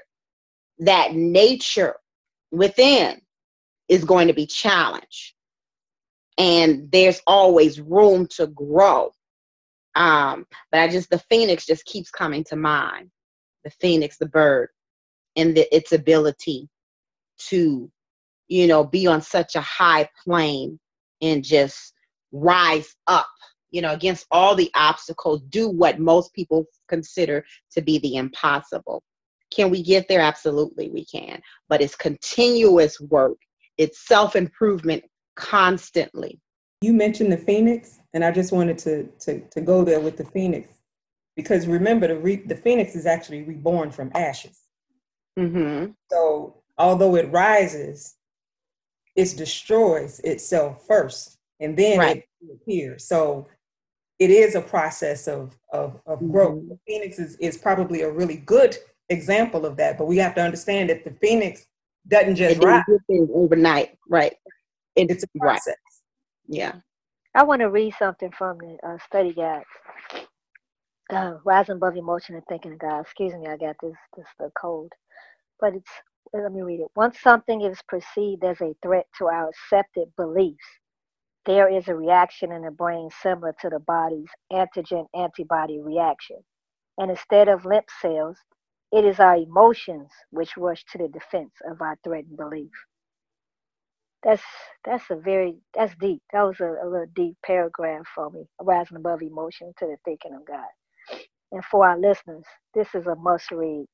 that 0.80 1.14
nature 1.14 1.97
within 2.49 3.22
is 3.89 4.03
going 4.03 4.28
to 4.28 4.34
be 4.34 4.47
challenged. 4.47 5.36
And 6.39 6.91
there's 6.91 7.22
always 7.28 7.80
room 7.80 8.26
to 8.38 8.47
grow. 8.47 9.12
Um, 9.93 10.47
but 10.72 10.82
I 10.82 10.88
just, 10.88 11.12
the 11.12 11.22
phoenix 11.30 11.64
just 11.64 11.86
keeps 11.86 12.10
coming 12.10 12.43
to 12.45 12.55
mind 12.55 13.12
the 13.64 13.70
phoenix, 13.70 14.18
the 14.18 14.26
bird, 14.26 14.70
and 15.36 15.55
the, 15.55 15.76
its 15.76 15.91
ability 15.91 16.68
to 17.49 17.91
you 18.47 18.66
know, 18.66 18.84
be 18.84 19.05
on 19.05 19.22
such 19.22 19.55
a 19.55 19.62
high 19.62 20.10
plane 20.24 20.80
and 21.22 21.43
just 21.43 21.93
rise 22.32 22.96
up, 23.08 23.28
you 23.72 23.82
know, 23.82 23.94
against 23.94 24.26
all 24.32 24.56
the 24.56 24.72
obstacles, 24.76 25.42
do 25.50 25.70
what 25.70 26.00
most 26.00 26.34
people 26.34 26.66
consider 26.88 27.46
to 27.72 27.82
be 27.82 28.00
the 28.00 28.16
impossible. 28.16 29.04
Can 29.52 29.70
we 29.70 29.82
get 29.82 30.08
there? 30.08 30.22
Absolutely, 30.22 30.90
we 30.90 31.06
can. 31.06 31.42
But 31.68 31.82
it's 31.82 31.96
continuous 31.96 33.00
work, 33.00 33.38
it's 33.78 34.08
self 34.08 34.36
improvement 34.36 35.04
constantly. 35.36 36.40
You 36.82 36.94
mentioned 36.94 37.32
the 37.32 37.38
phoenix, 37.38 38.00
and 38.14 38.24
I 38.24 38.32
just 38.32 38.52
wanted 38.52 38.78
to, 38.80 39.10
to, 39.22 39.42
to 39.50 39.62
go 39.62 39.84
there 39.84 40.00
with 40.00 40.18
the 40.18 40.26
phoenix 40.26 40.80
because 41.40 41.68
remember, 41.68 42.08
the, 42.08 42.18
re- 42.18 42.44
the 42.46 42.56
phoenix 42.56 42.96
is 42.96 43.06
actually 43.06 43.44
reborn 43.44 43.92
from 43.92 44.12
ashes. 44.14 44.60
Mm-hmm. 45.38 45.92
So, 46.12 46.62
although 46.78 47.16
it 47.16 47.32
rises, 47.32 48.16
it 49.16 49.36
destroys 49.38 50.20
itself 50.20 50.86
first 50.86 51.39
and 51.60 51.78
then 51.78 51.99
right. 51.99 52.18
it 52.18 52.60
appears. 52.62 53.07
So 53.07 53.47
it 54.20 54.30
is 54.30 54.55
a 54.55 54.62
process 54.62 55.28
of 55.28 55.57
of, 55.72 55.99
of 56.05 56.20
mm-hmm. 56.20 56.32
growth. 56.32 56.64
The 56.70 56.80
phoenix 56.88 57.20
is, 57.20 57.36
is 57.38 57.57
probably 57.57 58.01
a 58.01 58.12
really 58.12 58.38
good 58.38 58.78
example 59.10 59.66
of 59.66 59.78
that, 59.78 59.97
but 59.97 60.05
we 60.05 60.18
have 60.18 60.36
to 60.36 60.41
understand 60.41 60.89
that 60.89 61.03
the 61.03 61.12
phoenix 61.22 61.66
doesn't 62.07 62.36
just 62.36 62.62
rise 62.64 62.84
overnight, 63.34 63.97
right? 64.07 64.34
It, 64.95 65.10
it's 65.12 65.24
a 65.24 65.39
process. 65.39 65.68
Right. 65.68 66.57
Yeah. 66.57 66.74
I 67.36 67.43
want 67.43 67.62
to 67.62 67.70
read 67.70 67.93
something 67.97 68.32
from 68.38 68.57
the 68.57 68.78
uh, 68.88 68.97
study 69.05 69.34
guide. 69.34 69.64
Uh, 71.12 71.38
Rising 71.43 71.76
above 71.76 71.95
emotion 71.95 72.36
and 72.36 72.43
thinking 72.47 72.74
of 72.74 72.80
God. 72.80 73.01
Excuse 73.01 73.34
me, 73.34 73.47
I 73.47 73.57
got 73.57 73.76
this 73.82 73.95
this 74.16 74.28
the 74.39 74.51
cold, 74.60 74.91
but 75.60 75.74
it's 75.74 75.89
let 76.34 76.51
me 76.51 76.62
read 76.62 76.82
it. 76.82 76.91
Once 76.95 77.20
something 77.20 77.62
is 77.62 77.80
perceived 77.88 78.43
as 78.43 78.62
a 78.62 78.76
threat 78.84 79.07
to 79.18 79.26
our 79.26 79.49
accepted 79.49 80.07
beliefs, 80.18 80.66
there 81.50 81.70
is 81.70 81.89
a 81.89 81.95
reaction 81.95 82.54
in 82.54 82.64
the 82.64 82.72
brain 82.72 83.10
similar 83.24 83.56
to 83.62 83.70
the 83.70 83.82
body's 83.82 84.30
antigen 84.54 85.08
antibody 85.16 85.82
reaction. 85.82 86.38
And 87.00 87.12
instead 87.12 87.50
of 87.50 87.66
lymph 87.66 87.88
cells, 88.02 88.38
it 88.93 89.06
is 89.06 89.20
our 89.20 89.38
emotions 89.38 90.12
which 90.32 90.58
rush 90.58 90.86
to 90.93 91.00
the 91.00 91.10
defense 91.10 91.54
of 91.70 91.82
our 91.82 91.97
threatened 92.06 92.38
belief. 92.38 92.72
That's 94.24 94.43
that's 94.86 95.06
a 95.12 95.18
very 95.18 95.58
that's 95.76 95.95
deep. 96.02 96.24
That 96.34 96.43
was 96.43 96.62
a, 96.62 96.66
a 96.84 96.88
little 96.89 97.08
deep 97.16 97.38
paragraph 97.45 98.06
for 98.16 98.32
me, 98.32 98.45
rising 98.62 98.97
above 98.97 99.24
emotion 99.24 99.74
to 99.80 99.88
the 99.88 99.97
thinking 100.06 100.36
of 100.36 100.45
God. 100.47 100.68
And 101.54 101.66
for 101.66 101.88
our 101.88 102.00
listeners, 102.00 102.45
this 102.76 102.89
is 102.95 103.08
a 103.08 103.16
must 103.18 103.52
read 103.52 103.88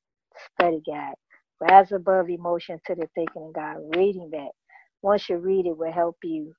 study 0.54 0.82
guide 0.86 1.14
Rise 1.60 1.92
above 1.92 2.30
emotion 2.30 2.80
to 2.86 2.96
the 2.96 3.08
thinking 3.16 3.44
of 3.48 3.54
God. 3.54 3.78
Reading 3.96 4.30
that, 4.32 4.50
once 5.02 5.30
you 5.30 5.38
read 5.38 5.66
it, 5.66 5.78
will 5.78 5.92
help 5.92 6.18
you 6.24 6.54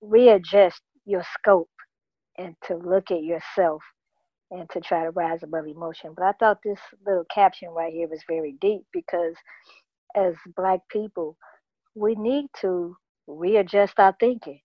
readjust 0.00 0.80
your 1.06 1.24
scope 1.38 1.70
and 2.38 2.54
to 2.66 2.76
look 2.76 3.10
at 3.10 3.24
yourself 3.24 3.82
and 4.50 4.68
to 4.70 4.80
try 4.80 5.04
to 5.04 5.10
rise 5.12 5.42
above 5.42 5.66
emotion. 5.66 6.14
But 6.16 6.24
I 6.26 6.32
thought 6.40 6.58
this 6.64 6.80
little 7.06 7.26
caption 7.34 7.70
right 7.70 7.92
here 7.92 8.08
was 8.08 8.22
very 8.28 8.56
deep 8.60 8.82
because 8.92 9.34
as 10.16 10.34
Black 10.56 10.80
people, 10.90 11.36
we 11.94 12.16
need 12.16 12.46
to 12.62 12.96
readjust 13.28 13.94
our 13.98 14.16
thinking. 14.20 14.60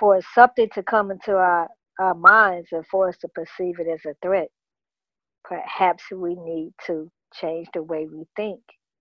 For 0.00 0.20
something 0.34 0.68
to 0.74 0.82
come 0.82 1.10
into 1.12 1.32
our, 1.36 1.68
our 2.00 2.14
minds 2.14 2.68
and 2.72 2.84
for 2.90 3.08
us 3.08 3.16
to 3.18 3.28
perceive 3.28 3.76
it 3.80 3.88
as 3.92 4.04
a 4.06 4.14
threat, 4.22 4.48
perhaps 5.44 6.04
we 6.14 6.36
need 6.36 6.72
to 6.86 7.10
change 7.34 7.68
the 7.74 7.82
way 7.82 8.06
we 8.12 8.26
think. 8.36 8.60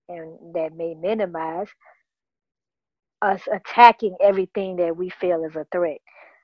And 0.10 0.38
that 0.56 0.72
may 0.76 0.96
minimize 0.96 1.68
us 3.22 3.42
attacking 3.54 4.16
everything 4.24 4.78
that 4.78 4.96
we 4.98 5.10
feel 5.22 5.44
is 5.46 5.56
a 5.56 5.66
threat. 5.72 6.00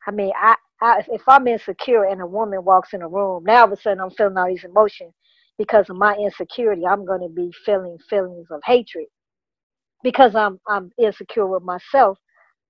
I 0.08 0.12
mean, 0.12 0.32
I, 0.36 0.56
I 0.82 1.04
if 1.10 1.24
I'm 1.28 1.48
insecure 1.48 2.06
and 2.06 2.22
a 2.22 2.28
woman 2.28 2.64
walks 2.66 2.94
in 2.94 3.02
a 3.04 3.10
room, 3.10 3.44
now 3.46 3.62
all 3.62 3.66
of 3.66 3.74
a 3.74 3.82
sudden 3.82 4.02
I'm 4.02 4.12
feeling 4.12 4.38
all 4.38 4.48
these 4.48 4.64
emotions 4.66 5.14
because 5.58 5.90
of 5.90 5.98
my 5.98 6.16
insecurity. 6.16 6.84
I'm 6.88 7.06
going 7.06 7.22
to 7.22 7.30
be 7.34 7.52
feeling 7.66 7.98
feelings 8.10 8.48
of 8.52 8.62
hatred 8.66 9.08
because 10.04 10.36
I'm 10.36 10.60
I'm 10.68 10.92
insecure 11.00 11.48
with 11.48 11.64
myself. 11.64 12.18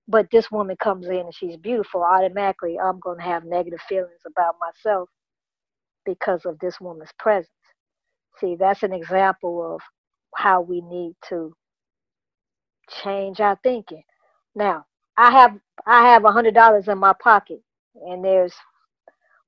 But 0.08 0.28
this 0.32 0.50
woman 0.50 0.76
comes 0.82 1.06
in 1.08 1.16
and 1.16 1.34
she's 1.34 1.56
beautiful. 1.56 2.02
Automatically, 2.02 2.76
I'm 2.78 3.00
going 3.00 3.18
to 3.18 3.24
have 3.24 3.44
negative 3.44 3.80
feelings 3.88 4.20
about 4.26 4.56
myself 4.60 5.08
because 6.06 6.42
of 6.46 6.58
this 6.60 6.80
woman's 6.80 7.12
presence. 7.18 7.50
See, 8.40 8.56
that's 8.58 8.82
an 8.82 8.92
example 8.92 9.74
of 9.76 9.80
how 10.36 10.62
we 10.62 10.82
need 10.82 11.14
to 11.30 11.54
change 13.02 13.40
our 13.40 13.58
thinking. 13.62 14.02
Now, 14.54 14.86
I 15.16 15.30
have 15.30 15.58
I 15.86 16.08
have 16.08 16.24
a 16.24 16.32
hundred 16.32 16.54
dollars 16.54 16.88
in 16.88 16.98
my 16.98 17.12
pocket, 17.22 17.62
and 18.06 18.24
there's 18.24 18.54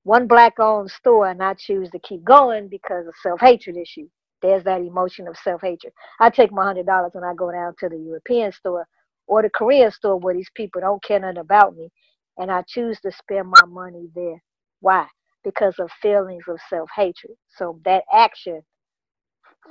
one 0.03 0.27
black-owned 0.27 0.91
store, 0.91 1.27
and 1.29 1.41
I 1.41 1.55
choose 1.55 1.89
to 1.91 1.99
keep 1.99 2.23
going 2.23 2.67
because 2.67 3.07
of 3.07 3.13
self-hatred 3.23 3.75
issue. 3.75 4.07
There's 4.41 4.63
that 4.65 4.81
emotion 4.81 5.27
of 5.27 5.35
self-hatred. 5.37 5.91
I 6.19 6.29
take 6.29 6.51
my 6.51 6.63
hundred 6.65 6.85
dollars 6.85 7.13
and 7.15 7.25
I 7.25 7.33
go 7.33 7.51
down 7.51 7.73
to 7.79 7.89
the 7.89 7.97
European 7.97 8.51
store 8.51 8.87
or 9.27 9.41
the 9.41 9.49
Korean 9.49 9.91
store 9.91 10.19
where 10.19 10.35
these 10.35 10.51
people 10.55 10.81
don't 10.81 11.03
care 11.03 11.19
nothing 11.19 11.37
about 11.39 11.75
me, 11.75 11.89
and 12.37 12.51
I 12.51 12.61
choose 12.67 12.99
to 13.01 13.11
spend 13.11 13.47
my 13.47 13.65
money 13.67 14.07
there. 14.13 14.41
Why? 14.81 15.07
Because 15.43 15.79
of 15.79 15.89
feelings 16.01 16.43
of 16.47 16.59
self-hatred. 16.69 17.33
So 17.57 17.79
that 17.85 18.03
action 18.13 18.61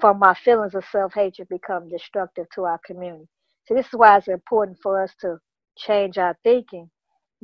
from 0.01 0.19
my 0.19 0.35
feelings 0.35 0.75
of 0.75 0.85
self-hatred 0.91 1.49
become 1.49 1.89
destructive 1.89 2.47
to 2.55 2.65
our 2.65 2.81
community. 2.85 3.29
So 3.67 3.75
this 3.75 3.87
is 3.87 3.93
why 3.95 4.17
it's 4.19 4.29
important 4.29 4.79
for 4.83 5.03
us 5.03 5.13
to 5.21 5.39
change 5.77 6.19
our 6.19 6.37
thinking 6.45 6.91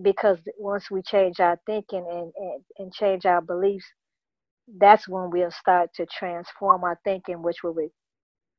because 0.02 0.38
once 0.58 0.90
we 0.90 1.02
change 1.02 1.40
our 1.40 1.58
thinking 1.66 2.04
and, 2.10 2.32
and, 2.36 2.62
and 2.78 2.92
change 2.92 3.26
our 3.26 3.40
beliefs, 3.40 3.86
that's 4.78 5.08
when 5.08 5.30
we'll 5.30 5.50
start 5.50 5.90
to 5.96 6.06
transform 6.06 6.84
our 6.84 6.98
thinking, 7.04 7.42
which 7.42 7.62
will 7.62 7.74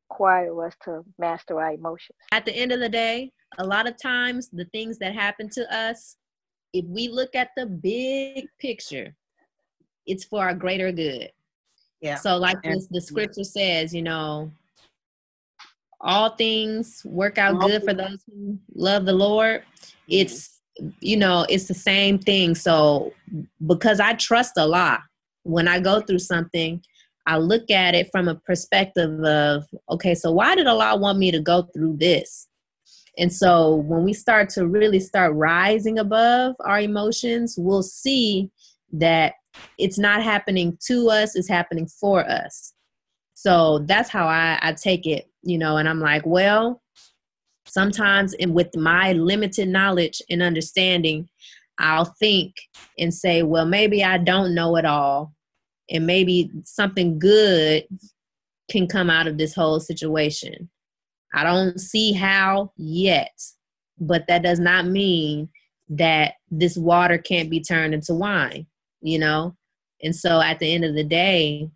require 0.10 0.66
us 0.66 0.74
to 0.84 1.04
master 1.18 1.60
our 1.62 1.74
emotions. 1.74 2.18
At 2.32 2.46
the 2.46 2.56
end 2.56 2.72
of 2.72 2.80
the 2.80 2.90
day, 2.90 3.32
a 3.58 3.66
lot 3.66 3.88
of 3.88 4.02
times 4.02 4.50
the 4.50 4.66
things 4.66 4.98
that 5.00 5.14
happen 5.14 5.50
to 5.54 5.76
us 5.76 6.18
if 6.74 6.86
we 6.86 7.08
look 7.10 7.36
at 7.36 7.50
the 7.56 7.66
big 7.66 8.48
picture, 8.60 9.16
it's 10.06 10.24
for 10.24 10.44
our 10.44 10.54
greater 10.54 10.92
good. 10.92 11.32
Yeah. 12.02 12.16
So, 12.16 12.38
like 12.38 12.58
And- 12.64 12.76
this, 12.76 12.88
the 12.88 13.02
scripture 13.02 13.44
says, 13.44 13.94
you 13.94 14.02
know, 14.02 14.52
all 16.02 16.30
things 16.30 17.02
work 17.06 17.38
out 17.38 17.56
All 17.56 17.68
good 17.68 17.84
for 17.84 17.94
those 17.94 18.24
who 18.28 18.58
love 18.74 19.06
the 19.06 19.14
Lord. 19.14 19.62
Mm-hmm. 19.62 20.06
It's, 20.10 20.62
you 21.00 21.18
know, 21.18 21.46
it's 21.50 21.68
the 21.68 21.74
same 21.74 22.18
thing. 22.18 22.56
So, 22.56 23.14
because 23.66 24.00
I 24.00 24.14
trust 24.14 24.58
Allah, 24.58 25.04
when 25.44 25.68
I 25.68 25.80
go 25.80 26.02
through 26.02 26.20
something, 26.20 26.84
I 27.28 27.38
look 27.38 27.70
at 27.70 27.94
it 27.94 28.10
from 28.12 28.28
a 28.28 28.36
perspective 28.36 29.20
of, 29.24 29.66
okay, 29.90 30.16
so 30.16 30.32
why 30.32 30.56
did 30.56 30.68
Allah 30.68 30.98
want 30.98 31.20
me 31.20 31.32
to 31.32 31.40
go 31.40 31.64
through 31.74 31.98
this? 31.98 32.48
And 33.18 33.32
so 33.32 33.76
when 33.76 34.04
we 34.04 34.14
start 34.14 34.50
to 34.52 34.68
really 34.68 35.00
start 35.00 35.36
rising 35.36 36.00
above 36.00 36.56
our 36.62 36.80
emotions, 36.80 37.56
we'll 37.58 37.84
see 37.84 38.50
that 38.94 39.34
it's 39.78 40.00
not 40.00 40.24
happening 40.24 40.78
to 40.88 41.10
us, 41.10 41.36
it's 41.36 41.50
happening 41.50 41.88
for 41.88 42.28
us. 42.30 42.74
So 43.34 43.80
that's 43.80 44.10
how 44.10 44.28
I, 44.28 44.60
I 44.62 44.74
take 44.74 45.06
it, 45.06 45.30
you 45.44 45.58
know, 45.58 45.78
and 45.78 45.88
I'm 45.88 46.00
like, 46.00 46.26
well, 46.26 46.82
sometimes 47.66 48.34
in 48.34 48.54
with 48.54 48.76
my 48.76 49.14
limited 49.14 49.70
knowledge 49.70 50.22
and 50.30 50.42
understanding, 50.44 51.30
I'll 51.78 52.14
think 52.20 52.56
and 53.00 53.14
say, 53.14 53.44
well, 53.44 53.66
maybe 53.66 54.04
I 54.04 54.18
don't 54.18 54.54
know 54.54 54.76
it 54.76 54.86
all. 54.86 55.34
And 55.90 56.06
maybe 56.06 56.52
something 56.64 57.20
good 57.20 57.86
can 58.70 58.88
come 58.88 59.10
out 59.10 59.28
of 59.28 59.38
this 59.38 59.54
whole 59.54 59.80
situation. 59.80 60.70
I 61.34 61.44
don't 61.44 61.80
see 61.80 62.14
how 62.14 62.72
yet, 62.78 63.38
but 64.00 64.28
that 64.28 64.44
does 64.44 64.60
not 64.60 64.86
mean 64.86 65.50
that 65.90 66.36
this 66.50 66.78
water 66.78 67.18
can't 67.18 67.50
be 67.50 67.62
turned 67.62 67.94
into 67.94 68.14
wine, 68.14 68.66
you 69.02 69.20
know? 69.20 69.56
And 70.04 70.16
so 70.16 70.42
at 70.42 70.60
the 70.60 70.74
end 70.74 70.86
of 70.86 70.96
the 70.96 71.04
day, 71.04 71.70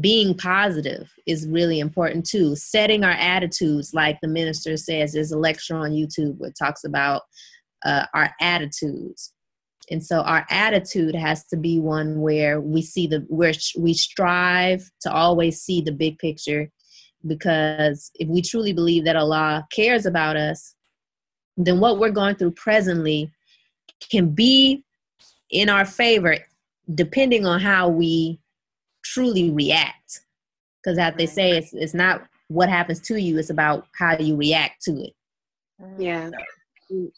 being 0.00 0.36
positive 0.36 1.12
is 1.26 1.46
really 1.46 1.78
important 1.78 2.26
too. 2.26 2.56
Setting 2.56 3.04
our 3.04 3.12
attitudes, 3.12 3.94
like 3.94 4.18
the 4.20 4.28
minister 4.28 4.76
says, 4.76 5.12
there's 5.12 5.32
a 5.32 5.38
lecture 5.38 5.76
on 5.76 5.92
YouTube 5.92 6.36
where 6.38 6.50
it 6.50 6.58
talks 6.58 6.84
about 6.84 7.22
uh, 7.84 8.06
our 8.14 8.30
attitudes. 8.40 9.32
And 9.90 10.04
so 10.04 10.22
our 10.22 10.46
attitude 10.50 11.14
has 11.14 11.44
to 11.48 11.56
be 11.56 11.78
one 11.78 12.20
where 12.20 12.60
we 12.60 12.82
see 12.82 13.06
the 13.06 13.24
where 13.28 13.52
we 13.78 13.92
strive 13.92 14.90
to 15.02 15.12
always 15.12 15.60
see 15.60 15.82
the 15.82 15.92
big 15.92 16.18
picture 16.18 16.70
because 17.26 18.10
if 18.14 18.28
we 18.28 18.42
truly 18.42 18.72
believe 18.72 19.04
that 19.04 19.16
Allah 19.16 19.66
cares 19.70 20.06
about 20.06 20.36
us, 20.36 20.74
then 21.56 21.80
what 21.80 21.98
we're 21.98 22.10
going 22.10 22.36
through 22.36 22.52
presently 22.52 23.30
can 24.10 24.30
be 24.30 24.82
in 25.50 25.68
our 25.68 25.84
favor 25.84 26.36
depending 26.94 27.46
on 27.46 27.60
how 27.60 27.88
we 27.88 28.38
truly 29.04 29.50
react. 29.50 30.20
Because 30.82 30.98
as 30.98 31.14
they 31.16 31.26
say, 31.26 31.52
it's, 31.52 31.72
it's 31.72 31.94
not 31.94 32.22
what 32.48 32.68
happens 32.68 33.00
to 33.00 33.20
you, 33.20 33.38
it's 33.38 33.50
about 33.50 33.86
how 33.98 34.16
you 34.18 34.36
react 34.36 34.82
to 34.82 34.92
it. 35.02 35.12
Mhm. 35.80 35.94
Yeah. 35.98 36.30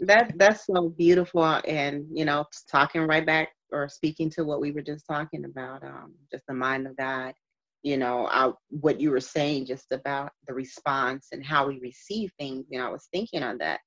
That 0.00 0.38
that's 0.38 0.66
so 0.66 0.90
beautiful 0.90 1.44
and 1.44 2.06
you 2.12 2.24
know, 2.24 2.44
talking 2.70 3.02
right 3.02 3.26
back 3.26 3.48
or 3.72 3.88
speaking 3.88 4.30
to 4.30 4.44
what 4.44 4.60
we 4.60 4.70
were 4.70 4.82
just 4.82 5.04
talking 5.06 5.44
about, 5.44 5.82
um, 5.82 6.14
just 6.30 6.44
the 6.46 6.54
mind 6.54 6.86
of 6.86 6.96
God. 6.96 7.34
You 7.82 7.96
know, 7.96 8.26
I, 8.28 8.52
what 8.70 9.00
you 9.00 9.10
were 9.10 9.20
saying 9.20 9.66
just 9.66 9.92
about 9.92 10.30
the 10.46 10.54
response 10.54 11.28
and 11.32 11.44
how 11.44 11.66
we 11.68 11.78
receive 11.80 12.30
things. 12.38 12.64
You 12.70 12.78
know, 12.78 12.86
I 12.86 12.90
was 12.90 13.08
thinking 13.12 13.42
on 13.42 13.58
that. 13.58 13.80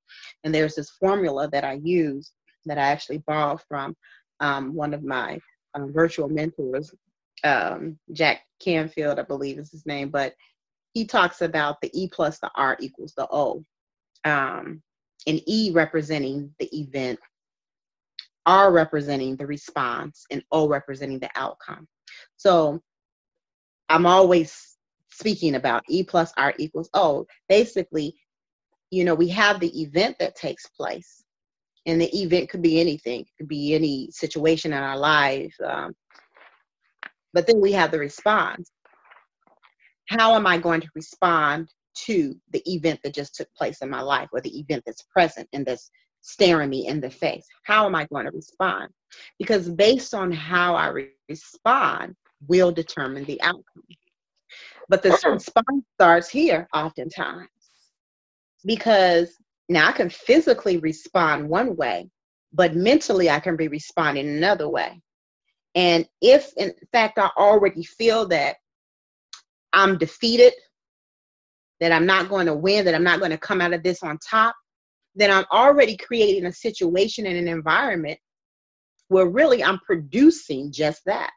And 0.44 0.54
there's 0.54 0.76
this 0.76 0.92
formula 0.92 1.50
that 1.52 1.64
I 1.64 1.80
use 1.84 2.32
that 2.66 2.78
I 2.78 2.90
actually 2.92 3.24
borrowed 3.26 3.62
from 3.68 3.96
um, 4.40 4.74
one 4.74 4.94
of 4.94 5.04
my 5.04 5.40
um, 5.76 5.92
virtual 5.92 6.30
mentors, 6.30 6.94
um, 7.44 7.98
Jack 8.12 8.42
Canfield, 8.60 9.20
I 9.20 9.24
believe 9.24 9.58
is 9.60 9.72
his 9.72 9.86
name, 9.86 10.10
but 10.10 10.36
he 10.94 11.06
talks 11.06 11.42
about 11.42 11.82
the 11.82 11.90
E 11.94 12.10
plus 12.12 12.40
the 12.40 12.52
R 12.56 12.78
equals 12.80 13.14
the 13.16 13.28
O. 13.32 13.64
Um, 14.26 14.82
and 15.28 15.42
E 15.48 15.72
representing 15.72 16.54
the 16.60 16.70
event, 16.78 17.20
R 18.46 18.72
representing 18.72 19.36
the 19.36 19.46
response, 19.46 20.26
and 20.32 20.44
O 20.52 20.68
representing 20.68 21.20
the 21.20 21.30
outcome. 21.36 21.88
So 22.38 22.82
I'm 23.90 24.06
always 24.06 24.78
speaking 25.10 25.56
about 25.56 25.84
E 25.90 26.04
plus 26.04 26.32
R 26.38 26.54
equals 26.58 26.90
O. 26.94 27.28
Basically, 27.48 28.16
you 28.92 29.04
know, 29.04 29.16
we 29.16 29.28
have 29.30 29.60
the 29.60 29.82
event 29.82 30.18
that 30.20 30.36
takes 30.36 30.68
place, 30.68 31.24
and 31.86 32.02
the 32.02 32.10
event 32.18 32.50
could 32.50 32.62
be 32.62 32.80
anything, 32.80 33.22
it 33.22 33.28
could 33.38 33.48
be 33.48 33.76
any 33.76 34.10
situation 34.12 34.74
in 34.74 34.80
our 34.82 34.98
life. 34.98 35.56
Um, 35.64 35.94
but 37.34 37.48
then 37.48 37.60
we 37.60 37.72
have 37.72 37.92
the 37.92 38.00
response. 38.00 38.72
How 40.10 40.36
am 40.36 40.48
I 40.48 40.58
going 40.58 40.82
to 40.82 40.90
respond 40.96 41.70
to 42.06 42.36
the 42.52 42.64
event 42.66 43.00
that 43.04 43.14
just 43.14 43.36
took 43.36 43.48
place 43.56 43.82
in 43.82 43.90
my 43.90 44.02
life 44.02 44.30
or 44.32 44.42
the 44.42 44.60
event 44.60 44.84
that's 44.86 45.04
present 45.14 45.48
and 45.54 45.66
that's 45.66 45.92
staring 46.22 46.70
me 46.70 46.88
in 46.88 47.00
the 47.00 47.10
face? 47.10 47.46
How 47.64 47.86
am 47.86 47.96
I 47.96 48.06
going 48.06 48.26
to 48.26 48.32
respond? 48.32 48.90
Because 49.38 49.70
based 49.70 50.14
on 50.14 50.32
how 50.32 50.76
I 50.76 50.88
re- 50.88 51.10
respond 51.28 52.16
will 52.48 52.72
determine 52.72 53.26
the 53.26 53.42
outcome. 53.42 53.84
But 54.88 55.04
the 55.04 55.12
response 55.12 55.86
starts 55.96 56.30
here 56.30 56.68
oftentimes 56.74 57.50
because 58.66 59.36
now 59.68 59.88
I 59.88 59.92
can 59.92 60.10
physically 60.10 60.78
respond 60.78 61.48
one 61.48 61.76
way, 61.76 62.10
but 62.54 62.76
mentally 62.76 63.30
I 63.30 63.40
can 63.40 63.56
be 63.56 63.68
responding 63.68 64.28
another 64.28 64.68
way. 64.68 65.00
And 65.76 66.08
if 66.22 66.52
in 66.58 66.74
fact 66.92 67.20
I 67.20 67.30
already 67.38 67.84
feel 67.84 68.28
that 68.30 68.58
I'm 69.74 69.98
defeated, 69.98 70.54
that 71.80 71.92
I'm 71.92 72.06
not 72.06 72.30
going 72.30 72.48
to 72.48 72.56
win, 72.56 72.86
that 72.86 72.96
I'm 72.96 73.04
not 73.04 73.20
going 73.20 73.32
to 73.32 73.38
come 73.38 73.62
out 73.62 73.74
of 73.74 73.84
this 73.84 74.04
on 74.04 74.18
top, 74.18 74.56
then 75.16 75.32
I'm 75.32 75.46
already 75.52 75.96
creating 75.96 76.46
a 76.46 76.52
situation 76.52 77.26
and 77.26 77.38
an 77.38 77.48
environment 77.48 78.20
where 79.08 79.28
really 79.28 79.64
I'm 79.64 79.80
producing 79.80 80.72
just 80.72 81.02
that. 81.06 81.32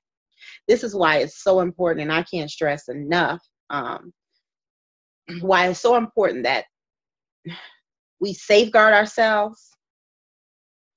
This 0.69 0.85
is 0.85 0.95
why 0.95 1.19
it's 1.19 1.43
so 1.43 1.61
important, 1.61 2.03
and 2.03 2.13
I 2.13 2.23
can't 2.23 2.51
stress 2.51 2.89
enough 2.89 3.41
um, 3.71 4.13
why 5.41 5.69
it's 5.69 5.81
so 5.81 5.97
important 5.97 6.45
that 6.45 6.65
we 8.21 8.35
safeguard 8.35 8.95
ourselves 8.95 9.71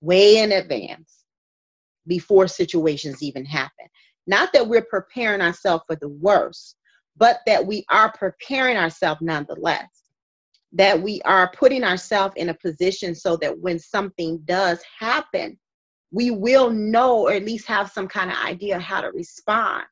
way 0.02 0.40
in 0.40 0.52
advance 0.52 1.15
before 2.08 2.48
situations 2.48 3.22
even 3.24 3.46
happen. 3.46 3.86
Not 4.28 4.54
that 4.54 4.68
we're 4.68 4.86
preparing 4.86 5.42
ourselves 5.42 5.84
for 5.88 5.96
the 5.96 6.10
worst, 6.10 6.76
but 7.18 7.40
that 7.46 7.66
we 7.66 7.86
are 7.90 8.12
preparing 8.12 8.78
ourselves 8.78 9.22
nonetheless. 9.22 9.88
That 10.74 11.02
we 11.02 11.22
are 11.22 11.52
putting 11.52 11.84
ourselves 11.84 12.34
in 12.38 12.50
a 12.50 12.54
position 12.54 13.16
so 13.16 13.38
that 13.38 13.58
when 13.60 13.80
something 13.80 14.40
does 14.46 14.80
happen, 15.00 15.58
we 16.12 16.32
will 16.32 16.70
know 16.70 17.28
or 17.28 17.34
at 17.34 17.46
least 17.46 17.68
have 17.68 17.92
some 17.92 18.08
kind 18.08 18.32
of 18.32 18.38
idea 18.38 18.80
how 18.80 19.02
to 19.02 19.12
respond. 19.12 19.84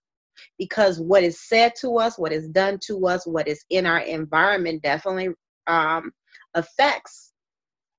Because 0.57 0.99
what 0.99 1.23
is 1.23 1.39
said 1.39 1.73
to 1.81 1.97
us, 1.99 2.17
what 2.17 2.33
is 2.33 2.47
done 2.49 2.79
to 2.87 3.07
us, 3.07 3.25
what 3.25 3.47
is 3.47 3.63
in 3.69 3.85
our 3.85 3.99
environment 3.99 4.81
definitely 4.81 5.29
um, 5.67 6.11
affects 6.53 7.31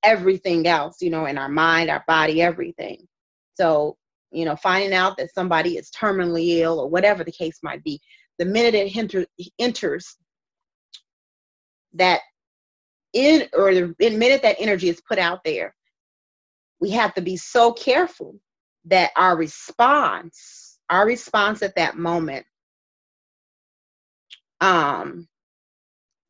everything 0.02 0.66
else, 0.66 1.00
you 1.00 1.10
know, 1.10 1.26
in 1.26 1.38
our 1.38 1.48
mind, 1.48 1.90
our 1.90 2.04
body, 2.06 2.42
everything. 2.42 3.06
So, 3.54 3.96
you 4.34 4.44
know, 4.44 4.56
finding 4.56 4.92
out 4.92 5.16
that 5.16 5.32
somebody 5.32 5.76
is 5.76 5.90
terminally 5.90 6.58
ill 6.58 6.80
or 6.80 6.88
whatever 6.88 7.24
the 7.24 7.32
case 7.32 7.58
might 7.62 7.82
be, 7.84 8.00
the 8.38 8.44
minute 8.44 8.74
it 8.74 8.96
enter, 8.96 9.24
enters 9.58 10.16
that 11.94 12.20
in 13.12 13.48
or 13.52 13.72
the 13.72 13.94
minute 13.98 14.42
that 14.42 14.56
energy 14.58 14.88
is 14.88 15.00
put 15.00 15.18
out 15.18 15.40
there, 15.44 15.74
we 16.80 16.90
have 16.90 17.14
to 17.14 17.22
be 17.22 17.36
so 17.36 17.72
careful 17.72 18.34
that 18.86 19.10
our 19.16 19.36
response, 19.36 20.78
our 20.90 21.06
response 21.06 21.62
at 21.62 21.76
that 21.76 21.96
moment, 21.96 22.44
um, 24.60 25.28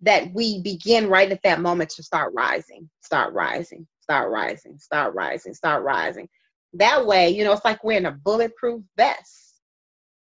that 0.03 0.33
we 0.35 0.61
begin 0.61 1.09
right 1.09 1.33
at 1.33 1.43
that 1.43 1.61
moment 1.61 1.89
to 1.89 2.03
start 2.03 2.33
rising, 2.35 2.89
start 3.01 3.33
rising, 3.33 3.87
start 4.01 4.31
rising, 4.31 4.79
start 4.79 5.15
rising, 5.15 5.55
start 5.55 5.83
rising. 5.83 6.29
That 6.75 7.07
way, 7.07 7.31
you 7.31 7.45
know, 7.45 7.53
it's 7.53 7.65
like 7.65 7.83
wearing 7.85 8.07
a 8.07 8.13
bulletproof 8.13 8.83
vest. 8.97 9.61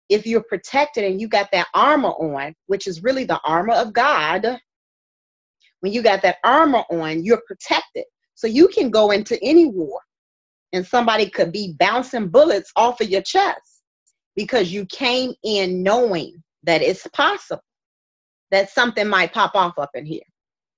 If 0.08 0.26
you're 0.26 0.42
protected 0.42 1.04
and 1.04 1.20
you 1.20 1.28
got 1.28 1.50
that 1.52 1.68
armor 1.74 2.08
on, 2.08 2.54
which 2.66 2.86
is 2.86 3.02
really 3.02 3.24
the 3.24 3.40
armor 3.44 3.74
of 3.74 3.92
God, 3.92 4.58
when 5.80 5.92
you 5.92 6.02
got 6.02 6.22
that 6.22 6.38
armor 6.44 6.82
on, 6.90 7.24
you're 7.24 7.42
protected. 7.46 8.04
So 8.34 8.46
you 8.46 8.68
can 8.68 8.90
go 8.90 9.10
into 9.10 9.38
any 9.42 9.66
war 9.66 10.00
and 10.72 10.86
somebody 10.86 11.28
could 11.28 11.52
be 11.52 11.74
bouncing 11.78 12.28
bullets 12.28 12.72
off 12.76 13.00
of 13.00 13.10
your 13.10 13.22
chest 13.22 13.82
because 14.34 14.72
you 14.72 14.86
came 14.86 15.34
in 15.44 15.82
knowing 15.82 16.42
that 16.62 16.82
it's 16.82 17.06
possible 17.08 17.62
that 18.50 18.70
something 18.70 19.06
might 19.06 19.32
pop 19.32 19.54
off 19.54 19.78
up 19.78 19.90
in 19.94 20.04
here. 20.04 20.22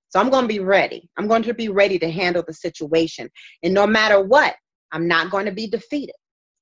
So 0.09 0.19
I'm 0.19 0.29
going 0.29 0.43
to 0.43 0.47
be 0.47 0.59
ready. 0.59 1.09
I'm 1.17 1.27
going 1.27 1.43
to 1.43 1.53
be 1.53 1.69
ready 1.69 1.97
to 1.99 2.11
handle 2.11 2.43
the 2.45 2.53
situation. 2.53 3.29
And 3.63 3.73
no 3.73 3.87
matter 3.87 4.21
what, 4.21 4.55
I'm 4.93 5.07
not 5.07 5.31
going 5.31 5.45
to 5.45 5.51
be 5.51 5.67
defeated. 5.67 6.15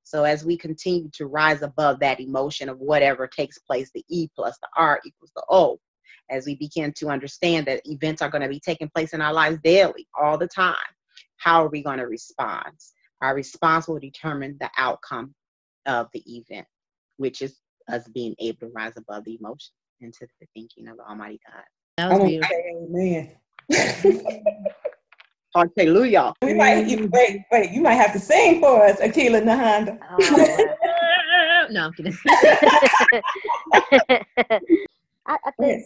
So 0.04 0.24
as 0.24 0.44
we 0.44 0.58
continue 0.58 1.10
to 1.14 1.28
rise 1.28 1.62
above 1.62 2.00
that 2.00 2.20
emotion 2.20 2.70
of 2.70 2.80
whatever 2.80 3.28
takes 3.28 3.60
place, 3.60 3.92
the 3.94 4.04
E 4.10 4.28
plus 4.36 4.58
the 4.62 4.70
R 4.76 5.00
equals 5.06 5.32
the 5.36 5.44
O, 5.50 5.80
as 6.30 6.46
we 6.46 6.56
begin 6.56 6.94
to 6.94 7.10
understand 7.10 7.68
that 7.68 7.82
events 7.86 8.22
are 8.22 8.30
going 8.30 8.42
to 8.42 8.50
be 8.50 8.60
taking 8.60 8.90
place 8.90 9.14
in 9.14 9.22
our 9.22 9.34
lives 9.34 9.60
daily, 9.64 10.08
all 10.20 10.38
the 10.38 10.48
time, 10.48 10.76
how 11.38 11.64
are 11.64 11.70
we 11.70 11.84
going 11.84 12.00
to 12.00 12.08
respond? 12.08 12.74
Our 13.22 13.36
response 13.36 13.88
will 13.88 14.00
determine 14.00 14.58
the 14.60 14.72
outcome 14.78 15.36
of 15.86 16.08
the 16.14 16.24
event, 16.26 16.68
which 17.18 17.42
is 17.42 17.58
us 17.90 18.08
being 18.08 18.36
able 18.40 18.60
to 18.60 18.74
rise 18.74 18.94
above 18.98 19.26
the 19.26 19.38
emotion 19.40 19.74
into 20.00 20.26
the 20.40 20.48
thinking 20.56 20.88
of 20.88 20.98
the 20.98 21.04
Almighty 21.04 21.40
God. 21.46 21.64
That 21.98 22.10
was 22.10 22.20
oh, 22.20 22.26
beautiful. 22.26 22.56
Amen. 22.90 23.36
Hallelujah. 25.56 26.34
We 26.42 26.54
might 26.54 26.88
you, 26.88 27.10
wait, 27.12 27.42
wait. 27.52 27.72
You 27.72 27.82
might 27.82 27.96
have 27.96 28.14
to 28.14 28.20
sing 28.20 28.62
for 28.62 28.86
us, 28.86 29.00
Akila 29.00 29.42
Nahanda. 29.44 30.00
Oh, 30.10 31.68
no, 31.72 31.86
I'm 31.86 31.94
kidding. 31.94 32.18
I, 35.28 35.38
I 35.46 35.52
think 35.60 35.86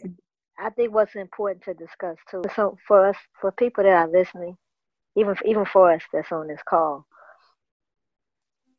I 0.60 0.70
think 0.70 0.94
what's 0.94 1.16
important 1.16 1.64
to 1.66 1.74
discuss 1.74 2.18
too. 2.30 2.44
So 2.56 2.78
for 2.88 3.08
us, 3.10 3.18
for 3.42 3.52
people 3.52 3.84
that 3.84 3.92
are 3.92 4.08
listening, 4.08 4.58
even 5.16 5.36
even 5.46 5.66
for 5.66 5.92
us 5.92 6.04
that's 6.14 6.32
on 6.32 6.48
this 6.48 6.62
call, 6.68 7.06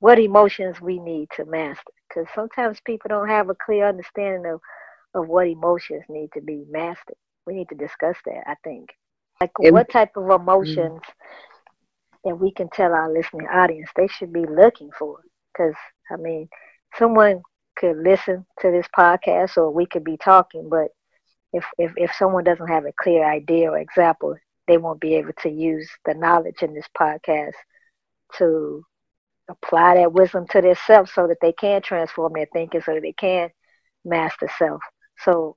what 0.01 0.19
emotions 0.19 0.81
we 0.81 0.99
need 0.99 1.29
to 1.37 1.45
master. 1.45 1.83
Because 2.09 2.29
sometimes 2.35 2.81
people 2.85 3.09
don't 3.09 3.29
have 3.29 3.51
a 3.51 3.55
clear 3.55 3.89
understanding 3.89 4.47
of 4.53 4.61
of 5.15 5.29
what 5.29 5.49
emotions 5.49 6.05
need 6.09 6.31
to 6.35 6.41
be 6.41 6.65
mastered. 6.71 7.17
We 7.47 7.55
need 7.55 7.69
to 7.71 7.75
discuss 7.75 8.17
that. 8.27 8.45
I 8.47 8.55
think, 8.65 8.91
like 9.41 9.59
what 9.59 9.91
type 9.91 10.17
of 10.17 10.25
mm-hmm. 10.25 10.43
emotions 10.43 11.01
that 12.25 12.37
we 12.37 12.53
can 12.53 12.69
tell 12.71 12.93
our 12.93 13.13
listening 13.13 13.47
audience 13.47 13.89
they 13.95 14.09
should 14.09 14.33
be 14.33 14.45
looking 14.47 14.91
for. 14.99 15.21
Because 15.53 15.75
I 16.11 16.17
mean, 16.17 16.49
someone 16.99 17.43
could 17.77 17.97
listen 17.99 18.47
to 18.61 18.71
this 18.71 18.87
podcast, 18.97 19.57
or 19.57 19.71
we 19.71 19.87
could 19.87 20.05
be 20.05 20.17
talking, 20.17 20.69
but 20.69 20.89
if, 21.53 21.65
if 21.79 21.93
if 21.97 22.13
someone 22.15 22.45
doesn't 22.45 22.69
have 22.69 22.85
a 22.85 22.93
clear 23.01 23.25
idea 23.25 23.71
or 23.71 23.79
example, 23.79 24.37
they 24.67 24.79
won't 24.79 25.01
be 25.01 25.15
able 25.15 25.33
to 25.43 25.51
use 25.51 25.89
the 26.05 26.15
knowledge 26.15 26.63
in 26.63 26.75
this 26.75 26.89
podcast 26.99 27.53
to 28.39 28.83
apply 29.49 29.95
that 29.95 30.13
wisdom 30.13 30.47
to 30.49 30.61
themselves 30.61 31.13
so 31.15 31.29
that 31.29 31.39
they 31.41 31.53
can 31.53 31.81
transform 31.81 32.33
their 32.35 32.49
thinking 32.53 32.81
so 32.81 32.95
that 32.95 33.03
they 33.03 33.13
can 33.13 33.49
master 34.05 34.49
self. 34.59 34.81
So 35.19 35.57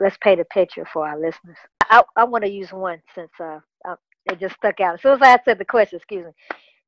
let's 0.00 0.16
paint 0.22 0.40
a 0.40 0.44
picture 0.46 0.86
for 0.92 1.06
our 1.06 1.18
listeners. 1.18 1.56
I, 1.82 2.02
I 2.16 2.24
want 2.24 2.44
to 2.44 2.50
use 2.50 2.72
one 2.72 3.00
since 3.14 3.30
uh, 3.38 3.60
uh, 3.86 3.96
it 4.26 4.40
just 4.40 4.56
stuck 4.56 4.80
out. 4.80 4.94
As 4.94 5.02
soon 5.02 5.12
as 5.12 5.22
I 5.22 5.38
said 5.44 5.58
the 5.58 5.64
question, 5.64 5.98
excuse 5.98 6.26
me, 6.26 6.32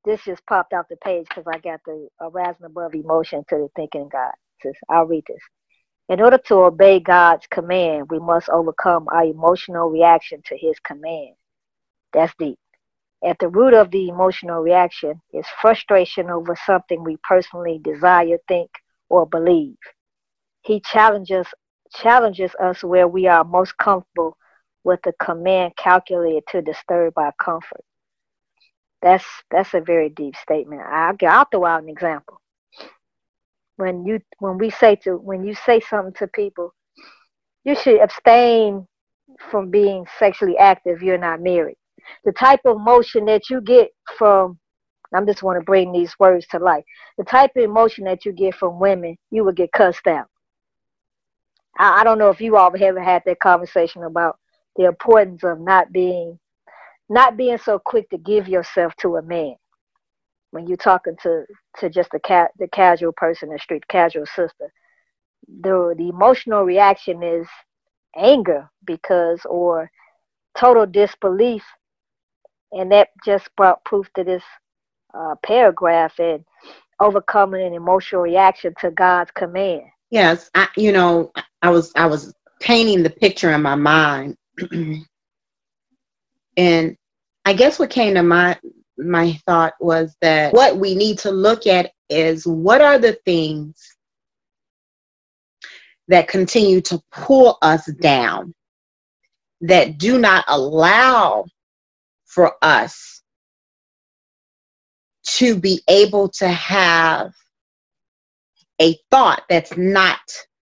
this 0.04 0.22
just 0.24 0.44
popped 0.46 0.72
off 0.72 0.86
the 0.88 0.96
page 0.96 1.26
because 1.28 1.44
I 1.46 1.58
got 1.58 1.80
the 1.86 2.08
rising 2.30 2.66
above 2.66 2.94
emotion 2.94 3.44
to 3.48 3.56
the 3.56 3.68
thinking 3.76 4.08
God. 4.10 4.32
Says, 4.62 4.74
I'll 4.88 5.06
read 5.06 5.24
this. 5.28 5.40
In 6.08 6.20
order 6.20 6.38
to 6.46 6.54
obey 6.54 7.00
God's 7.00 7.46
command, 7.48 8.10
we 8.10 8.18
must 8.18 8.48
overcome 8.48 9.06
our 9.12 9.24
emotional 9.24 9.88
reaction 9.88 10.42
to 10.46 10.56
his 10.56 10.78
command. 10.80 11.34
That's 12.12 12.34
deep. 12.38 12.58
At 13.24 13.38
the 13.38 13.48
root 13.48 13.72
of 13.72 13.90
the 13.90 14.08
emotional 14.08 14.60
reaction 14.62 15.20
is 15.32 15.46
frustration 15.60 16.28
over 16.28 16.56
something 16.66 17.04
we 17.04 17.18
personally 17.22 17.80
desire, 17.82 18.38
think, 18.48 18.70
or 19.08 19.26
believe. 19.26 19.76
He 20.62 20.80
challenges 20.80 21.46
challenges 21.92 22.52
us 22.60 22.82
where 22.82 23.08
we 23.08 23.26
are 23.26 23.44
most 23.44 23.76
comfortable 23.78 24.36
with 24.84 25.00
a 25.06 25.12
command 25.24 25.74
calculated 25.76 26.44
to 26.48 26.62
disturb 26.62 27.16
our 27.16 27.32
comfort. 27.40 27.84
That's 29.00 29.24
that's 29.50 29.74
a 29.74 29.80
very 29.80 30.08
deep 30.08 30.36
statement. 30.36 30.82
I'll, 30.82 31.16
I'll 31.28 31.46
throw 31.50 31.64
out 31.66 31.82
an 31.82 31.88
example. 31.88 32.40
When 33.76 34.04
you 34.04 34.20
when 34.38 34.58
we 34.58 34.70
say 34.70 34.96
to 35.04 35.16
when 35.16 35.44
you 35.44 35.54
say 35.54 35.80
something 35.80 36.14
to 36.14 36.26
people, 36.28 36.72
you 37.64 37.74
should 37.74 38.00
abstain 38.00 38.86
from 39.50 39.70
being 39.70 40.06
sexually 40.18 40.56
active. 40.56 40.96
if 40.98 41.02
You're 41.02 41.18
not 41.18 41.40
married. 41.40 41.76
The 42.24 42.32
type 42.32 42.60
of 42.64 42.76
emotion 42.76 43.24
that 43.26 43.50
you 43.50 43.60
get 43.60 43.90
from 44.16 44.58
I'm 45.14 45.26
just 45.26 45.42
want 45.42 45.58
to 45.60 45.64
bring 45.64 45.92
these 45.92 46.14
words 46.18 46.46
to 46.48 46.58
life. 46.58 46.84
The 47.18 47.24
type 47.24 47.50
of 47.56 47.62
emotion 47.62 48.04
that 48.04 48.24
you 48.24 48.32
get 48.32 48.54
from 48.54 48.80
women, 48.80 49.16
you 49.30 49.44
would 49.44 49.56
get 49.56 49.72
cussed 49.72 50.06
out. 50.06 50.26
I, 51.78 52.00
I 52.00 52.04
don't 52.04 52.18
know 52.18 52.30
if 52.30 52.40
you 52.40 52.56
all 52.56 52.76
have 52.76 52.96
had 52.96 53.22
that 53.26 53.40
conversation 53.40 54.04
about 54.04 54.38
the 54.76 54.84
importance 54.86 55.44
of 55.44 55.60
not 55.60 55.92
being 55.92 56.38
not 57.08 57.36
being 57.36 57.58
so 57.58 57.78
quick 57.78 58.08
to 58.10 58.18
give 58.18 58.48
yourself 58.48 58.94
to 58.96 59.16
a 59.16 59.22
man. 59.22 59.54
When 60.50 60.66
you're 60.66 60.76
talking 60.76 61.16
to 61.22 61.44
to 61.78 61.90
just 61.90 62.10
the 62.12 62.20
cat 62.20 62.52
the 62.58 62.68
casual 62.68 63.12
person 63.12 63.48
in 63.50 63.54
the 63.54 63.58
street 63.60 63.86
casual 63.88 64.26
sister 64.26 64.72
the 65.62 65.94
the 65.98 66.08
emotional 66.08 66.62
reaction 66.62 67.22
is 67.22 67.46
anger 68.16 68.68
because 68.84 69.40
or 69.46 69.90
total 70.58 70.86
disbelief. 70.86 71.64
And 72.72 72.90
that 72.92 73.08
just 73.24 73.54
brought 73.56 73.84
proof 73.84 74.08
to 74.16 74.24
this 74.24 74.42
uh, 75.14 75.34
paragraph 75.44 76.18
and 76.18 76.44
overcoming 77.00 77.66
an 77.66 77.74
emotional 77.74 78.22
reaction 78.22 78.74
to 78.80 78.90
god's 78.90 79.30
command 79.32 79.82
Yes, 80.12 80.50
I, 80.54 80.68
you 80.76 80.92
know, 80.92 81.32
I 81.62 81.70
was 81.70 81.90
I 81.96 82.04
was 82.04 82.34
painting 82.60 83.02
the 83.02 83.08
picture 83.08 83.50
in 83.52 83.62
my 83.62 83.76
mind, 83.76 84.36
and 86.58 86.96
I 87.46 87.52
guess 87.54 87.78
what 87.78 87.88
came 87.88 88.14
to 88.14 88.22
my 88.22 88.58
my 88.98 89.32
thought 89.46 89.72
was 89.80 90.14
that 90.20 90.52
what 90.52 90.76
we 90.76 90.94
need 90.94 91.18
to 91.20 91.30
look 91.30 91.66
at 91.66 91.92
is 92.10 92.46
what 92.46 92.82
are 92.82 92.98
the 92.98 93.14
things 93.24 93.74
that 96.08 96.28
continue 96.28 96.82
to 96.82 97.00
pull 97.10 97.56
us 97.62 97.90
down, 97.92 98.52
that 99.62 99.96
do 99.96 100.18
not 100.18 100.44
allow 100.48 101.46
for 102.26 102.52
us 102.60 103.22
to 105.24 105.58
be 105.58 105.80
able 105.88 106.28
to 106.28 106.48
have 106.48 107.32
a 108.82 108.98
thought 109.10 109.42
that's 109.48 109.76
not 109.76 110.18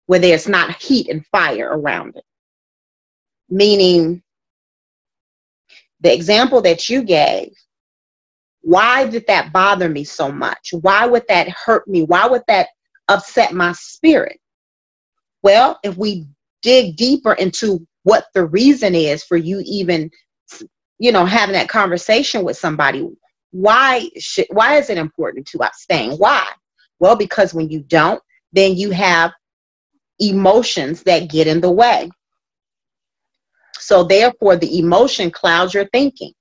where 0.06 0.20
there's 0.20 0.48
not 0.48 0.80
heat 0.80 1.08
and 1.08 1.26
fire 1.26 1.68
around 1.72 2.16
it. 2.16 2.24
Meaning, 3.50 4.22
the 6.00 6.14
example 6.14 6.62
that 6.62 6.88
you 6.88 7.02
gave, 7.02 7.52
why 8.62 9.06
did 9.08 9.26
that 9.26 9.52
bother 9.52 9.88
me 9.88 10.04
so 10.04 10.30
much? 10.30 10.70
Why 10.80 11.06
would 11.06 11.26
that 11.28 11.48
hurt 11.48 11.86
me? 11.88 12.02
Why 12.02 12.26
would 12.26 12.42
that 12.46 12.68
upset 13.08 13.52
my 13.52 13.72
spirit? 13.72 14.38
Well, 15.42 15.78
if 15.82 15.96
we 15.96 16.26
dig 16.62 16.96
deeper 16.96 17.32
into 17.34 17.86
what 18.04 18.26
the 18.34 18.46
reason 18.46 18.94
is 18.94 19.24
for 19.24 19.36
you 19.36 19.60
even 19.64 20.10
you 20.98 21.10
know 21.12 21.24
having 21.24 21.52
that 21.52 21.68
conversation 21.68 22.44
with 22.44 22.56
somebody 22.56 23.08
why 23.50 24.08
should 24.18 24.46
why 24.50 24.76
is 24.78 24.90
it 24.90 24.96
important 24.96 25.46
to 25.46 25.58
abstain 25.58 26.12
why 26.12 26.46
well, 26.98 27.16
because 27.16 27.54
when 27.54 27.68
you 27.68 27.80
don't, 27.80 28.22
then 28.52 28.76
you 28.76 28.90
have 28.90 29.32
emotions 30.18 31.02
that 31.02 31.30
get 31.30 31.46
in 31.46 31.60
the 31.60 31.70
way. 31.70 32.10
So, 33.78 34.02
therefore, 34.02 34.56
the 34.56 34.78
emotion 34.78 35.30
clouds 35.30 35.74
your 35.74 35.86
thinking. 35.92 36.32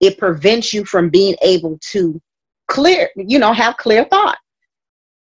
It 0.00 0.18
prevents 0.18 0.72
you 0.72 0.84
from 0.84 1.08
being 1.08 1.36
able 1.42 1.78
to 1.92 2.20
clear, 2.66 3.08
you 3.16 3.38
know, 3.38 3.52
have 3.52 3.76
clear 3.76 4.04
thought. 4.04 4.38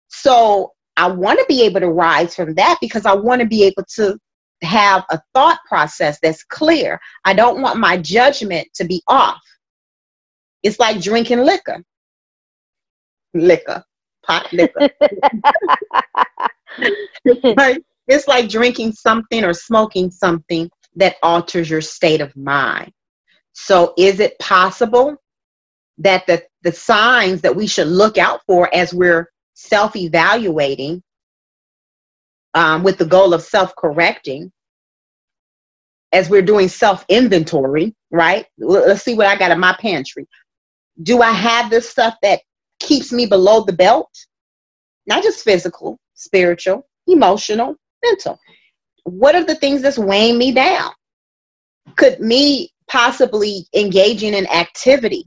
So, 0.07 0.73
I 0.97 1.07
want 1.07 1.39
to 1.39 1.45
be 1.47 1.63
able 1.63 1.79
to 1.79 1.89
rise 1.89 2.35
from 2.35 2.53
that 2.55 2.77
because 2.81 3.05
I 3.05 3.13
want 3.13 3.41
to 3.41 3.47
be 3.47 3.63
able 3.63 3.83
to 3.95 4.17
have 4.63 5.05
a 5.09 5.19
thought 5.33 5.59
process 5.67 6.19
that's 6.21 6.43
clear. 6.43 6.99
I 7.25 7.33
don't 7.33 7.61
want 7.61 7.79
my 7.79 7.97
judgment 7.97 8.67
to 8.75 8.83
be 8.83 9.01
off. 9.07 9.41
It's 10.63 10.79
like 10.79 11.01
drinking 11.01 11.39
liquor. 11.39 11.81
Liquor 13.33 13.83
pot 14.23 14.51
liquor. 14.53 14.89
It's 18.07 18.27
like 18.27 18.49
drinking 18.49 18.91
something 18.91 19.43
or 19.45 19.53
smoking 19.53 20.11
something 20.11 20.69
that 20.95 21.15
alters 21.23 21.69
your 21.69 21.79
state 21.81 22.19
of 22.19 22.35
mind. 22.35 22.91
So, 23.53 23.93
is 23.97 24.19
it 24.19 24.37
possible 24.39 25.15
that 25.99 26.25
the, 26.27 26.43
the 26.63 26.71
signs 26.71 27.41
that 27.41 27.55
we 27.55 27.67
should 27.67 27.87
look 27.87 28.17
out 28.17 28.41
for 28.45 28.73
as 28.73 28.93
we're 28.93 29.29
self 29.53 29.95
evaluating 29.95 31.01
um, 32.53 32.83
with 32.83 32.97
the 32.97 33.05
goal 33.05 33.33
of 33.33 33.43
self 33.43 33.73
correcting, 33.77 34.51
as 36.11 36.29
we're 36.29 36.41
doing 36.41 36.67
self 36.67 37.05
inventory, 37.07 37.95
right? 38.09 38.45
Let's 38.57 39.03
see 39.03 39.15
what 39.15 39.27
I 39.27 39.37
got 39.37 39.51
in 39.51 39.59
my 39.59 39.75
pantry. 39.79 40.27
Do 41.03 41.21
I 41.21 41.31
have 41.31 41.69
this 41.69 41.89
stuff 41.89 42.15
that 42.21 42.41
keeps 42.81 43.11
me 43.11 43.25
below 43.25 43.63
the 43.63 43.73
belt, 43.73 44.09
not 45.07 45.23
just 45.23 45.43
physical, 45.43 45.99
spiritual, 46.13 46.87
emotional, 47.07 47.75
mental. 48.03 48.39
What 49.03 49.35
are 49.35 49.43
the 49.43 49.55
things 49.55 49.81
that's 49.81 49.97
weighing 49.97 50.37
me 50.37 50.51
down? 50.51 50.91
Could 51.95 52.19
me 52.19 52.71
possibly 52.87 53.65
engaging 53.73 54.33
in 54.33 54.47
activity 54.47 55.25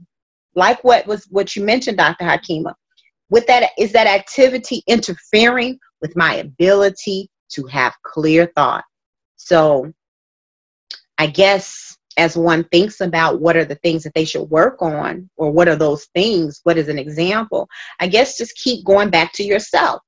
like 0.55 0.83
what 0.83 1.05
was 1.05 1.25
what 1.29 1.55
you 1.55 1.63
mentioned, 1.63 1.97
Dr. 1.97 2.25
Hakima, 2.25 2.73
with 3.29 3.45
that 3.47 3.71
is 3.77 3.91
that 3.91 4.07
activity 4.07 4.83
interfering 4.87 5.77
with 6.01 6.15
my 6.15 6.35
ability 6.35 7.29
to 7.51 7.65
have 7.67 7.93
clear 8.03 8.51
thought. 8.55 8.83
So 9.35 9.91
I 11.17 11.27
guess 11.27 11.94
as 12.17 12.37
one 12.37 12.63
thinks 12.65 13.01
about 13.01 13.41
what 13.41 13.57
are 13.57 13.65
the 13.65 13.75
things 13.75 14.03
that 14.03 14.13
they 14.13 14.25
should 14.25 14.49
work 14.49 14.81
on 14.81 15.29
or 15.35 15.51
what 15.51 15.67
are 15.67 15.75
those 15.75 16.05
things, 16.15 16.61
what 16.63 16.77
is 16.77 16.87
an 16.87 16.97
example, 16.97 17.67
I 17.99 18.07
guess 18.07 18.37
just 18.37 18.55
keep 18.55 18.85
going 18.85 19.09
back 19.09 19.33
to 19.33 19.43
yourself. 19.43 20.01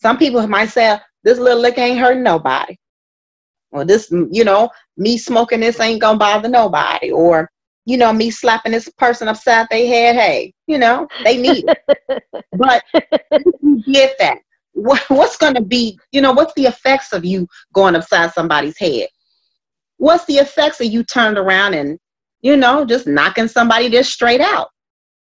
Some 0.00 0.16
people 0.16 0.46
might 0.46 0.70
say, 0.70 0.98
this 1.24 1.38
little 1.38 1.60
lick 1.60 1.78
ain't 1.78 1.98
hurting 1.98 2.22
nobody. 2.22 2.76
Or 3.70 3.84
this, 3.84 4.10
you 4.10 4.44
know, 4.44 4.70
me 4.96 5.18
smoking 5.18 5.60
this 5.60 5.80
ain't 5.80 6.00
gonna 6.00 6.18
bother 6.18 6.48
nobody. 6.48 7.10
Or, 7.10 7.50
you 7.84 7.98
know, 7.98 8.12
me 8.12 8.30
slapping 8.30 8.72
this 8.72 8.88
person 8.96 9.28
upside 9.28 9.66
their 9.70 9.86
head, 9.86 10.16
hey, 10.16 10.54
you 10.66 10.78
know, 10.78 11.06
they 11.24 11.36
need 11.36 11.66
it. 11.68 12.24
but 12.56 12.82
you 13.62 13.82
get 13.92 14.16
that. 14.18 14.38
What, 14.72 15.02
what's 15.08 15.36
gonna 15.36 15.60
be, 15.60 15.98
you 16.12 16.22
know, 16.22 16.32
what's 16.32 16.54
the 16.54 16.66
effects 16.66 17.12
of 17.12 17.24
you 17.24 17.46
going 17.74 17.94
upside 17.94 18.32
somebody's 18.32 18.78
head? 18.78 19.08
What's 19.98 20.24
the 20.24 20.36
effects 20.36 20.80
of 20.80 20.86
you 20.86 21.04
turned 21.04 21.38
around 21.38 21.74
and, 21.74 21.98
you 22.40 22.56
know, 22.56 22.84
just 22.84 23.06
knocking 23.06 23.48
somebody 23.48 23.90
just 23.90 24.12
straight 24.12 24.40
out? 24.40 24.68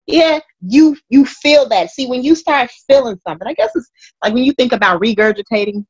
yeah 0.09 0.39
you 0.61 0.97
you 1.09 1.25
feel 1.25 1.69
that. 1.69 1.91
See 1.91 2.07
when 2.07 2.23
you 2.23 2.35
start 2.35 2.69
feeling 2.87 3.19
something 3.25 3.47
i 3.47 3.53
guess 3.53 3.71
it's 3.75 3.89
like 4.23 4.33
when 4.33 4.43
you 4.43 4.53
think 4.53 4.73
about 4.73 5.01
regurgitating 5.01 5.85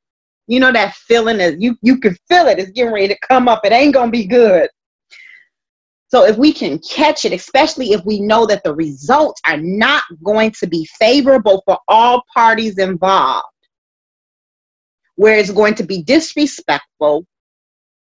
you 0.47 0.59
know 0.59 0.71
that 0.71 0.93
feeling 0.95 1.37
that 1.37 1.61
you 1.61 1.77
you 1.81 1.99
can 1.99 2.15
feel 2.27 2.47
it. 2.47 2.59
It's 2.59 2.71
getting 2.71 2.93
ready 2.93 3.07
to 3.07 3.17
come 3.27 3.47
up. 3.47 3.65
It 3.65 3.71
ain't 3.71 3.93
gonna 3.93 4.11
be 4.11 4.25
good. 4.25 4.69
So 6.09 6.25
if 6.25 6.37
we 6.37 6.51
can 6.51 6.79
catch 6.79 7.23
it 7.23 7.31
especially 7.31 7.93
if 7.93 8.03
we 8.03 8.19
know 8.19 8.45
that 8.45 8.63
the 8.63 8.75
results 8.75 9.41
are 9.47 9.57
not 9.57 10.03
going 10.23 10.51
to 10.59 10.67
be 10.67 10.87
favorable 10.99 11.63
for 11.65 11.77
all 11.87 12.23
parties 12.35 12.77
involved 12.77 13.45
where 15.15 15.37
it's 15.37 15.51
going 15.51 15.75
to 15.75 15.83
be 15.83 16.01
disrespectful 16.03 17.25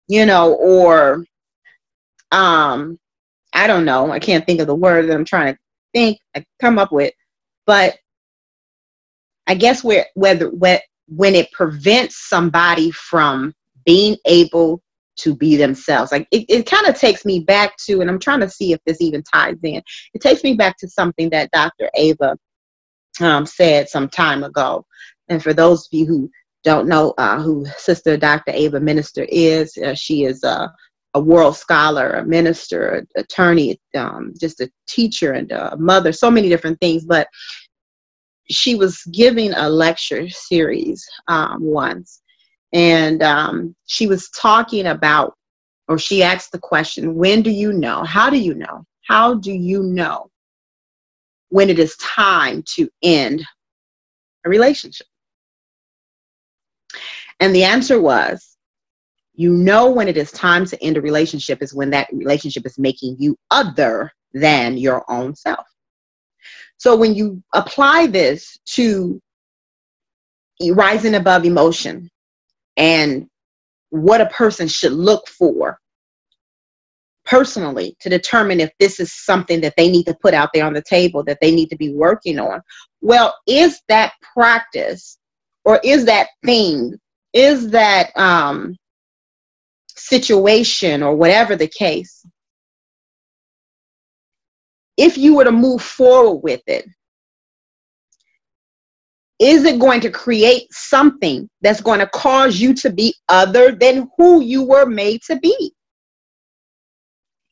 you 0.07 0.25
know 0.25 0.53
or 0.55 1.23
um 2.31 2.99
i 3.53 3.67
don't 3.67 3.85
know 3.85 4.11
i 4.11 4.19
can't 4.19 4.45
think 4.45 4.59
of 4.59 4.67
the 4.67 4.75
word 4.75 5.07
that 5.07 5.15
i'm 5.15 5.25
trying 5.25 5.53
to 5.53 5.59
think 5.95 6.19
I 6.35 6.45
come 6.59 6.77
up 6.77 6.91
with. 6.91 7.13
But 7.65 7.97
I 9.47 9.55
guess 9.55 9.83
where 9.83 10.05
whether 10.13 10.49
what 10.49 10.81
when 11.07 11.33
it 11.33 11.51
prevents 11.51 12.27
somebody 12.29 12.91
from 12.91 13.53
being 13.85 14.17
able 14.25 14.81
to 15.17 15.33
be 15.33 15.55
themselves. 15.55 16.11
Like 16.11 16.27
it, 16.31 16.45
it 16.49 16.69
kind 16.69 16.87
of 16.87 16.99
takes 16.99 17.23
me 17.23 17.39
back 17.39 17.77
to, 17.85 18.01
and 18.01 18.09
I'm 18.09 18.19
trying 18.19 18.41
to 18.41 18.49
see 18.49 18.73
if 18.73 18.81
this 18.85 18.99
even 18.99 19.23
ties 19.23 19.55
in. 19.63 19.81
It 20.13 20.21
takes 20.21 20.43
me 20.43 20.55
back 20.55 20.75
to 20.79 20.89
something 20.89 21.29
that 21.29 21.51
Dr. 21.51 21.89
Ava 21.95 22.35
um, 23.21 23.45
said 23.45 23.87
some 23.87 24.09
time 24.09 24.43
ago. 24.43 24.85
And 25.29 25.41
for 25.41 25.53
those 25.53 25.81
of 25.85 25.87
you 25.91 26.05
who 26.05 26.29
don't 26.66 26.88
know 26.88 27.13
uh, 27.18 27.41
who 27.41 27.66
Sister 27.78 28.18
Dr. 28.18 28.51
Ava 28.51 28.80
Minister 28.80 29.26
is, 29.30 29.78
uh, 29.78 29.93
she 29.93 30.26
is 30.26 30.43
a 30.43 30.74
a 31.16 31.20
world 31.20 31.55
scholar, 31.55 32.11
a 32.11 32.26
minister, 32.26 33.07
attorney, 33.16 33.80
um, 33.95 34.34
just 34.38 34.59
a 34.59 34.70
teacher 34.86 35.32
and 35.32 35.49
a 35.53 35.78
mother, 35.78 36.11
so 36.11 36.30
many 36.30 36.49
different 36.49 36.78
things. 36.82 37.05
But 37.05 37.30
she 38.51 38.76
was 38.76 39.01
giving 39.13 39.53
a 39.53 39.70
lecture 39.70 40.28
series 40.28 41.07
um, 41.30 41.63
once, 41.63 42.22
and 42.74 43.24
um, 43.24 43.76
she 43.86 44.07
was 44.07 44.30
talking 44.32 44.88
about, 44.88 45.36
or 45.88 45.97
she 45.97 46.22
asked 46.22 46.51
the 46.51 46.59
question, 46.59 47.16
When 47.16 47.41
do 47.41 47.49
you 47.49 47.72
know? 47.72 48.03
How 48.03 48.30
do 48.30 48.38
you 48.38 48.53
know? 48.53 48.86
How 49.07 49.36
do 49.36 49.53
you 49.53 49.84
know 49.84 50.30
when 51.47 51.70
it 51.70 51.80
is 51.80 51.95
time 51.95 52.61
to 52.76 52.89
end 53.01 53.41
a 54.45 54.49
relationship? 54.49 55.07
And 57.39 57.53
the 57.53 57.63
answer 57.63 58.01
was, 58.01 58.57
you 59.33 59.51
know 59.51 59.91
when 59.91 60.07
it 60.07 60.17
is 60.17 60.31
time 60.31 60.65
to 60.65 60.81
end 60.81 60.97
a 60.97 61.01
relationship 61.01 61.61
is 61.61 61.73
when 61.73 61.89
that 61.89 62.07
relationship 62.13 62.65
is 62.65 62.79
making 62.79 63.17
you 63.19 63.38
other 63.51 64.11
than 64.33 64.77
your 64.77 65.09
own 65.11 65.36
self. 65.36 65.65
So 66.77 66.95
when 66.95 67.15
you 67.15 67.41
apply 67.53 68.07
this 68.07 68.57
to 68.75 69.21
rising 70.71 71.15
above 71.15 71.45
emotion 71.45 72.09
and 72.77 73.27
what 73.89 74.21
a 74.21 74.27
person 74.27 74.67
should 74.67 74.93
look 74.93 75.27
for 75.27 75.79
personally 77.25 77.95
to 77.99 78.09
determine 78.09 78.59
if 78.59 78.71
this 78.79 78.99
is 78.99 79.11
something 79.11 79.59
that 79.61 79.73
they 79.77 79.89
need 79.89 80.05
to 80.05 80.15
put 80.21 80.33
out 80.33 80.49
there 80.53 80.65
on 80.65 80.73
the 80.73 80.83
table 80.83 81.23
that 81.23 81.39
they 81.41 81.53
need 81.53 81.69
to 81.69 81.77
be 81.77 81.93
working 81.93 82.39
on. 82.39 82.61
Well, 83.01 83.36
is 83.47 83.81
that 83.88 84.13
practice 84.33 85.17
or 85.63 85.79
is 85.83 86.05
that 86.05 86.27
thing, 86.45 86.93
is 87.36 87.69
that 87.71 88.17
um, 88.17 88.77
situation 89.89 91.03
or 91.03 91.13
whatever 91.13 91.55
the 91.55 91.67
case, 91.67 92.25
if 94.97 95.17
you 95.17 95.36
were 95.36 95.43
to 95.43 95.51
move 95.51 95.81
forward 95.81 96.41
with 96.41 96.61
it, 96.65 96.88
is 99.38 99.65
it 99.65 99.79
going 99.79 99.99
to 99.99 100.09
create 100.09 100.67
something 100.71 101.49
that's 101.61 101.81
going 101.81 101.99
to 101.99 102.07
cause 102.07 102.57
you 102.57 102.73
to 102.75 102.89
be 102.89 103.13
other 103.27 103.73
than 103.73 104.09
who 104.17 104.41
you 104.41 104.63
were 104.63 104.86
made 104.86 105.21
to 105.23 105.36
be? 105.38 105.73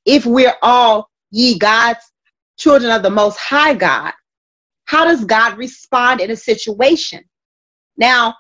If 0.05 0.25
we're 0.25 0.55
all 0.61 1.09
ye 1.31 1.59
God's 1.59 1.99
children 2.57 2.89
of 2.89 3.03
the 3.03 3.09
Most 3.09 3.37
High 3.37 3.73
God, 3.73 4.13
how 4.85 5.03
does 5.03 5.25
God 5.25 5.57
respond 5.57 6.21
in 6.21 6.31
a 6.31 6.37
situation? 6.37 7.21
Now, 7.97 8.35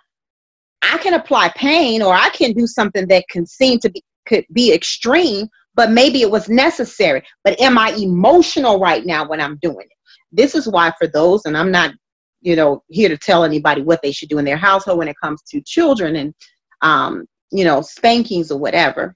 I 0.83 0.97
can 0.97 1.13
apply 1.13 1.49
pain 1.55 2.01
or 2.01 2.13
I 2.13 2.29
can 2.29 2.53
do 2.53 2.67
something 2.67 3.07
that 3.07 3.25
can 3.29 3.45
seem 3.45 3.79
to 3.79 3.89
be 3.89 4.03
could 4.25 4.45
be 4.53 4.73
extreme, 4.73 5.47
but 5.75 5.91
maybe 5.91 6.21
it 6.21 6.31
was 6.31 6.47
necessary. 6.47 7.21
But 7.43 7.59
am 7.59 7.77
I 7.77 7.89
emotional 7.91 8.79
right 8.79 9.05
now 9.05 9.27
when 9.27 9.41
I'm 9.41 9.57
doing 9.61 9.85
it? 9.85 9.97
This 10.31 10.55
is 10.55 10.67
why 10.67 10.93
for 10.97 11.07
those, 11.07 11.45
and 11.45 11.57
I'm 11.57 11.71
not, 11.71 11.93
you 12.41 12.55
know, 12.55 12.83
here 12.89 13.09
to 13.09 13.17
tell 13.17 13.43
anybody 13.43 13.81
what 13.81 14.01
they 14.01 14.11
should 14.13 14.29
do 14.29 14.37
in 14.37 14.45
their 14.45 14.57
household 14.57 14.99
when 14.99 15.09
it 15.09 15.17
comes 15.21 15.41
to 15.49 15.61
children 15.61 16.15
and 16.15 16.33
um, 16.81 17.25
you 17.51 17.63
know, 17.63 17.81
spankings 17.81 18.51
or 18.51 18.59
whatever. 18.59 19.15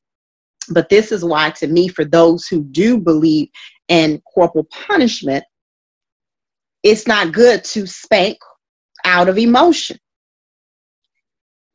But 0.69 0.89
this 0.89 1.11
is 1.11 1.23
why, 1.23 1.49
to 1.51 1.67
me, 1.67 1.87
for 1.87 2.05
those 2.05 2.47
who 2.47 2.63
do 2.63 2.97
believe 2.97 3.49
in 3.87 4.21
corporal 4.33 4.65
punishment, 4.65 5.43
it's 6.83 7.07
not 7.07 7.33
good 7.33 7.63
to 7.63 7.87
spank 7.87 8.37
out 9.05 9.29
of 9.29 9.37
emotion 9.37 9.97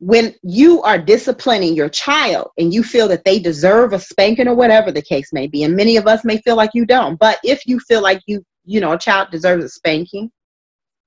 when 0.04 0.34
you 0.42 0.82
are 0.82 0.98
disciplining 0.98 1.74
your 1.76 1.88
child 1.88 2.50
and 2.58 2.74
you 2.74 2.82
feel 2.82 3.06
that 3.06 3.24
they 3.24 3.38
deserve 3.38 3.92
a 3.92 4.00
spanking 4.00 4.48
or 4.48 4.54
whatever 4.54 4.90
the 4.90 5.00
case 5.00 5.32
may 5.32 5.46
be 5.46 5.62
and 5.62 5.76
many 5.76 5.96
of 5.96 6.08
us 6.08 6.24
may 6.24 6.38
feel 6.38 6.56
like 6.56 6.70
you 6.74 6.84
don't 6.84 7.20
but 7.20 7.38
if 7.44 7.64
you 7.66 7.78
feel 7.78 8.02
like 8.02 8.20
you 8.26 8.44
you 8.64 8.80
know 8.80 8.92
a 8.92 8.98
child 8.98 9.30
deserves 9.30 9.64
a 9.64 9.68
spanking 9.68 10.28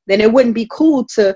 then 0.07 0.21
it 0.21 0.31
wouldn't 0.31 0.55
be 0.55 0.67
cool 0.69 1.05
to 1.05 1.35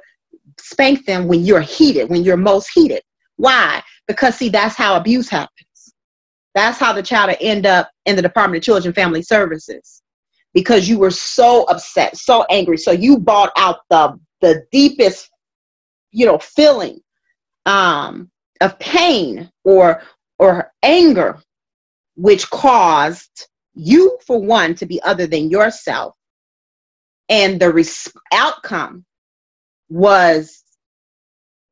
spank 0.57 1.05
them 1.05 1.27
when 1.27 1.43
you're 1.43 1.61
heated 1.61 2.09
when 2.09 2.23
you're 2.23 2.37
most 2.37 2.69
heated. 2.73 3.01
Why? 3.37 3.81
Because 4.07 4.35
see 4.35 4.49
that's 4.49 4.75
how 4.75 4.95
abuse 4.95 5.29
happens. 5.29 5.93
That's 6.55 6.77
how 6.77 6.93
the 6.93 7.03
child 7.03 7.29
will 7.29 7.37
end 7.41 7.65
up 7.65 7.89
in 8.05 8.15
the 8.15 8.21
department 8.21 8.61
of 8.61 8.65
children 8.65 8.87
and 8.87 8.95
family 8.95 9.21
services. 9.21 10.01
Because 10.53 10.89
you 10.89 10.97
were 10.97 11.11
so 11.11 11.63
upset 11.65 12.17
so 12.17 12.45
angry 12.49 12.77
so 12.77 12.91
you 12.91 13.19
brought 13.19 13.51
out 13.57 13.79
the 13.89 14.19
the 14.41 14.63
deepest 14.71 15.29
you 16.11 16.25
know 16.25 16.39
feeling 16.39 16.99
um, 17.69 18.29
of 18.61 18.77
pain 18.79 19.49
or 19.63 20.01
or 20.39 20.71
anger, 20.83 21.39
which 22.15 22.49
caused 22.49 23.47
you, 23.75 24.17
for 24.25 24.41
one, 24.41 24.73
to 24.75 24.85
be 24.85 25.01
other 25.03 25.27
than 25.27 25.49
yourself, 25.49 26.15
and 27.29 27.59
the 27.59 27.71
res- 27.71 28.11
outcome 28.33 29.05
was 29.89 30.63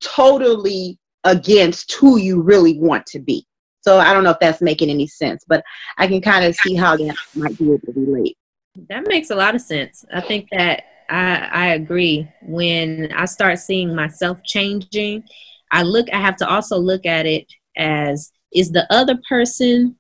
totally 0.02 0.98
against 1.24 1.94
who 1.94 2.18
you 2.18 2.42
really 2.42 2.78
want 2.78 3.06
to 3.08 3.20
be. 3.20 3.46
So 3.82 4.00
I 4.00 4.14
don't 4.14 4.24
know 4.24 4.32
if 4.32 4.40
that's 4.40 4.62
making 4.62 4.90
any 4.90 5.08
sense, 5.08 5.44
but 5.48 5.64
I 5.98 6.08
can 6.08 6.22
kind 6.22 6.46
of 6.46 6.56
see 6.56 6.76
how 6.76 6.96
that 6.98 7.16
might 7.36 7.58
be 7.58 7.66
able 7.66 7.80
to 7.80 7.94
relate. 7.96 8.38
That 8.90 9.08
makes 9.08 9.32
a 9.32 9.36
lot 9.36 9.56
of 9.56 9.62
sense. 9.62 10.06
I 10.14 10.22
think 10.22 10.48
that 10.52 10.84
I, 11.10 11.38
I 11.52 11.68
agree. 11.70 12.28
When 12.44 13.12
I 13.14 13.26
start 13.26 13.60
seeing 13.60 13.96
myself 13.96 14.44
changing 14.44 15.24
I 15.72 15.84
look, 15.84 16.08
I 16.14 16.20
have 16.20 16.38
to 16.38 16.48
also 16.48 16.78
look 16.78 17.06
at 17.06 17.26
it 17.26 17.46
as 17.76 18.32
is 18.54 18.72
the 18.72 18.92
other 18.92 19.20
person 19.28 19.98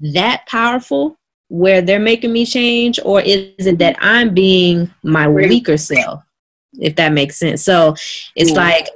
that 0.00 0.46
powerful 0.46 1.18
where 1.48 1.82
they're 1.82 2.00
making 2.00 2.32
me 2.32 2.46
change, 2.46 2.98
or 3.04 3.20
is 3.20 3.66
it 3.66 3.78
that 3.78 3.96
I'm 4.00 4.32
being 4.32 4.92
my 5.02 5.28
weaker 5.28 5.76
self? 5.76 6.22
If 6.80 6.96
that 6.96 7.12
makes 7.12 7.36
sense. 7.36 7.62
So 7.62 7.94
it's 8.34 8.52
yeah. 8.52 8.56
like, 8.56 8.88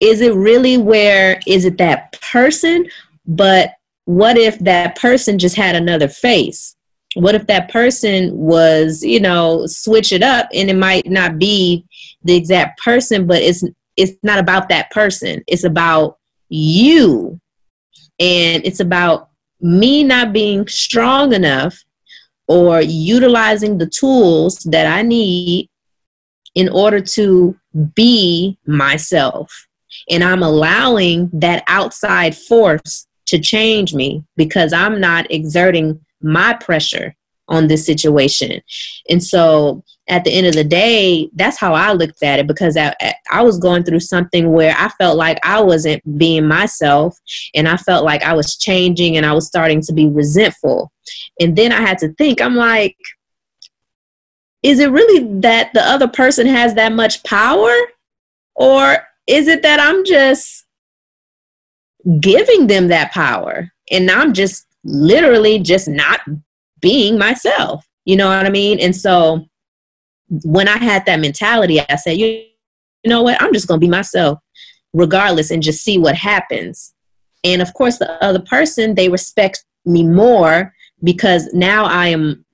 is 0.00 0.20
it 0.20 0.34
really 0.34 0.78
where 0.78 1.40
is 1.46 1.64
it 1.64 1.78
that 1.78 2.18
person? 2.20 2.88
But 3.26 3.74
what 4.06 4.36
if 4.36 4.58
that 4.60 4.96
person 4.96 5.38
just 5.38 5.54
had 5.54 5.76
another 5.76 6.08
face? 6.08 6.74
what 7.14 7.34
if 7.34 7.46
that 7.46 7.70
person 7.70 8.36
was 8.36 9.02
you 9.02 9.20
know 9.20 9.66
switch 9.66 10.12
it 10.12 10.22
up 10.22 10.48
and 10.54 10.70
it 10.70 10.76
might 10.76 11.06
not 11.06 11.38
be 11.38 11.84
the 12.22 12.34
exact 12.34 12.80
person 12.80 13.26
but 13.26 13.42
it's 13.42 13.64
it's 13.96 14.12
not 14.22 14.38
about 14.38 14.68
that 14.68 14.90
person. 14.90 15.42
It's 15.46 15.64
about 15.64 16.18
you. 16.48 17.40
And 18.18 18.64
it's 18.64 18.80
about 18.80 19.30
me 19.60 20.04
not 20.04 20.32
being 20.32 20.66
strong 20.68 21.32
enough 21.32 21.82
or 22.48 22.80
utilizing 22.80 23.78
the 23.78 23.86
tools 23.86 24.58
that 24.64 24.86
i 24.86 25.02
need 25.02 25.68
in 26.54 26.68
order 26.68 27.00
to 27.00 27.56
be 27.94 28.58
myself. 28.66 29.66
And 30.08 30.24
i'm 30.24 30.42
allowing 30.42 31.30
that 31.32 31.62
outside 31.68 32.36
force 32.36 33.06
to 33.26 33.38
change 33.38 33.94
me 33.94 34.24
because 34.36 34.72
i'm 34.72 35.00
not 35.00 35.30
exerting 35.30 36.00
my 36.22 36.54
pressure 36.54 37.14
on 37.50 37.66
this 37.66 37.84
situation. 37.84 38.62
And 39.08 39.22
so 39.22 39.84
at 40.10 40.24
the 40.24 40.30
end 40.30 40.46
of 40.46 40.54
the 40.54 40.64
day, 40.64 41.30
that's 41.34 41.58
how 41.58 41.72
I 41.74 41.92
looked 41.92 42.22
at 42.22 42.38
it 42.38 42.46
because 42.46 42.76
I, 42.76 42.94
I 43.30 43.42
was 43.42 43.58
going 43.58 43.84
through 43.84 44.00
something 44.00 44.52
where 44.52 44.74
I 44.76 44.88
felt 44.90 45.16
like 45.16 45.38
I 45.44 45.60
wasn't 45.60 46.18
being 46.18 46.46
myself 46.46 47.16
and 47.54 47.68
I 47.68 47.76
felt 47.76 48.04
like 48.04 48.22
I 48.22 48.34
was 48.34 48.56
changing 48.56 49.16
and 49.16 49.24
I 49.24 49.32
was 49.32 49.46
starting 49.46 49.80
to 49.82 49.92
be 49.92 50.08
resentful. 50.08 50.92
And 51.40 51.56
then 51.56 51.72
I 51.72 51.80
had 51.80 51.98
to 51.98 52.12
think, 52.14 52.42
I'm 52.42 52.56
like, 52.56 52.96
is 54.62 54.78
it 54.78 54.90
really 54.90 55.40
that 55.40 55.72
the 55.72 55.82
other 55.82 56.08
person 56.08 56.46
has 56.46 56.74
that 56.74 56.92
much 56.92 57.22
power? 57.24 57.72
Or 58.56 58.98
is 59.26 59.48
it 59.48 59.62
that 59.62 59.80
I'm 59.80 60.04
just 60.04 60.66
giving 62.18 62.66
them 62.66 62.88
that 62.88 63.12
power 63.12 63.72
and 63.90 64.10
I'm 64.10 64.32
just 64.32 64.66
literally 64.84 65.58
just 65.58 65.88
not 65.88 66.20
being 66.80 67.18
myself. 67.18 67.86
You 68.04 68.16
know 68.16 68.28
what 68.28 68.46
I 68.46 68.50
mean? 68.50 68.80
And 68.80 68.96
so 68.96 69.46
when 70.30 70.68
I 70.68 70.78
had 70.78 71.04
that 71.06 71.20
mentality, 71.20 71.80
I 71.80 71.96
said, 71.96 72.16
you, 72.16 72.26
you 72.26 73.08
know 73.08 73.22
what? 73.22 73.40
I'm 73.42 73.52
just 73.52 73.66
going 73.68 73.80
to 73.80 73.86
be 73.86 73.90
myself 73.90 74.38
regardless 74.92 75.50
and 75.50 75.62
just 75.62 75.82
see 75.82 75.98
what 75.98 76.14
happens. 76.14 76.94
And 77.44 77.62
of 77.62 77.72
course, 77.74 77.98
the 77.98 78.22
other 78.22 78.40
person, 78.40 78.94
they 78.94 79.08
respect 79.08 79.64
me 79.84 80.04
more 80.04 80.74
because 81.02 81.52
now 81.52 81.84
I 81.84 82.08
am 82.08 82.44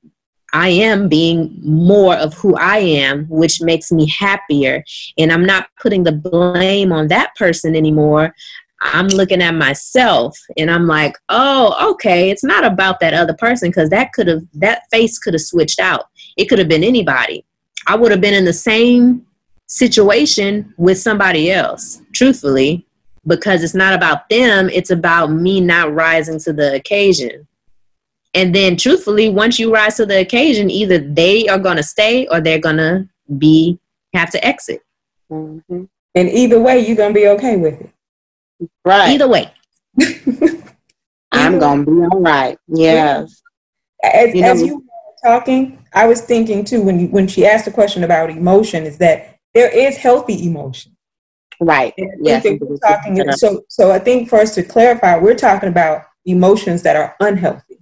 I 0.53 0.69
am 0.69 1.09
being 1.09 1.59
more 1.63 2.15
of 2.15 2.33
who 2.35 2.57
I 2.57 2.79
am, 2.79 3.27
which 3.29 3.61
makes 3.61 3.93
me 3.93 4.09
happier. 4.09 4.83
And 5.19 5.31
I'm 5.31 5.45
not 5.45 5.69
putting 5.79 6.05
the 6.05 6.13
blame 6.13 6.93
on 6.93 7.09
that 7.09 7.35
person 7.35 7.77
anymore. 7.77 8.35
I'm 8.81 9.09
looking 9.09 9.43
at 9.43 9.55
myself 9.55 10.39
and 10.57 10.71
I'm 10.71 10.87
like, 10.87 11.17
oh, 11.29 11.91
okay, 11.93 12.31
it's 12.31 12.45
not 12.45 12.65
about 12.65 13.01
that 13.01 13.13
other 13.13 13.35
person 13.35 13.69
because 13.69 13.91
that 13.91 14.13
could 14.13 14.29
have, 14.29 14.43
that 14.55 14.83
face 14.91 15.19
could 15.19 15.35
have 15.35 15.43
switched 15.43 15.81
out. 15.81 16.07
It 16.39 16.47
could 16.47 16.59
have 16.59 16.69
been 16.69 16.85
anybody. 16.85 17.45
I 17.87 17.97
would 17.97 18.11
have 18.11 18.21
been 18.21 18.35
in 18.35 18.45
the 18.45 18.53
same 18.53 19.27
situation 19.67 20.75
with 20.77 20.99
somebody 20.99 21.51
else, 21.51 22.01
truthfully, 22.13 22.87
because 23.27 23.63
it's 23.63 23.75
not 23.75 23.95
about 23.95 24.29
them, 24.29 24.69
it's 24.71 24.91
about 24.91 25.31
me 25.33 25.61
not 25.61 25.93
rising 25.95 26.39
to 26.41 26.53
the 26.53 26.75
occasion. 26.75 27.47
And 28.35 28.55
then, 28.55 28.77
truthfully, 28.77 29.31
once 29.31 29.59
you 29.59 29.73
rise 29.73 29.97
to 29.97 30.07
the 30.07 30.21
occasion, 30.21 30.71
either 30.71 30.99
they 30.99 31.49
are 31.49 31.59
going 31.59 31.79
to 31.79 31.83
stay 31.83 32.27
or 32.27 32.41
they're 32.41 32.59
going 32.59 32.77
to 32.77 33.09
be, 33.39 33.79
have 34.13 34.31
to 34.33 34.47
exit. 34.47 34.83
Mm-hmm. 35.31 35.85
And 36.15 36.29
either 36.29 36.61
way, 36.61 36.87
you're 36.87 36.97
going 36.97 37.15
to 37.15 37.21
be 37.21 37.29
okay 37.29 37.57
with 37.57 37.81
it. 37.81 37.91
Right. 38.85 39.11
Either 39.11 39.29
way. 39.29 39.51
I'm 41.33 41.59
gonna 41.59 41.85
be 41.85 41.93
all 41.93 42.21
right. 42.21 42.59
Yes. 42.69 43.43
As 44.03 44.35
you, 44.35 44.43
as 44.43 44.63
you 44.63 44.77
were 44.77 45.31
talking, 45.31 45.79
I 45.97 46.07
was 46.07 46.21
thinking 46.21 46.65
too 46.65 46.83
when 46.83 47.01
you, 47.01 47.09
when 47.09 47.27
she 47.27 47.47
asked 47.47 47.65
the 47.65 47.71
question 47.73 48.05
about 48.05 48.31
emotion, 48.31 48.85
is 48.85 48.99
that 48.99 49.39
there 49.55 49.71
is 49.75 49.97
healthy 49.97 50.47
emotion. 50.47 50.95
Right. 51.59 51.95
Yes. 52.21 52.45
We're 52.45 52.77
talking, 52.77 53.33
so 53.33 53.65
so 53.69 53.91
I 53.91 53.99
think 53.99 54.29
for 54.29 54.39
us 54.39 54.55
to 54.57 54.63
clarify, 54.63 55.17
we're 55.17 55.35
talking 55.35 55.71
about 55.71 56.03
emotions 56.27 56.83
that 56.83 56.97
are 56.97 57.17
unhealthy. 57.21 57.79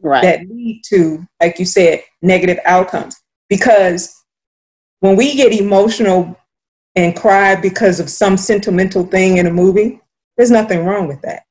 Right. 0.00 0.22
That 0.22 0.40
lead 0.50 0.82
to, 0.86 1.24
like 1.40 1.60
you 1.60 1.64
said, 1.64 2.02
negative 2.20 2.58
outcomes. 2.64 3.16
Because 3.48 4.20
when 4.98 5.14
we 5.14 5.34
get 5.34 5.52
emotional 5.52 6.36
and 6.96 7.16
cry 7.16 7.54
because 7.54 8.00
of 8.00 8.10
some 8.10 8.36
sentimental 8.36 9.06
thing 9.06 9.36
in 9.36 9.46
a 9.46 9.50
movie, 9.52 10.00
there's 10.36 10.50
nothing 10.50 10.84
wrong 10.84 11.06
with 11.06 11.22
that. 11.22 11.44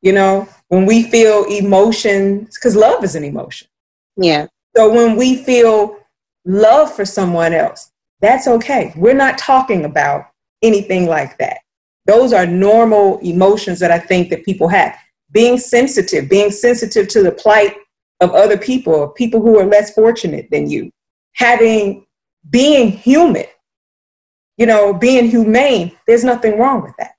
You 0.00 0.12
know, 0.12 0.48
when 0.68 0.86
we 0.86 1.02
feel 1.02 1.44
emotions, 1.44 2.54
because 2.54 2.74
love 2.76 3.04
is 3.04 3.14
an 3.14 3.24
emotion. 3.24 3.68
Yeah. 4.16 4.46
So 4.78 4.88
when 4.88 5.16
we 5.16 5.34
feel 5.34 5.96
love 6.44 6.94
for 6.94 7.04
someone 7.04 7.52
else, 7.52 7.90
that's 8.20 8.46
okay. 8.46 8.92
We're 8.94 9.12
not 9.12 9.36
talking 9.36 9.84
about 9.84 10.26
anything 10.62 11.08
like 11.08 11.36
that. 11.38 11.58
Those 12.06 12.32
are 12.32 12.46
normal 12.46 13.18
emotions 13.18 13.80
that 13.80 13.90
I 13.90 13.98
think 13.98 14.30
that 14.30 14.44
people 14.44 14.68
have. 14.68 14.96
Being 15.32 15.58
sensitive, 15.58 16.30
being 16.30 16.52
sensitive 16.52 17.08
to 17.08 17.24
the 17.24 17.32
plight 17.32 17.74
of 18.20 18.30
other 18.30 18.56
people, 18.56 19.08
people 19.08 19.42
who 19.42 19.58
are 19.58 19.66
less 19.66 19.92
fortunate 19.94 20.46
than 20.52 20.70
you, 20.70 20.92
having, 21.34 22.06
being 22.48 22.92
human, 22.92 23.46
you 24.58 24.66
know, 24.66 24.94
being 24.94 25.28
humane, 25.28 25.90
there's 26.06 26.22
nothing 26.22 26.56
wrong 26.56 26.84
with 26.84 26.94
that. 27.00 27.14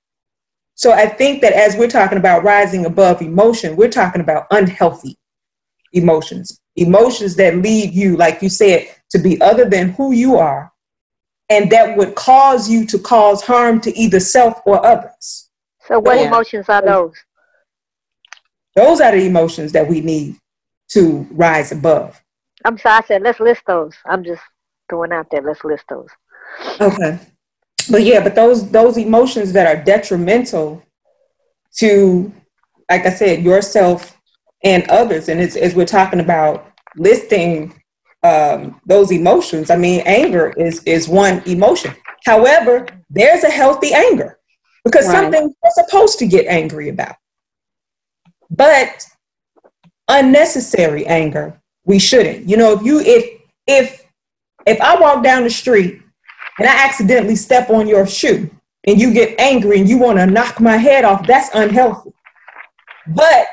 So 0.76 0.94
I 0.94 1.08
think 1.08 1.42
that 1.42 1.52
as 1.52 1.76
we're 1.76 1.90
talking 1.90 2.20
about 2.20 2.46
rising 2.46 2.86
above 2.86 3.22
emotion, 3.22 3.76
we're 3.76 3.90
talking 3.90 4.22
about 4.22 4.48
unhealthy 4.50 5.18
emotions, 5.92 6.62
emotions 6.82 7.36
that 7.36 7.58
lead 7.58 7.94
you, 7.94 8.18
like 8.18 8.42
you 8.42 8.50
said, 8.50 8.88
to 9.12 9.20
be 9.20 9.40
other 9.42 9.66
than 9.66 9.90
who 9.90 10.12
you 10.12 10.36
are, 10.36 10.72
and 11.50 11.72
that 11.72 11.98
would 11.98 12.16
cause 12.16 12.70
you 12.70 12.86
to 12.88 13.00
cause 13.00 13.44
harm 13.44 13.82
to 13.82 13.98
either 13.98 14.20
self 14.20 14.62
or 14.66 14.86
others. 14.86 15.50
So, 15.88 16.00
what 16.00 16.20
emotions 16.20 16.70
are 16.70 16.82
those? 16.82 17.16
Those 18.76 19.02
are 19.02 19.12
the 19.12 19.26
emotions 19.26 19.72
that 19.72 19.88
we 19.88 20.02
need 20.02 20.38
to 20.90 21.28
rise 21.32 21.72
above. 21.72 22.22
I'm 22.66 22.78
sorry, 22.78 23.04
I 23.04 23.08
said 23.08 23.22
let's 23.24 23.40
list 23.40 23.62
those. 23.66 23.96
I'm 24.06 24.24
just 24.24 24.42
throwing 24.90 25.12
out 25.12 25.28
there. 25.32 25.42
Let's 25.42 25.64
list 25.64 25.86
those. 25.90 26.10
Okay 26.80 27.20
but 27.90 28.04
yeah, 28.04 28.24
but 28.24 28.36
those 28.36 28.70
those 28.72 28.98
emotions 28.98 29.54
that 29.54 29.68
are 29.68 29.84
detrimental 29.84 30.84
to, 31.78 32.32
like 32.90 33.06
I 33.06 33.10
said, 33.10 33.44
yourself 33.44 34.18
and 34.64 34.88
others, 34.90 35.30
and 35.30 35.40
it's 35.40 35.56
as 35.56 35.76
we're 35.76 35.86
talking 35.86 36.20
about 36.20 36.69
listing 36.98 37.80
um, 38.24 38.80
those 38.86 39.12
emotions. 39.12 39.70
I 39.70 39.78
mean, 39.78 40.02
anger 40.06 40.54
is 40.58 40.84
is 40.84 41.08
one 41.08 41.42
emotion. 41.46 41.96
However, 42.26 42.88
there's 43.10 43.44
a 43.44 43.50
healthy 43.50 43.94
anger 43.94 44.40
because 44.84 45.08
right. 45.08 45.14
something 45.14 45.54
we're 45.64 45.86
supposed 45.86 46.20
to 46.20 46.28
get 46.28 46.46
angry 46.48 46.90
about, 46.90 47.16
but 48.50 49.06
unnecessary 50.08 51.06
anger 51.06 51.62
we 51.86 52.00
shouldn't. 52.00 52.48
You 52.48 52.58
know, 52.58 52.74
if 52.74 52.84
you 52.84 53.00
if 53.00 53.42
if 53.68 54.06
if 54.66 54.82
I 54.82 55.00
walk 55.00 55.24
down 55.24 55.44
the 55.44 55.50
street 55.50 56.02
and 56.60 56.68
I 56.68 56.86
accidentally 56.86 57.36
step 57.36 57.70
on 57.70 57.88
your 57.88 58.06
shoe 58.06 58.50
and 58.86 59.00
you 59.00 59.14
get 59.14 59.40
angry 59.40 59.80
and 59.80 59.88
you 59.88 59.98
want 59.98 60.18
to 60.20 60.26
knock 60.26 60.60
my 60.60 60.78
head 60.78 61.06
off, 61.06 61.26
that's 61.26 61.50
unhealthy. 61.54 62.12
But 63.08 63.48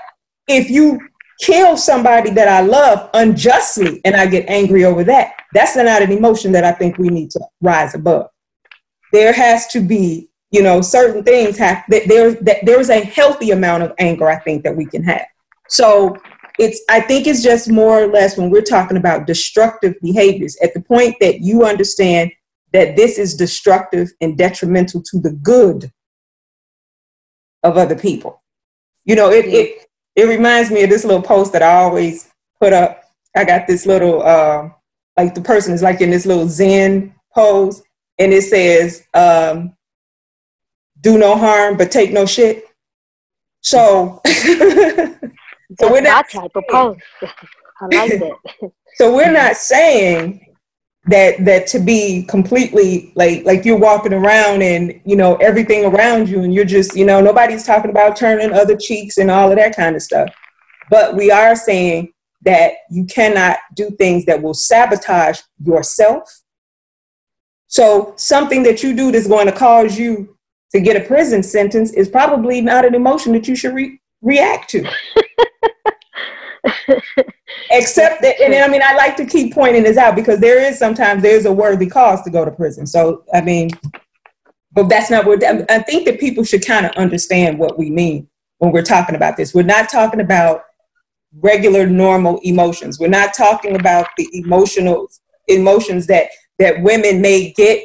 if 0.49 0.69
you 0.71 1.01
kill 1.41 1.77
somebody 1.77 2.31
that 2.31 2.49
I 2.49 2.61
love 2.61 3.11
unjustly 3.15 4.01
and 4.05 4.17
I 4.17 4.27
get 4.27 4.49
angry 4.49 4.85
over 4.85 5.05
that, 5.05 5.35
that's 5.53 5.77
not 5.77 6.03
an 6.03 6.13
emotion 6.13 6.53
that 6.53 6.65
I 6.65 6.73
think 6.73 6.99
we 6.99 7.09
need 7.09 7.31
to 7.33 7.41
rise 7.61 7.95
above. 7.95 8.29
There 9.13 9.33
has 9.33 9.67
to 9.69 9.81
be, 9.81 10.29
you 10.51 10.63
know, 10.63 10.81
certain 10.81 11.23
things 11.23 11.59
have 11.59 11.85
that 11.89 12.09
there 12.09 12.33
that 12.33 12.65
there's 12.65 12.91
a 12.91 13.05
healthy 13.05 13.51
amount 13.51 13.83
of 13.83 13.93
anger 13.99 14.29
I 14.29 14.39
think 14.41 14.65
that 14.65 14.77
we 14.77 14.87
can 14.87 15.03
have. 15.05 15.27
So 15.69 16.17
it's 16.59 16.81
I 16.89 17.01
think 17.01 17.27
it's 17.27 17.43
just 17.43 17.71
more 17.71 18.03
or 18.03 18.07
less 18.07 18.37
when 18.37 18.51
we're 18.51 18.63
talking 18.63 18.97
about 18.97 19.27
destructive 19.27 19.95
behaviors 20.03 20.57
at 20.63 20.75
the 20.75 20.81
point 20.81 21.17
that 21.21 21.41
you 21.41 21.65
understand 21.65 22.33
that 22.73 22.97
this 22.97 23.19
is 23.19 23.35
destructive 23.35 24.13
and 24.21 24.37
detrimental 24.37 25.03
to 25.03 25.21
the 25.21 25.33
good 25.33 25.91
of 27.63 27.77
other 27.77 27.97
people. 27.97 28.43
You 29.05 29.17
know, 29.17 29.31
it, 29.31 29.47
it, 29.47 29.86
it 30.17 30.25
reminds 30.25 30.71
me 30.71 30.83
of 30.83 30.91
this 30.91 31.05
little 31.05 31.23
post 31.23 31.53
that 31.53 31.63
I 31.63 31.75
always 31.75 32.31
put 32.59 32.73
up. 32.73 33.03
I 33.37 33.45
got 33.45 33.67
this 33.67 33.85
little, 33.85 34.23
uh, 34.23 34.71
like 35.17 35.35
the 35.35 35.43
person 35.43 35.75
is 35.75 35.83
like 35.83 36.01
in 36.01 36.11
this 36.11 36.25
little 36.25 36.49
Zen 36.49 37.15
pose, 37.35 37.83
and 38.19 38.33
it 38.33 38.43
says, 38.43 39.07
um, 39.13 39.77
do 41.03 41.19
no 41.19 41.37
harm, 41.37 41.77
but 41.77 41.91
take 41.91 42.13
no 42.13 42.25
shit. 42.25 42.65
So, 43.61 44.23
so 44.27 45.93
we're 45.93 46.01
not 46.01 46.31
type 46.31 46.51
of 46.55 46.65
pose. 46.71 46.97
I 47.81 47.85
like 47.85 48.19
that. 48.21 48.33
so 48.95 49.15
we're 49.15 49.33
not 49.33 49.57
saying 49.57 50.46
that 51.07 51.45
that 51.45 51.67
to 51.69 51.79
be 51.79 52.25
completely 52.25 53.13
like 53.15 53.45
like 53.45 53.65
you're 53.65 53.79
walking 53.79 54.13
around 54.13 54.63
and 54.63 55.01
you 55.05 55.17
know 55.17 55.37
everything 55.37 55.85
around 55.85 56.29
you 56.29 56.43
and 56.43 56.53
you're 56.53 56.65
just 56.65 56.97
you 56.97 57.05
know 57.05 57.21
nobody's 57.21 57.65
talking 57.65 57.91
about 57.91 58.17
turning 58.17 58.53
other 58.53 58.77
cheeks 58.77 59.19
and 59.19 59.31
all 59.31 59.51
of 59.51 59.57
that 59.57 59.77
kind 59.77 59.95
of 59.95 60.03
stuff 60.03 60.29
but 60.91 61.15
we 61.15 61.31
are 61.31 61.55
saying 61.55 62.13
that 62.43 62.75
you 62.91 63.05
cannot 63.05 63.59
do 63.75 63.91
things 63.91 64.25
that 64.25 64.41
will 64.41 64.55
sabotage 64.55 65.41
yourself. 65.63 66.43
So, 67.67 68.15
something 68.17 68.63
that 68.63 68.83
you 68.83 68.95
do 68.95 69.11
that's 69.11 69.27
going 69.27 69.47
to 69.47 69.53
cause 69.53 69.99
you 69.99 70.37
to 70.71 70.81
get 70.81 70.97
a 70.97 71.07
prison 71.07 71.43
sentence 71.43 71.93
is 71.93 72.09
probably 72.09 72.61
not 72.61 72.85
an 72.85 72.95
emotion 72.95 73.33
that 73.33 73.49
you 73.49 73.57
should 73.57 73.75
re- 73.75 74.01
react 74.23 74.71
to. 74.71 74.89
Except 77.77 78.23
that, 78.23 78.41
and 78.41 78.55
I 78.55 78.69
mean, 78.69 78.83
I 78.83 78.95
like 78.95 79.17
to 79.17 79.27
keep 79.27 79.53
pointing 79.53 79.83
this 79.83 79.99
out 79.99 80.17
because 80.17 80.41
there 80.41 80.59
is 80.59 80.79
sometimes 80.79 81.23
there's 81.23 81.45
a 81.45 81.53
worthy 81.53 81.87
cause 81.87 82.23
to 82.23 82.31
go 82.31 82.45
to 82.45 82.51
prison. 82.51 82.87
So, 82.87 83.25
I 83.35 83.43
mean, 83.43 83.71
but 84.73 84.89
that's 84.89 85.11
not 85.11 85.27
what 85.27 85.45
I 85.45 85.81
think 85.81 86.07
that 86.07 86.19
people 86.19 86.43
should 86.43 86.65
kind 86.67 86.87
of 86.87 86.93
understand 86.93 87.59
what 87.59 87.79
we 87.79 87.91
mean 87.91 88.29
when 88.59 88.73
we're 88.73 88.83
talking 88.83 89.15
about 89.15 89.37
this. 89.37 89.55
We're 89.55 89.63
not 89.63 89.89
talking 89.89 90.21
about 90.21 90.63
regular 91.41 91.87
normal 91.87 92.39
emotions. 92.43 92.99
We're 92.99 93.09
not 93.09 93.35
talking 93.35 93.77
about 93.77 94.09
the 94.17 94.29
emotional 94.33 95.09
emotions 95.49 96.07
that 96.07 96.29
that 96.59 96.83
women 96.83 97.21
may 97.21 97.53
get 97.53 97.85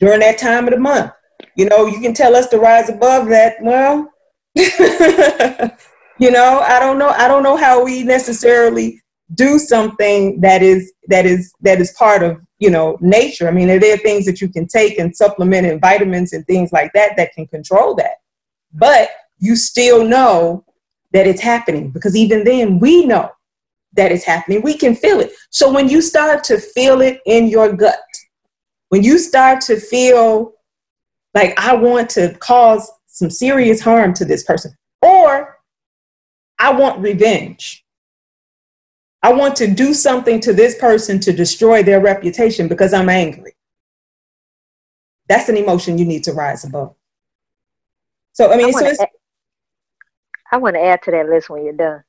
during 0.00 0.20
that 0.20 0.38
time 0.38 0.64
of 0.66 0.74
the 0.74 0.80
month. 0.80 1.12
You 1.56 1.68
know, 1.68 1.86
you 1.86 2.00
can 2.00 2.14
tell 2.14 2.34
us 2.34 2.48
to 2.48 2.58
rise 2.58 2.88
above 2.88 3.28
that. 3.28 3.56
Well, 3.60 4.10
you 4.54 6.30
know, 6.30 6.60
I 6.60 6.80
don't 6.80 6.98
know. 6.98 7.10
I 7.10 7.28
don't 7.28 7.42
know 7.42 7.56
how 7.56 7.84
we 7.84 8.02
necessarily 8.02 9.02
do 9.34 9.58
something 9.58 10.40
that 10.40 10.62
is 10.62 10.92
that 11.08 11.26
is 11.26 11.52
that 11.60 11.80
is 11.80 11.92
part 11.92 12.22
of 12.22 12.40
you 12.58 12.70
know 12.70 12.96
nature. 13.00 13.48
I 13.48 13.50
mean, 13.50 13.70
are 13.70 13.78
there 13.78 13.96
things 13.96 14.24
that 14.26 14.40
you 14.40 14.48
can 14.48 14.66
take 14.66 14.98
and 14.98 15.16
supplement 15.16 15.66
and 15.66 15.80
vitamins 15.80 16.32
and 16.32 16.46
things 16.46 16.72
like 16.72 16.92
that 16.94 17.16
that 17.16 17.32
can 17.34 17.46
control 17.46 17.94
that. 17.96 18.16
But 18.72 19.10
you 19.38 19.56
still 19.56 20.04
know 20.04 20.64
that 21.12 21.26
it's 21.26 21.40
happening 21.40 21.90
because 21.90 22.16
even 22.16 22.44
then 22.44 22.78
we 22.78 23.04
know 23.04 23.30
that 23.94 24.12
it's 24.12 24.24
happening. 24.24 24.62
We 24.62 24.76
can 24.76 24.94
feel 24.94 25.20
it. 25.20 25.32
So 25.50 25.72
when 25.72 25.88
you 25.88 26.02
start 26.02 26.44
to 26.44 26.58
feel 26.58 27.00
it 27.00 27.20
in 27.26 27.48
your 27.48 27.72
gut, 27.72 27.98
when 28.90 29.02
you 29.02 29.18
start 29.18 29.60
to 29.62 29.80
feel 29.80 30.52
like 31.34 31.58
I 31.58 31.74
want 31.74 32.10
to 32.10 32.34
cause 32.38 32.90
some 33.06 33.30
serious 33.30 33.80
harm 33.80 34.12
to 34.14 34.24
this 34.24 34.44
person, 34.44 34.76
or 35.02 35.58
I 36.58 36.72
want 36.72 37.00
revenge. 37.00 37.84
I 39.26 39.32
want 39.32 39.56
to 39.56 39.66
do 39.66 39.92
something 39.92 40.38
to 40.42 40.52
this 40.52 40.78
person 40.78 41.18
to 41.18 41.32
destroy 41.32 41.82
their 41.82 42.00
reputation 42.00 42.68
because 42.68 42.94
I'm 42.94 43.08
angry. 43.08 43.56
That's 45.28 45.48
an 45.48 45.56
emotion 45.56 45.98
you 45.98 46.04
need 46.04 46.22
to 46.24 46.32
rise 46.32 46.64
above. 46.64 46.94
So 48.34 48.52
I 48.52 48.56
mean, 48.56 48.68
I 48.68 48.92
so 48.92 49.06
I 50.52 50.58
want 50.58 50.76
to 50.76 50.80
add 50.80 51.02
to 51.02 51.10
that 51.10 51.28
list 51.28 51.50
when 51.50 51.64
you're 51.64 51.72
done. 51.72 52.04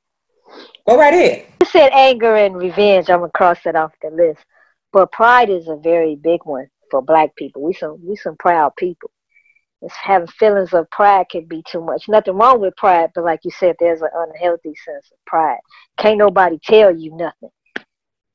Go 0.86 0.96
right 0.96 1.12
ahead. 1.12 1.46
You 1.60 1.66
said 1.66 1.90
anger 1.92 2.36
and 2.36 2.56
revenge. 2.56 3.10
I'm 3.10 3.18
gonna 3.18 3.32
cross 3.32 3.58
that 3.64 3.74
off 3.74 3.90
the 4.00 4.10
list. 4.10 4.44
But 4.92 5.10
pride 5.10 5.50
is 5.50 5.66
a 5.66 5.74
very 5.74 6.14
big 6.14 6.42
one 6.44 6.68
for 6.88 7.02
black 7.02 7.34
people. 7.34 7.62
We 7.62 7.72
some 7.72 7.98
we 8.00 8.14
some 8.14 8.36
proud 8.36 8.76
people. 8.76 9.10
Having 10.02 10.28
feelings 10.28 10.74
of 10.74 10.90
pride 10.90 11.26
can 11.30 11.44
be 11.44 11.62
too 11.70 11.80
much. 11.80 12.08
Nothing 12.08 12.34
wrong 12.34 12.60
with 12.60 12.76
pride, 12.76 13.10
but 13.14 13.24
like 13.24 13.40
you 13.44 13.50
said, 13.50 13.76
there's 13.78 14.02
an 14.02 14.08
unhealthy 14.12 14.74
sense 14.84 15.10
of 15.12 15.18
pride. 15.26 15.60
Can't 15.98 16.18
nobody 16.18 16.58
tell 16.62 16.94
you 16.94 17.16
nothing. 17.16 17.50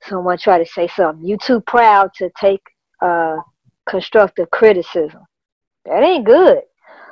Someone 0.03 0.37
try 0.37 0.57
to 0.57 0.65
say 0.65 0.87
something. 0.87 1.25
You 1.25 1.37
too 1.37 1.61
proud 1.61 2.11
to 2.17 2.29
take 2.39 2.61
uh, 3.01 3.37
constructive 3.89 4.49
criticism. 4.51 5.21
That 5.85 6.03
ain't 6.03 6.25
good. 6.25 6.61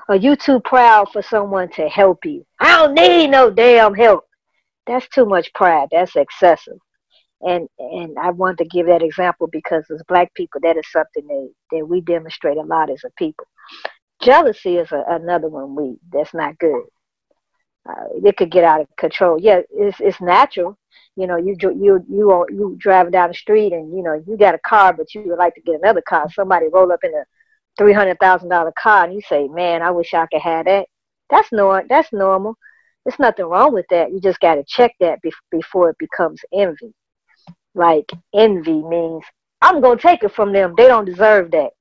Are 0.07 0.15
you 0.15 0.35
too 0.35 0.59
proud 0.61 1.09
for 1.11 1.21
someone 1.21 1.69
to 1.71 1.87
help 1.87 2.25
you? 2.25 2.45
I 2.59 2.77
don't 2.77 2.93
need 2.95 3.27
no 3.27 3.49
damn 3.49 3.93
help. 3.93 4.25
That's 4.87 5.07
too 5.09 5.25
much 5.25 5.53
pride. 5.53 5.89
That's 5.91 6.15
excessive. 6.15 6.77
And 7.41 7.67
and 7.79 8.17
I 8.19 8.31
want 8.31 8.57
to 8.59 8.65
give 8.65 8.87
that 8.87 9.01
example 9.01 9.47
because 9.51 9.83
as 9.89 10.03
black 10.07 10.33
people, 10.33 10.61
that 10.61 10.77
is 10.77 10.83
something 10.91 11.27
that, 11.27 11.51
that 11.71 11.87
we 11.87 12.01
demonstrate 12.01 12.57
a 12.57 12.61
lot 12.61 12.89
as 12.89 13.01
a 13.05 13.09
people. 13.17 13.45
Jealousy 14.21 14.77
is 14.77 14.91
a, 14.91 15.03
another 15.09 15.49
one 15.49 15.75
we 15.75 15.97
that's 16.11 16.33
not 16.33 16.57
good. 16.59 16.83
Uh, 17.89 18.05
it 18.23 18.37
could 18.37 18.51
get 18.51 18.63
out 18.63 18.81
of 18.81 18.87
control. 18.97 19.39
Yeah, 19.41 19.61
it's 19.71 19.99
it's 19.99 20.21
natural. 20.21 20.77
You 21.15 21.27
know, 21.27 21.37
you 21.37 21.55
you 21.59 22.05
you 22.09 22.45
you 22.49 22.75
driving 22.79 23.11
down 23.11 23.29
the 23.29 23.33
street 23.33 23.73
and 23.73 23.91
you 23.95 24.03
know 24.03 24.21
you 24.27 24.37
got 24.37 24.55
a 24.55 24.59
car, 24.59 24.93
but 24.93 25.13
you 25.13 25.23
would 25.25 25.39
like 25.39 25.55
to 25.55 25.61
get 25.61 25.75
another 25.81 26.03
car. 26.07 26.27
Somebody 26.31 26.67
roll 26.71 26.91
up 26.91 26.99
in 27.03 27.13
a 27.13 27.23
three 27.77 27.93
hundred 27.93 28.19
thousand 28.19 28.49
dollar 28.49 28.71
car 28.77 29.05
and 29.05 29.13
you 29.13 29.21
say, 29.27 29.47
"Man, 29.47 29.81
I 29.81 29.91
wish 29.91 30.13
I 30.13 30.27
could 30.27 30.41
have 30.41 30.65
that." 30.65 30.87
That's 31.29 31.51
normal. 31.51 31.87
That's 31.89 32.13
normal. 32.13 32.55
There's 33.03 33.19
nothing 33.19 33.45
wrong 33.45 33.73
with 33.73 33.87
that. 33.89 34.11
You 34.11 34.21
just 34.21 34.39
got 34.39 34.55
to 34.55 34.63
check 34.67 34.93
that 34.99 35.19
be- 35.23 35.33
before 35.49 35.89
it 35.89 35.97
becomes 35.97 36.39
envy. 36.53 36.93
Like 37.73 38.11
envy 38.33 38.83
means 38.83 39.23
I'm 39.61 39.81
gonna 39.81 39.99
take 39.99 40.23
it 40.23 40.33
from 40.33 40.53
them. 40.53 40.75
They 40.77 40.87
don't 40.87 41.05
deserve 41.05 41.51
that. 41.51 41.71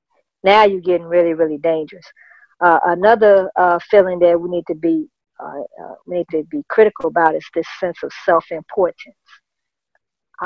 Now 0.43 0.65
you're 0.65 0.81
getting 0.81 1.05
really, 1.05 1.33
really 1.33 1.57
dangerous. 1.57 2.05
Uh, 2.61 2.79
another 2.85 3.51
uh, 3.55 3.79
feeling 3.89 4.19
that 4.19 4.39
we 4.39 4.49
need 4.49 4.65
to 4.67 4.75
be 4.75 5.07
uh, 5.39 5.61
uh 5.83 5.95
we 6.05 6.17
need 6.17 6.27
to 6.29 6.43
be 6.51 6.63
critical 6.69 7.07
about 7.07 7.35
is 7.35 7.45
this 7.55 7.65
sense 7.79 8.03
of 8.03 8.11
self-importance 8.25 9.15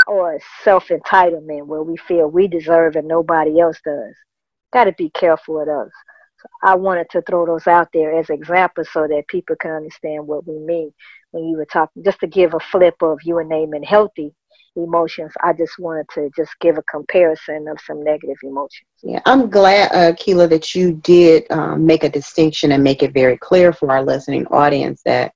or 0.07 0.39
self-entitlement, 0.63 1.65
where 1.67 1.83
we 1.83 1.97
feel 1.97 2.27
we 2.27 2.47
deserve 2.47 2.95
and 2.95 3.07
nobody 3.07 3.59
else 3.59 3.79
does 3.83 4.15
got 4.75 4.83
to 4.85 4.93
be 4.97 5.09
careful 5.11 5.61
of 5.61 5.67
those. 5.67 5.91
So 6.41 6.49
I 6.63 6.75
wanted 6.75 7.09
to 7.11 7.21
throw 7.21 7.45
those 7.45 7.65
out 7.65 7.87
there 7.93 8.17
as 8.19 8.29
examples 8.29 8.89
so 8.91 9.07
that 9.07 9.27
people 9.29 9.55
can 9.55 9.71
understand 9.71 10.27
what 10.27 10.45
we 10.45 10.59
mean 10.59 10.93
when 11.31 11.45
you 11.45 11.57
were 11.57 11.65
talking. 11.65 12.03
Just 12.03 12.19
to 12.19 12.27
give 12.27 12.53
a 12.53 12.59
flip 12.59 12.95
of 13.01 13.19
you 13.23 13.35
were 13.35 13.45
naming 13.45 13.83
healthy 13.83 14.33
emotions, 14.75 15.31
I 15.43 15.53
just 15.53 15.77
wanted 15.79 16.07
to 16.15 16.29
just 16.35 16.51
give 16.59 16.77
a 16.77 16.83
comparison 16.83 17.67
of 17.67 17.79
some 17.85 18.03
negative 18.03 18.37
emotions. 18.43 18.87
Yeah, 19.03 19.21
I'm 19.25 19.49
glad, 19.49 19.91
uh, 19.93 20.15
Keela, 20.17 20.47
that 20.47 20.75
you 20.75 20.93
did 20.93 21.49
um, 21.51 21.85
make 21.85 22.03
a 22.03 22.09
distinction 22.09 22.71
and 22.71 22.83
make 22.83 23.03
it 23.03 23.13
very 23.13 23.37
clear 23.37 23.73
for 23.73 23.91
our 23.91 24.03
listening 24.03 24.45
audience 24.47 25.01
that 25.05 25.33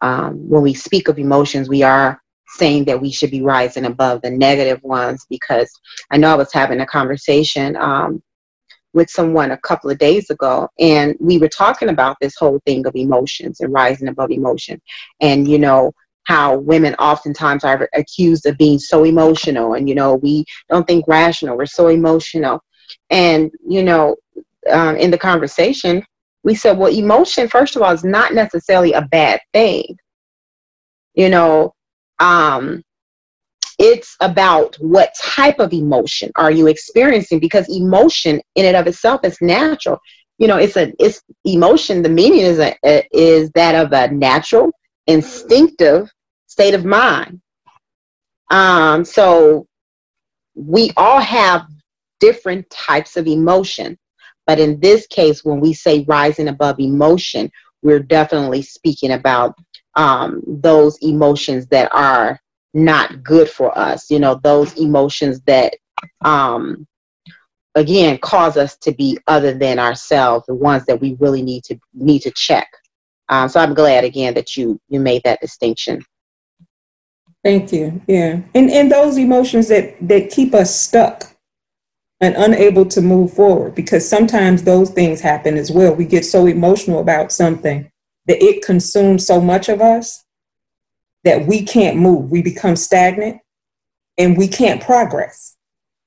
um, 0.00 0.48
when 0.48 0.62
we 0.62 0.74
speak 0.74 1.08
of 1.08 1.18
emotions, 1.18 1.68
we 1.68 1.82
are 1.82 2.20
saying 2.56 2.84
that 2.86 3.00
we 3.00 3.12
should 3.12 3.30
be 3.30 3.42
rising 3.42 3.84
above 3.84 4.22
the 4.22 4.30
negative 4.30 4.82
ones 4.82 5.26
because 5.28 5.70
I 6.10 6.16
know 6.16 6.32
I 6.32 6.36
was 6.36 6.52
having 6.52 6.80
a 6.80 6.86
conversation 6.86 7.76
um, 7.76 8.22
with 8.94 9.10
someone 9.10 9.50
a 9.50 9.58
couple 9.58 9.90
of 9.90 9.98
days 9.98 10.30
ago 10.30 10.68
and 10.78 11.14
we 11.20 11.38
were 11.38 11.48
talking 11.48 11.90
about 11.90 12.16
this 12.20 12.36
whole 12.36 12.58
thing 12.64 12.86
of 12.86 12.96
emotions 12.96 13.60
and 13.60 13.72
rising 13.72 14.08
above 14.08 14.30
emotion 14.30 14.80
and 15.20 15.46
you 15.46 15.58
know 15.58 15.92
how 16.28 16.58
women 16.58 16.94
oftentimes 16.96 17.64
are 17.64 17.88
accused 17.94 18.44
of 18.44 18.58
being 18.58 18.78
so 18.78 19.04
emotional 19.04 19.72
and 19.74 19.88
you 19.88 19.94
know 19.94 20.16
we 20.16 20.44
don't 20.68 20.86
think 20.86 21.06
rational 21.08 21.56
we're 21.56 21.66
so 21.66 21.88
emotional. 21.88 22.60
And 23.10 23.50
you 23.66 23.82
know 23.82 24.16
um, 24.70 24.96
in 24.96 25.10
the 25.10 25.18
conversation 25.18 26.04
we 26.44 26.54
said 26.54 26.76
well 26.76 26.92
emotion 26.92 27.48
first 27.48 27.76
of 27.76 27.82
all 27.82 27.92
is 27.92 28.04
not 28.04 28.34
necessarily 28.34 28.92
a 28.92 29.08
bad 29.10 29.40
thing. 29.54 29.84
You 31.14 31.30
know 31.30 31.72
um 32.20 32.82
it's 33.78 34.14
about 34.20 34.76
what 34.80 35.14
type 35.22 35.60
of 35.60 35.72
emotion 35.72 36.30
are 36.36 36.50
you 36.50 36.66
experiencing 36.66 37.38
because 37.38 37.74
emotion 37.74 38.40
in 38.56 38.66
and 38.66 38.76
of 38.76 38.86
itself 38.86 39.20
is 39.24 39.38
natural. 39.40 39.98
You 40.36 40.46
know 40.46 40.58
it's 40.58 40.76
a 40.76 40.92
it's 40.98 41.22
emotion 41.46 42.02
the 42.02 42.10
meaning 42.10 42.40
is 42.40 42.58
a, 42.58 42.76
is 43.12 43.50
that 43.52 43.74
of 43.74 43.92
a 43.92 44.12
natural 44.12 44.72
instinctive 45.06 46.10
state 46.58 46.74
of 46.74 46.84
mind. 46.84 47.40
Um 48.50 49.04
so 49.04 49.66
we 50.54 50.90
all 50.96 51.20
have 51.20 51.66
different 52.18 52.68
types 52.68 53.16
of 53.16 53.28
emotion 53.28 53.96
but 54.44 54.58
in 54.58 54.80
this 54.80 55.06
case 55.06 55.44
when 55.44 55.60
we 55.60 55.72
say 55.72 56.04
rising 56.08 56.48
above 56.48 56.80
emotion 56.80 57.48
we're 57.82 58.00
definitely 58.00 58.60
speaking 58.60 59.12
about 59.12 59.54
um, 59.94 60.42
those 60.46 60.98
emotions 61.02 61.68
that 61.68 61.88
are 61.94 62.40
not 62.74 63.22
good 63.22 63.48
for 63.48 63.76
us 63.78 64.10
you 64.10 64.18
know 64.18 64.40
those 64.42 64.76
emotions 64.78 65.40
that 65.42 65.74
um 66.24 66.86
again 67.76 68.18
cause 68.18 68.56
us 68.56 68.76
to 68.78 68.90
be 68.92 69.16
other 69.28 69.54
than 69.54 69.78
ourselves 69.78 70.44
the 70.46 70.54
ones 70.54 70.84
that 70.86 71.00
we 71.00 71.16
really 71.20 71.42
need 71.42 71.62
to 71.62 71.78
need 71.94 72.20
to 72.22 72.32
check. 72.32 72.68
Um, 73.28 73.48
so 73.48 73.60
i'm 73.60 73.74
glad 73.74 74.04
again 74.04 74.34
that 74.34 74.56
you 74.56 74.80
you 74.88 74.98
made 75.00 75.22
that 75.24 75.40
distinction 75.40 76.02
thank 77.44 77.72
you 77.72 78.00
yeah 78.06 78.40
and 78.54 78.70
and 78.70 78.90
those 78.90 79.16
emotions 79.16 79.68
that 79.68 79.96
that 80.06 80.30
keep 80.30 80.54
us 80.54 80.78
stuck 80.78 81.34
and 82.20 82.34
unable 82.36 82.84
to 82.84 83.00
move 83.00 83.32
forward 83.32 83.74
because 83.74 84.08
sometimes 84.08 84.64
those 84.64 84.90
things 84.90 85.20
happen 85.20 85.56
as 85.56 85.70
well 85.70 85.94
we 85.94 86.04
get 86.04 86.24
so 86.24 86.46
emotional 86.46 87.00
about 87.00 87.30
something 87.30 87.90
that 88.26 88.42
it 88.42 88.62
consumes 88.62 89.26
so 89.26 89.40
much 89.40 89.68
of 89.68 89.80
us 89.80 90.24
that 91.24 91.46
we 91.46 91.62
can't 91.62 91.96
move. 91.96 92.30
We 92.30 92.42
become 92.42 92.76
stagnant 92.76 93.40
and 94.16 94.36
we 94.36 94.46
can't 94.46 94.82
progress. 94.82 95.56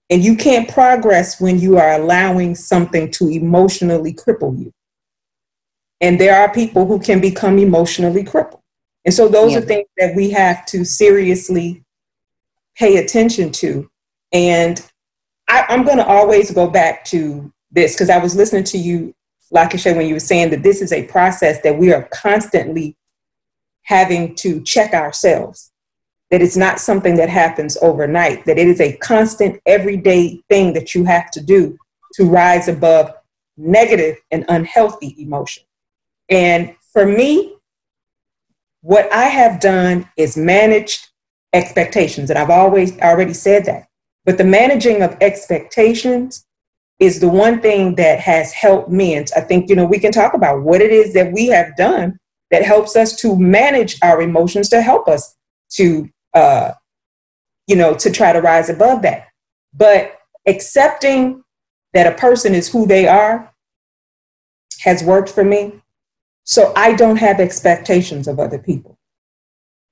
And 0.09 0.23
you 0.23 0.35
can't 0.35 0.69
progress 0.69 1.39
when 1.39 1.59
you 1.59 1.77
are 1.77 1.93
allowing 1.93 2.55
something 2.55 3.11
to 3.11 3.29
emotionally 3.29 4.13
cripple 4.13 4.57
you. 4.57 4.71
And 6.01 6.19
there 6.19 6.35
are 6.35 6.51
people 6.53 6.85
who 6.85 6.99
can 6.99 7.21
become 7.21 7.59
emotionally 7.59 8.23
crippled. 8.23 8.60
And 9.05 9.13
so 9.13 9.27
those 9.27 9.53
yeah. 9.53 9.59
are 9.59 9.61
things 9.61 9.87
that 9.97 10.15
we 10.15 10.29
have 10.31 10.65
to 10.67 10.85
seriously 10.85 11.83
pay 12.75 12.97
attention 12.97 13.51
to. 13.51 13.89
And 14.31 14.85
I, 15.47 15.65
am 15.69 15.83
going 15.83 15.97
to 15.97 16.05
always 16.05 16.51
go 16.51 16.69
back 16.69 17.03
to 17.05 17.51
this 17.71 17.93
because 17.93 18.09
I 18.09 18.17
was 18.17 18.35
listening 18.35 18.63
to 18.65 18.77
you, 18.77 19.13
Lakisha, 19.53 19.95
when 19.95 20.07
you 20.07 20.15
were 20.15 20.19
saying 20.19 20.51
that 20.51 20.63
this 20.63 20.81
is 20.81 20.91
a 20.91 21.07
process 21.07 21.61
that 21.61 21.77
we 21.77 21.93
are 21.93 22.03
constantly 22.11 22.95
having 23.83 24.35
to 24.35 24.61
check 24.61 24.93
ourselves. 24.93 25.71
That 26.29 26.41
it's 26.41 26.55
not 26.55 26.79
something 26.79 27.17
that 27.17 27.27
happens 27.27 27.77
overnight, 27.81 28.45
that 28.45 28.57
it 28.57 28.67
is 28.67 28.79
a 28.79 28.95
constant, 28.97 29.59
everyday 29.65 30.41
thing 30.47 30.71
that 30.73 30.95
you 30.95 31.03
have 31.03 31.29
to 31.31 31.41
do 31.41 31.77
to 32.13 32.25
rise 32.25 32.69
above 32.69 33.13
negative 33.57 34.15
and 34.31 34.45
unhealthy 34.47 35.15
emotion. 35.21 35.63
And 36.29 36.73
for 36.93 37.05
me, 37.05 37.55
what 38.81 39.11
I 39.11 39.25
have 39.25 39.59
done 39.59 40.09
is 40.17 40.37
managed 40.37 41.07
expectations. 41.53 42.29
And 42.29 42.39
I've 42.39 42.49
always 42.49 42.97
already 42.99 43.33
said 43.33 43.65
that. 43.65 43.87
But 44.25 44.37
the 44.37 44.43
managing 44.43 45.01
of 45.01 45.17
expectations 45.21 46.45
is 46.99 47.19
the 47.19 47.29
one 47.29 47.61
thing 47.61 47.95
that 47.95 48.19
has 48.19 48.53
helped 48.53 48.89
me. 48.89 49.15
And 49.15 49.27
I 49.35 49.41
think, 49.41 49.69
you 49.69 49.75
know, 49.75 49.85
we 49.85 49.99
can 49.99 50.11
talk 50.11 50.33
about 50.33 50.61
what 50.61 50.81
it 50.81 50.91
is 50.91 51.13
that 51.13 51.31
we 51.31 51.47
have 51.47 51.75
done 51.75 52.17
that 52.51 52.63
helps 52.63 52.95
us 52.95 53.15
to 53.21 53.35
manage 53.35 53.97
our 54.03 54.21
emotions 54.21 54.69
to 54.69 54.81
help 54.81 55.07
us 55.07 55.35
to, 55.71 56.09
uh, 56.33 56.71
you 57.65 57.75
know, 57.75 57.95
to 57.95 58.11
try 58.11 58.31
to 58.31 58.41
rise 58.41 58.69
above 58.69 59.01
that. 59.01 59.27
But 59.73 60.19
accepting 60.45 61.43
that 61.93 62.11
a 62.11 62.17
person 62.17 62.53
is 62.53 62.71
who 62.71 62.85
they 62.85 63.07
are 63.07 63.51
has 64.81 65.03
worked 65.03 65.29
for 65.29 65.43
me. 65.43 65.81
So 66.51 66.73
I 66.75 66.95
don't 66.95 67.15
have 67.15 67.39
expectations 67.39 68.27
of 68.27 68.37
other 68.37 68.59
people. 68.59 68.97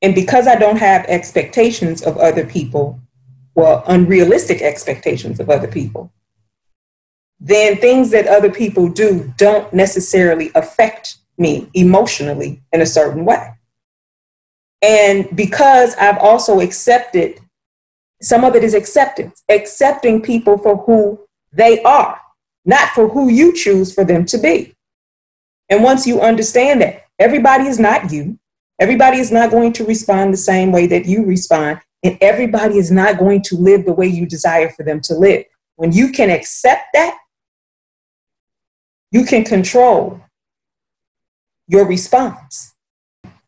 And 0.02 0.14
because 0.14 0.46
I 0.46 0.58
don't 0.58 0.76
have 0.76 1.06
expectations 1.06 2.02
of 2.02 2.18
other 2.18 2.46
people, 2.46 3.00
well, 3.56 3.82
unrealistic 3.88 4.62
expectations 4.62 5.40
of 5.40 5.50
other 5.50 5.70
people, 5.70 6.12
then 7.40 7.78
things 7.78 8.10
that 8.10 8.28
other 8.28 8.52
people 8.52 8.90
do 8.90 9.34
don't 9.38 9.72
necessarily 9.72 10.52
affect 10.54 11.20
me 11.38 11.70
emotionally 11.74 12.62
in 12.74 12.82
a 12.82 12.86
certain 12.86 13.24
way. 13.24 13.54
And 14.82 15.34
because 15.34 15.96
I've 15.96 16.18
also 16.18 16.60
accepted, 16.60 17.40
some 18.22 18.44
of 18.44 18.58
it 18.58 18.66
is 18.66 18.74
acceptance, 18.74 19.44
accepting 19.48 20.22
people 20.22 20.58
for 20.58 20.76
who 20.76 21.22
they 21.54 21.82
are, 21.84 22.20
not 22.66 22.90
for 22.90 23.08
who 23.08 23.30
you 23.30 23.54
choose 23.56 23.94
for 23.94 24.04
them 24.04 24.26
to 24.26 24.38
be. 24.38 24.76
And 25.70 25.84
once 25.84 26.08
you 26.08 26.22
understand 26.22 26.82
that 26.82 27.06
everybody 27.20 27.66
is 27.66 27.80
not 27.80 28.12
you, 28.12 28.40
everybody 28.80 29.20
is 29.20 29.32
not 29.32 29.52
going 29.52 29.74
to 29.74 29.86
respond 29.86 30.34
the 30.34 30.38
same 30.38 30.72
way 30.72 30.88
that 30.88 31.06
you 31.06 31.24
respond, 31.24 31.80
and 32.04 32.18
everybody 32.22 32.78
is 32.78 32.92
not 32.92 33.20
going 33.20 33.42
to 33.44 33.56
live 33.56 33.86
the 33.86 33.94
way 33.94 34.08
you 34.08 34.26
desire 34.26 34.70
for 34.70 34.84
them 34.84 35.02
to 35.02 35.14
live. 35.14 35.44
When 35.76 35.92
you 35.92 36.12
can 36.12 36.30
accept 36.30 36.88
that, 36.94 37.18
you 39.12 39.26
can 39.26 39.44
control 39.44 40.22
your 41.68 41.86
response. 41.86 42.74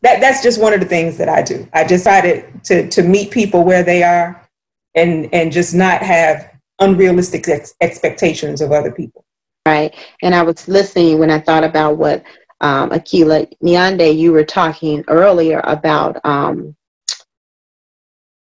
That, 0.02 0.19
that's 0.19 0.41
just 0.41 0.60
one 0.60 0.73
of 0.73 0.80
the 0.80 0.85
things 0.88 1.18
that 1.18 1.30
I 1.30 1.41
do. 1.41 1.68
I 1.73 1.84
decided 1.84 2.64
to, 2.65 2.89
to 2.89 3.03
meet 3.03 3.31
people 3.31 3.64
where 3.64 3.84
they 3.84 4.03
are 4.03 4.48
and, 4.95 5.31
and 5.34 5.52
just 5.52 5.73
not 5.73 6.02
have 6.02 6.52
unrealistic 6.80 7.48
ex- 7.48 7.76
expectations 7.81 8.61
of 8.61 8.72
other 8.72 8.91
people. 8.91 9.26
Right. 9.67 9.95
And 10.23 10.33
I 10.33 10.41
was 10.41 10.67
listening 10.67 11.19
when 11.19 11.29
I 11.29 11.39
thought 11.39 11.63
about 11.63 11.97
what 11.97 12.23
um, 12.61 12.89
Akila 12.89 13.47
Nyande, 13.63 14.17
you 14.17 14.31
were 14.31 14.43
talking 14.43 15.03
earlier 15.07 15.61
about, 15.63 16.19
um, 16.25 16.75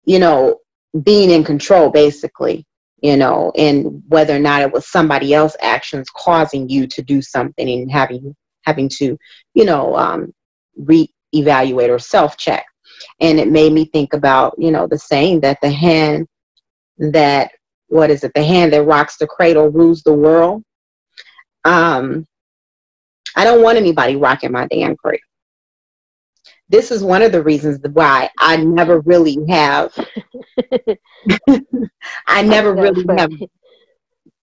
you 0.04 0.20
know, 0.20 0.60
being 1.04 1.32
in 1.32 1.44
control, 1.44 1.90
basically, 1.90 2.66
you 3.02 3.16
know, 3.16 3.54
and 3.58 4.04
whether 4.08 4.36
or 4.36 4.40
not 4.40 4.62
it 4.62 4.72
was 4.72 4.88
somebody 4.90 5.34
else's 5.34 5.58
actions 5.62 6.10
causing 6.10 6.68
you 6.70 6.86
to 6.88 7.02
do 7.02 7.22
something 7.22 7.70
and 7.70 7.92
having 7.92 8.36
having 8.64 8.90
to, 8.90 9.18
you 9.54 9.64
know, 9.66 9.96
um, 9.96 10.34
re-evaluate 10.76 11.90
or 11.90 12.00
self-check. 12.00 12.66
And 13.22 13.40
it 13.40 13.48
made 13.50 13.72
me 13.72 13.86
think 13.86 14.14
about, 14.14 14.56
you 14.58 14.72
know, 14.72 14.88
the 14.88 14.98
saying 15.00 15.42
that 15.42 15.60
the 15.62 15.72
hand 15.72 16.28
that 16.98 17.52
what 17.88 18.10
is 18.10 18.24
it? 18.24 18.34
The 18.34 18.44
hand 18.44 18.74
that 18.74 18.84
rocks 18.84 19.18
the 19.18 19.28
cradle 19.28 19.70
rules 19.70 20.02
the 20.02 20.14
world. 20.14 20.64
Um, 21.66 22.26
I 23.36 23.44
don't 23.44 23.62
want 23.62 23.78
anybody 23.78 24.16
rocking 24.16 24.52
my 24.52 24.68
damn 24.68 24.96
cradle. 24.96 25.20
This 26.70 26.90
is 26.92 27.04
one 27.04 27.22
of 27.22 27.32
the 27.32 27.44
reasons 27.44 27.80
why 27.94 28.30
I 28.40 28.58
never 28.58 29.02
really 29.02 29.38
have. 29.50 29.94
I 32.28 32.42
never 32.42 32.74
really 32.74 33.06
have 33.18 33.32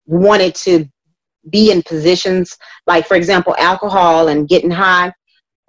wanted 0.07 0.55
to 0.57 0.86
be 1.51 1.73
in 1.73 1.82
positions 1.82 2.57
like, 2.86 3.07
for 3.07 3.16
example, 3.16 3.57
alcohol 3.59 4.28
and 4.28 4.49
getting 4.49 4.70
high. 4.70 5.12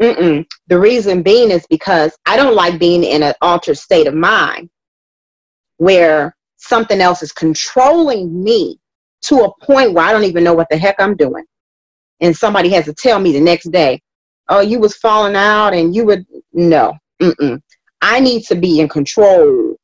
Mm-mm. 0.01 0.45
The 0.67 0.80
reason 0.80 1.23
being 1.23 1.49
is 1.49 1.65
because 1.69 2.15
I 2.25 2.35
don't 2.35 2.55
like 2.55 2.80
being 2.80 3.03
in 3.03 3.23
an 3.23 3.34
altered 3.41 3.77
state 3.77 4.07
of 4.07 4.13
mind 4.13 4.69
where 5.77 6.35
something 6.57 7.01
else 7.01 7.23
is 7.23 7.31
controlling 7.31 8.43
me 8.43 8.80
to 9.23 9.43
a 9.43 9.65
point 9.65 9.93
where 9.93 10.05
I 10.05 10.11
don't 10.11 10.23
even 10.25 10.43
know 10.43 10.53
what 10.53 10.67
the 10.69 10.77
heck 10.77 10.95
I'm 10.99 11.15
doing. 11.15 11.45
And 12.19 12.35
somebody 12.35 12.69
has 12.69 12.85
to 12.85 12.93
tell 12.93 13.19
me 13.19 13.33
the 13.33 13.39
next 13.39 13.71
day, 13.71 14.01
oh, 14.49 14.61
you 14.61 14.79
was 14.79 14.95
falling 14.97 15.35
out 15.35 15.73
and 15.73 15.95
you 15.95 16.05
would, 16.05 16.25
no, 16.53 16.93
mm-mm. 17.21 17.61
I 18.01 18.19
need 18.19 18.43
to 18.43 18.55
be 18.55 18.79
in 18.79 18.89
control. 18.89 19.75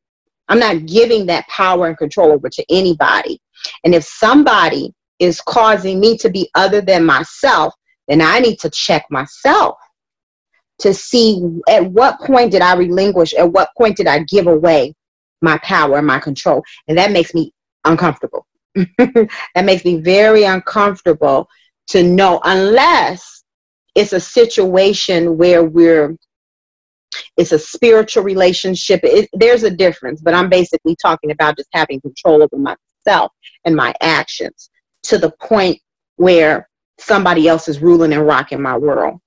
I'm 0.47 0.59
not 0.59 0.85
giving 0.85 1.25
that 1.27 1.47
power 1.47 1.87
and 1.87 1.97
control 1.97 2.31
over 2.31 2.49
to 2.49 2.65
anybody. 2.69 3.39
And 3.83 3.93
if 3.95 4.03
somebody 4.03 4.93
is 5.19 5.41
causing 5.41 5.99
me 5.99 6.17
to 6.17 6.29
be 6.29 6.49
other 6.55 6.81
than 6.81 7.05
myself, 7.05 7.73
then 8.07 8.21
I 8.21 8.39
need 8.39 8.59
to 8.59 8.69
check 8.69 9.05
myself 9.09 9.77
to 10.79 10.93
see 10.93 11.41
at 11.67 11.85
what 11.91 12.19
point 12.21 12.51
did 12.51 12.61
I 12.61 12.75
relinquish, 12.75 13.33
at 13.33 13.51
what 13.51 13.69
point 13.77 13.97
did 13.97 14.07
I 14.07 14.23
give 14.23 14.47
away 14.47 14.93
my 15.41 15.57
power 15.59 15.97
and 15.97 16.07
my 16.07 16.19
control. 16.19 16.63
And 16.87 16.97
that 16.97 17.11
makes 17.11 17.33
me 17.33 17.53
uncomfortable. 17.85 18.45
that 18.97 19.65
makes 19.65 19.85
me 19.85 19.97
very 19.97 20.43
uncomfortable 20.43 21.47
to 21.87 22.03
know, 22.03 22.39
unless 22.43 23.43
it's 23.95 24.13
a 24.13 24.19
situation 24.19 25.37
where 25.37 25.63
we're 25.63 26.15
it's 27.37 27.53
a 27.53 27.59
spiritual 27.59 28.23
relationship. 28.23 28.99
It, 29.03 29.29
there's 29.33 29.63
a 29.63 29.71
difference 29.71 30.21
but 30.21 30.33
i'm 30.35 30.49
basically 30.49 30.95
talking 31.01 31.31
about 31.31 31.57
just 31.57 31.69
having 31.73 31.99
control 32.01 32.43
over 32.43 32.57
myself 32.57 33.31
and 33.65 33.75
my 33.75 33.93
actions 34.01 34.69
to 35.03 35.17
the 35.17 35.31
point 35.41 35.79
where 36.17 36.69
somebody 36.99 37.47
else 37.47 37.67
is 37.67 37.79
ruling 37.79 38.13
and 38.13 38.27
rocking 38.27 38.61
my 38.61 38.77
world. 38.77 39.19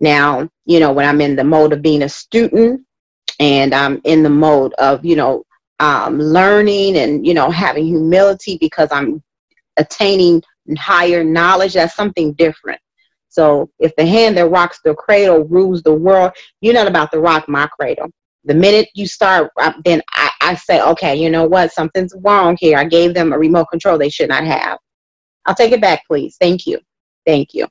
Now 0.00 0.48
you 0.66 0.80
know 0.80 0.92
when 0.92 1.08
i'm 1.08 1.20
in 1.22 1.34
the 1.34 1.44
mode 1.44 1.72
of 1.72 1.82
being 1.82 2.02
a 2.02 2.08
student 2.08 2.84
and 3.40 3.74
I'm 3.74 4.00
in 4.04 4.22
the 4.22 4.30
mode 4.30 4.74
of, 4.74 5.04
you 5.04 5.16
know, 5.16 5.44
um, 5.80 6.18
learning 6.18 6.96
and, 6.96 7.26
you 7.26 7.34
know, 7.34 7.50
having 7.50 7.86
humility 7.86 8.58
because 8.60 8.88
I'm 8.90 9.22
attaining 9.76 10.42
higher 10.76 11.24
knowledge. 11.24 11.74
That's 11.74 11.94
something 11.94 12.32
different. 12.34 12.80
So 13.28 13.70
if 13.78 13.94
the 13.96 14.06
hand 14.06 14.36
that 14.36 14.48
rocks 14.48 14.80
the 14.84 14.94
cradle 14.94 15.44
rules 15.44 15.82
the 15.82 15.94
world, 15.94 16.32
you're 16.60 16.74
not 16.74 16.88
about 16.88 17.12
to 17.12 17.20
rock 17.20 17.48
my 17.48 17.66
cradle. 17.66 18.10
The 18.44 18.54
minute 18.54 18.88
you 18.94 19.06
start, 19.06 19.50
uh, 19.60 19.72
then 19.84 20.00
I, 20.12 20.30
I 20.40 20.54
say, 20.54 20.80
okay, 20.80 21.14
you 21.14 21.28
know 21.30 21.44
what? 21.44 21.72
Something's 21.72 22.14
wrong 22.24 22.56
here. 22.58 22.78
I 22.78 22.84
gave 22.84 23.14
them 23.14 23.32
a 23.32 23.38
remote 23.38 23.66
control 23.66 23.98
they 23.98 24.08
should 24.08 24.30
not 24.30 24.44
have. 24.44 24.78
I'll 25.44 25.54
take 25.54 25.72
it 25.72 25.80
back, 25.80 26.02
please. 26.06 26.36
Thank 26.40 26.66
you. 26.66 26.78
Thank 27.26 27.52
you. 27.52 27.66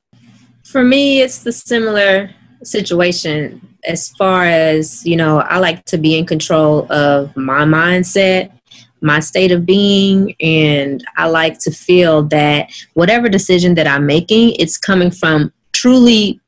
For 0.64 0.84
me, 0.84 1.22
it's 1.22 1.42
the 1.42 1.52
similar 1.52 2.30
situation 2.62 3.60
as 3.84 4.08
far 4.10 4.44
as 4.44 5.06
you 5.06 5.16
know 5.16 5.38
i 5.40 5.58
like 5.58 5.84
to 5.84 5.96
be 5.96 6.18
in 6.18 6.26
control 6.26 6.90
of 6.92 7.34
my 7.36 7.64
mindset 7.64 8.52
my 9.00 9.20
state 9.20 9.52
of 9.52 9.64
being 9.64 10.34
and 10.40 11.04
i 11.16 11.26
like 11.26 11.58
to 11.58 11.70
feel 11.70 12.22
that 12.24 12.68
whatever 12.94 13.28
decision 13.28 13.74
that 13.74 13.86
i'm 13.86 14.06
making 14.06 14.54
it's 14.58 14.76
coming 14.76 15.10
from 15.10 15.52
truly 15.72 16.40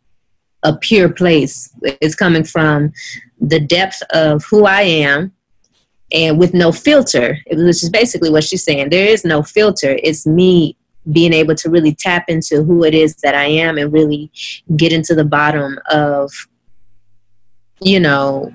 a 0.63 0.77
pure 0.77 1.09
place. 1.09 1.71
It's 1.83 2.15
coming 2.15 2.45
from 2.45 2.93
the 3.41 3.61
depth 3.61 4.03
of 4.11 4.45
who 4.45 4.67
i 4.67 4.83
am 4.83 5.33
and 6.13 6.39
with 6.39 6.53
no 6.53 6.73
filter 6.73 7.39
which 7.51 7.83
is 7.83 7.89
basically 7.89 8.29
what 8.29 8.45
she's 8.45 8.65
saying. 8.65 8.91
There 8.91 9.07
is 9.07 9.25
no 9.25 9.43
filter. 9.43 9.99
It's 10.03 10.27
me 10.27 10.77
being 11.11 11.33
able 11.33 11.55
to 11.55 11.71
really 11.71 11.95
tap 11.95 12.25
into 12.29 12.63
who 12.63 12.85
it 12.85 12.95
is 12.95 13.17
that 13.17 13.35
I 13.35 13.45
am 13.45 13.79
and 13.79 13.93
really 13.93 14.31
get 14.77 14.93
into 14.93 15.15
the 15.15 15.25
bottom 15.25 15.79
of, 15.91 16.31
you 17.81 17.99
know, 17.99 18.53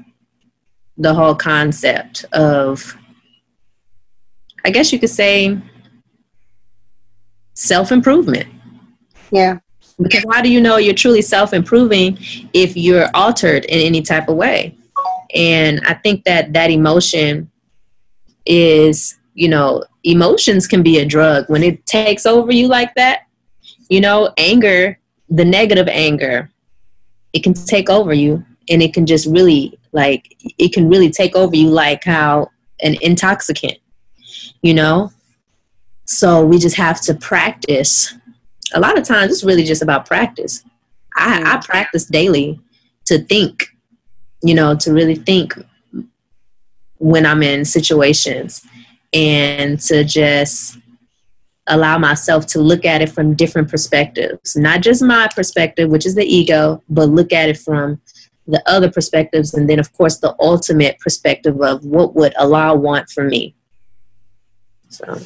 the 0.98 1.14
whole 1.14 1.36
concept 1.36 2.26
of, 2.32 2.96
I 4.64 4.70
guess 4.70 4.94
you 4.94 5.00
could 5.00 5.10
say, 5.10 5.58
self 7.54 7.92
improvement. 7.92 8.48
Yeah. 9.32 9.60
Because 10.00 10.26
how 10.32 10.42
do 10.42 10.52
you 10.52 10.60
know 10.60 10.78
you're 10.78 10.94
truly 10.94 11.22
self 11.22 11.54
improving 11.54 12.18
if 12.54 12.76
you're 12.76 13.10
altered 13.14 13.66
in 13.66 13.80
any 13.80 14.02
type 14.02 14.28
of 14.28 14.36
way? 14.36 14.78
And 15.34 15.82
I 15.86 15.96
think 15.96 16.24
that 16.26 16.54
that 16.54 16.70
emotion 16.70 17.50
is, 18.46 19.18
you 19.34 19.50
know, 19.50 19.84
emotions 20.06 20.68
can 20.68 20.84
be 20.84 21.00
a 21.00 21.06
drug. 21.06 21.46
When 21.50 21.64
it 21.64 21.86
takes 21.86 22.26
over 22.26 22.52
you 22.52 22.68
like 22.68 22.94
that. 22.96 23.22
You 23.90 24.02
know, 24.02 24.34
anger, 24.38 24.98
the 25.30 25.46
negative 25.46 25.88
anger, 25.88 26.50
it 27.34 27.44
can 27.44 27.54
take 27.54 27.90
over 27.90 28.14
you. 28.14 28.44
And 28.70 28.82
it 28.82 28.94
can 28.94 29.06
just 29.06 29.28
really 29.28 29.78
like 29.92 30.36
it 30.58 30.74
can 30.74 30.90
really 30.90 31.12
take 31.12 31.36
over 31.36 31.56
you 31.56 31.70
like 31.70 32.04
how 32.04 32.50
an 32.82 32.96
intoxicant 33.02 33.78
you 34.62 34.74
know? 34.74 35.12
So 36.06 36.44
we 36.44 36.58
just 36.58 36.76
have 36.76 37.00
to 37.02 37.14
practice. 37.14 38.16
A 38.74 38.80
lot 38.80 38.98
of 38.98 39.04
times 39.04 39.32
it's 39.32 39.44
really 39.44 39.64
just 39.64 39.84
about 39.84 40.08
practice. 40.08 40.64
I, 41.16 41.38
I 41.38 41.42
mm-hmm. 41.42 41.60
practice 41.62 42.06
daily 42.06 42.60
to 43.06 43.20
think 43.20 43.76
you 44.44 44.54
know 44.54 44.76
to 44.76 44.92
really 44.92 45.16
think 45.16 45.54
when 46.98 47.26
i'm 47.26 47.42
in 47.42 47.64
situations 47.64 48.66
and 49.14 49.80
to 49.80 50.04
just 50.04 50.78
allow 51.68 51.98
myself 51.98 52.46
to 52.46 52.60
look 52.60 52.86
at 52.86 53.02
it 53.02 53.10
from 53.10 53.34
different 53.34 53.70
perspectives 53.70 54.56
not 54.56 54.82
just 54.82 55.02
my 55.02 55.28
perspective 55.36 55.90
which 55.90 56.06
is 56.06 56.16
the 56.16 56.26
ego 56.26 56.82
but 56.90 57.10
look 57.10 57.34
at 57.34 57.50
it 57.50 57.58
from 57.58 58.00
the 58.48 58.62
other 58.68 58.92
perspectives, 58.92 59.54
and 59.54 59.70
then, 59.70 59.80
of 59.80 59.92
course, 59.94 60.18
the 60.18 60.36
ultimate 60.40 61.00
perspective 61.00 61.60
of 61.62 61.84
what 61.84 62.16
would 62.16 62.36
Allah 62.36 62.76
want 62.76 63.10
for 63.10 63.24
me. 63.24 63.56
So, 64.90 65.20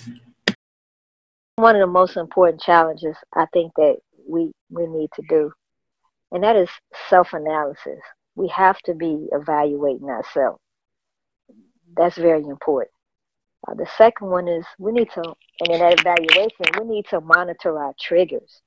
one 1.58 1.76
of 1.76 1.82
the 1.82 1.88
most 1.88 2.16
important 2.16 2.62
challenges 2.62 3.16
I 3.36 3.46
think 3.52 3.74
that 3.76 3.98
we 4.28 4.52
we 4.70 4.88
need 4.88 5.10
to 5.16 5.24
do, 5.28 5.52
and 6.32 6.44
that 6.44 6.56
is 6.56 6.70
self-analysis. 7.10 8.00
We 8.36 8.48
have 8.50 8.80
to 8.84 8.94
be 8.94 9.28
evaluating 9.34 10.10
ourselves. 10.10 10.60
That's 11.98 12.18
very 12.18 12.44
important. 12.44 12.92
Uh, 13.68 13.74
the 13.76 13.88
second 13.98 14.30
one 14.30 14.48
is 14.48 14.66
we 14.78 14.92
need 14.92 15.10
to, 15.12 15.22
and 15.62 15.70
in 15.72 15.80
that 15.80 16.00
evaluation, 16.00 16.66
we 16.80 16.96
need 16.96 17.06
to 17.10 17.22
monitor 17.22 17.78
our 17.78 17.94
triggers. 18.00 18.62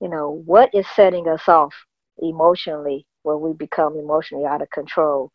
You 0.00 0.08
know, 0.08 0.42
what 0.44 0.70
is 0.74 0.86
setting 0.94 1.28
us 1.28 1.48
off 1.48 1.74
emotionally 2.18 3.06
where 3.22 3.36
we 3.36 3.52
become 3.52 3.96
emotionally 3.96 4.44
out 4.44 4.62
of 4.62 4.70
control. 4.70 5.30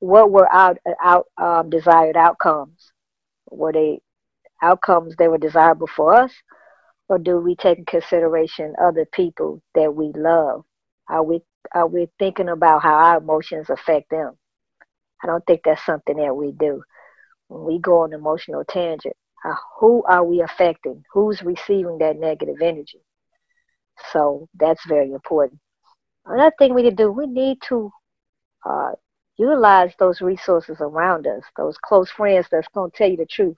What 0.00 0.30
were 0.30 0.48
our 0.52 0.76
out 1.02 1.26
um, 1.38 1.70
desired 1.70 2.16
outcomes? 2.16 2.92
Were 3.50 3.72
they 3.72 4.00
outcomes 4.62 5.14
that 5.16 5.30
were 5.30 5.38
desirable 5.38 5.86
for 5.86 6.14
us, 6.14 6.32
or 7.08 7.18
do 7.18 7.38
we 7.38 7.56
take 7.56 7.78
in 7.78 7.84
consideration 7.86 8.74
other 8.82 9.06
people 9.12 9.62
that 9.74 9.94
we 9.94 10.12
love? 10.14 10.64
Are 11.08 11.22
we 11.22 11.40
are 11.74 11.86
we 11.86 12.08
thinking 12.18 12.48
about 12.48 12.82
how 12.82 12.94
our 12.94 13.18
emotions 13.18 13.70
affect 13.70 14.10
them? 14.10 14.36
I 15.22 15.26
don't 15.26 15.44
think 15.46 15.62
that's 15.64 15.84
something 15.84 16.16
that 16.18 16.36
we 16.36 16.52
do. 16.52 16.82
When 17.48 17.64
we 17.64 17.78
go 17.78 18.02
on 18.02 18.12
emotional 18.12 18.64
tangent, 18.64 19.16
uh, 19.44 19.54
who 19.80 20.02
are 20.04 20.24
we 20.24 20.40
affecting? 20.40 21.04
Who's 21.12 21.42
receiving 21.42 21.98
that 21.98 22.18
negative 22.18 22.56
energy? 22.62 23.00
So 24.12 24.48
that's 24.54 24.84
very 24.86 25.12
important 25.12 25.60
another 26.26 26.54
thing 26.58 26.74
we 26.74 26.82
need 26.82 26.90
to 26.90 26.96
do, 26.96 27.12
we 27.12 27.26
need 27.26 27.58
to 27.68 27.90
uh, 28.64 28.92
utilize 29.38 29.92
those 29.98 30.20
resources 30.20 30.78
around 30.80 31.26
us, 31.26 31.42
those 31.56 31.76
close 31.78 32.10
friends 32.10 32.46
that's 32.50 32.68
going 32.74 32.90
to 32.90 32.96
tell 32.96 33.08
you 33.08 33.16
the 33.16 33.26
truth. 33.26 33.56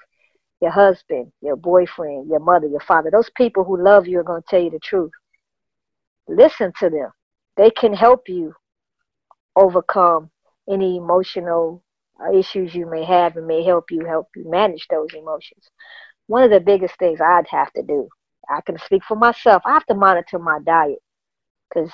Your 0.60 0.72
husband, 0.72 1.30
your 1.40 1.56
boyfriend, 1.56 2.28
your 2.28 2.40
mother, 2.40 2.66
your 2.66 2.80
father, 2.80 3.10
those 3.10 3.30
people 3.36 3.62
who 3.64 3.82
love 3.82 4.08
you 4.08 4.18
are 4.18 4.24
going 4.24 4.42
to 4.42 4.48
tell 4.48 4.60
you 4.60 4.70
the 4.70 4.80
truth. 4.80 5.12
Listen 6.28 6.72
to 6.80 6.90
them. 6.90 7.10
They 7.56 7.70
can 7.70 7.94
help 7.94 8.28
you 8.28 8.54
overcome 9.54 10.30
any 10.68 10.96
emotional 10.96 11.82
Uh, 12.20 12.32
issues 12.36 12.74
you 12.74 12.90
may 12.90 13.04
have 13.04 13.36
and 13.36 13.46
may 13.46 13.64
help 13.64 13.86
you 13.90 14.04
help 14.04 14.28
you 14.36 14.48
manage 14.50 14.86
those 14.90 15.08
emotions. 15.14 15.68
One 16.26 16.42
of 16.42 16.50
the 16.50 16.60
biggest 16.60 16.98
things 16.98 17.20
I'd 17.20 17.46
have 17.50 17.72
to 17.74 17.82
do, 17.82 18.08
I 18.50 18.60
can 18.62 18.78
speak 18.78 19.02
for 19.04 19.16
myself, 19.16 19.62
I 19.66 19.72
have 19.74 19.86
to 19.86 19.94
monitor 19.94 20.38
my 20.38 20.58
diet 20.64 20.98
because 21.68 21.90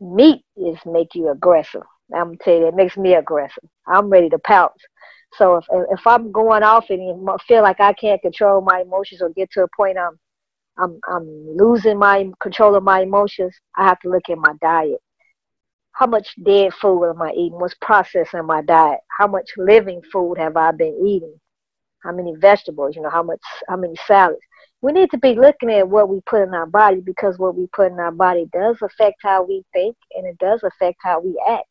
meat 0.00 0.42
is 0.56 0.78
make 0.86 1.14
you 1.14 1.30
aggressive. 1.30 1.82
I'm 2.14 2.28
gonna 2.28 2.38
tell 2.42 2.54
you, 2.58 2.68
it 2.68 2.74
makes 2.74 2.96
me 2.96 3.14
aggressive. 3.14 3.64
I'm 3.86 4.08
ready 4.08 4.28
to 4.30 4.38
pounce. 4.40 4.82
So 5.34 5.56
if 5.56 5.66
if 5.90 6.06
I'm 6.06 6.32
going 6.32 6.62
off 6.62 6.86
and 6.90 7.28
feel 7.46 7.62
like 7.62 7.80
I 7.80 7.92
can't 7.92 8.22
control 8.22 8.62
my 8.62 8.80
emotions 8.80 9.22
or 9.22 9.30
get 9.30 9.50
to 9.52 9.64
a 9.64 9.68
point 9.76 9.98
I'm 9.98 10.18
I'm 10.78 11.00
I'm 11.08 11.26
losing 11.56 11.98
my 11.98 12.30
control 12.40 12.74
of 12.76 12.84
my 12.84 13.02
emotions, 13.02 13.54
I 13.76 13.84
have 13.84 14.00
to 14.00 14.10
look 14.10 14.30
at 14.30 14.38
my 14.38 14.54
diet. 14.62 15.00
How 15.98 16.06
much 16.06 16.28
dead 16.42 16.72
food 16.74 17.10
am 17.10 17.20
I 17.20 17.32
eating? 17.32 17.58
What's 17.58 17.74
processed 17.80 18.34
in 18.34 18.46
my 18.46 18.62
diet? 18.62 19.00
How 19.16 19.26
much 19.26 19.50
living 19.56 20.00
food 20.12 20.38
have 20.38 20.56
I 20.56 20.70
been 20.70 20.96
eating? 21.06 21.34
How 22.04 22.12
many 22.12 22.34
vegetables? 22.36 22.94
You 22.94 23.02
know, 23.02 23.10
how 23.10 23.22
much 23.22 23.40
how 23.68 23.76
many 23.76 23.96
salads? 24.06 24.40
we 24.80 24.92
need 24.92 25.10
to 25.10 25.18
be 25.18 25.34
looking 25.34 25.70
at 25.70 25.88
what 25.88 26.08
we 26.08 26.20
put 26.26 26.42
in 26.42 26.54
our 26.54 26.66
body 26.66 27.00
because 27.00 27.38
what 27.38 27.56
we 27.56 27.66
put 27.74 27.90
in 27.90 27.98
our 27.98 28.12
body 28.12 28.46
does 28.52 28.76
affect 28.82 29.16
how 29.22 29.42
we 29.42 29.64
think 29.72 29.96
and 30.14 30.26
it 30.26 30.38
does 30.38 30.62
affect 30.62 30.98
how 31.02 31.20
we 31.20 31.34
act. 31.50 31.66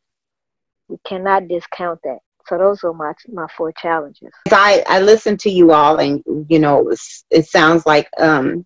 We 0.89 0.97
cannot 1.07 1.47
discount 1.47 1.99
that. 2.03 2.19
So 2.47 2.57
those 2.57 2.83
are 2.83 2.93
my 2.93 3.13
my 3.29 3.47
four 3.57 3.73
challenges. 3.73 4.31
I 4.51 4.83
I 4.87 5.01
listen 5.01 5.35
to 5.37 5.49
you 5.49 5.73
all, 5.73 5.97
and 5.97 6.23
you 6.47 6.59
know, 6.59 6.93
it 7.29 7.45
sounds 7.45 7.85
like 7.85 8.07
um, 8.17 8.65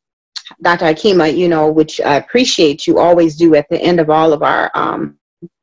Dr. 0.61 0.85
Akima, 0.85 1.35
you 1.35 1.47
know, 1.47 1.71
which 1.71 1.99
I 1.99 2.15
appreciate 2.15 2.85
you 2.85 2.99
always 2.99 3.35
do 3.35 3.55
at 3.55 3.67
the 3.69 3.81
end 3.81 3.99
of 3.99 4.11
all 4.11 4.33
of 4.33 4.43
our 4.43 4.69
um, 4.75 5.17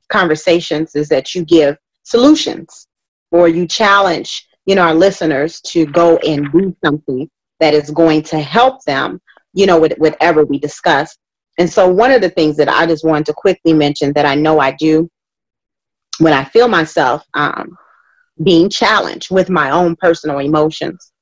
conversations, 0.09 0.95
is 0.95 1.09
that 1.09 1.35
you 1.35 1.45
give 1.45 1.77
solutions 2.03 2.87
or 3.31 3.49
you 3.49 3.67
challenge, 3.67 4.47
you 4.67 4.75
know, 4.75 4.83
our 4.83 4.95
listeners 4.95 5.61
to 5.63 5.87
go 5.87 6.17
and 6.19 6.51
do 6.53 6.75
something 6.85 7.29
that 7.61 7.75
is 7.75 7.91
going 7.91 8.23
to 8.23 8.39
help 8.39 8.83
them, 8.85 9.21
you 9.53 9.67
know, 9.67 9.79
with 9.81 9.95
whatever 9.99 10.45
we 10.45 10.59
discuss. 10.59 11.17
And 11.59 11.71
so, 11.71 11.89
one 11.89 12.13
of 12.13 12.21
the 12.21 12.31
things 12.31 12.57
that 12.57 12.69
I 12.69 12.87
just 12.87 13.05
wanted 13.05 13.27
to 13.27 13.33
quickly 13.35 13.73
mention 13.73 14.13
that 14.13 14.27
I 14.27 14.35
know 14.35 14.61
I 14.61 14.73
do 14.73 15.11
when 16.19 16.33
I 16.33 16.45
feel 16.45 16.69
myself 16.69 17.25
um, 17.35 17.77
being 18.43 18.69
challenged 18.69 19.31
with 19.31 19.51
my 19.51 19.71
own 19.71 19.97
personal 19.97 20.39
emotions, 20.39 21.13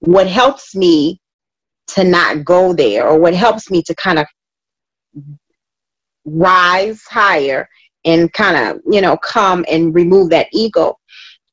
what 0.00 0.26
helps 0.26 0.74
me 0.74 1.20
to 1.88 2.04
not 2.04 2.44
go 2.44 2.72
there, 2.72 3.06
or 3.06 3.18
what 3.18 3.34
helps 3.34 3.70
me 3.70 3.82
to 3.82 3.94
kind 3.94 4.18
of 4.18 4.26
rise 6.24 7.02
higher 7.02 7.68
and 8.04 8.32
kind 8.32 8.56
of, 8.56 8.80
you 8.90 9.00
know, 9.00 9.16
come 9.16 9.64
and 9.70 9.94
remove 9.94 10.30
that 10.30 10.48
ego 10.52 10.96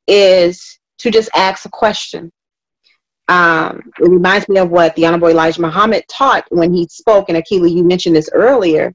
is 0.06 0.78
to 0.98 1.10
just 1.10 1.28
ask 1.34 1.64
a 1.64 1.70
question 1.70 2.32
um, 3.28 3.92
it 3.98 4.08
reminds 4.08 4.48
me 4.48 4.58
of 4.58 4.70
what 4.70 4.96
the 4.96 5.06
Honorable 5.06 5.28
Elijah 5.28 5.60
Muhammad 5.60 6.04
taught 6.08 6.46
when 6.50 6.72
he 6.72 6.86
spoke. 6.88 7.28
And 7.28 7.36
Akila, 7.36 7.70
you 7.70 7.84
mentioned 7.84 8.16
this 8.16 8.30
earlier 8.32 8.94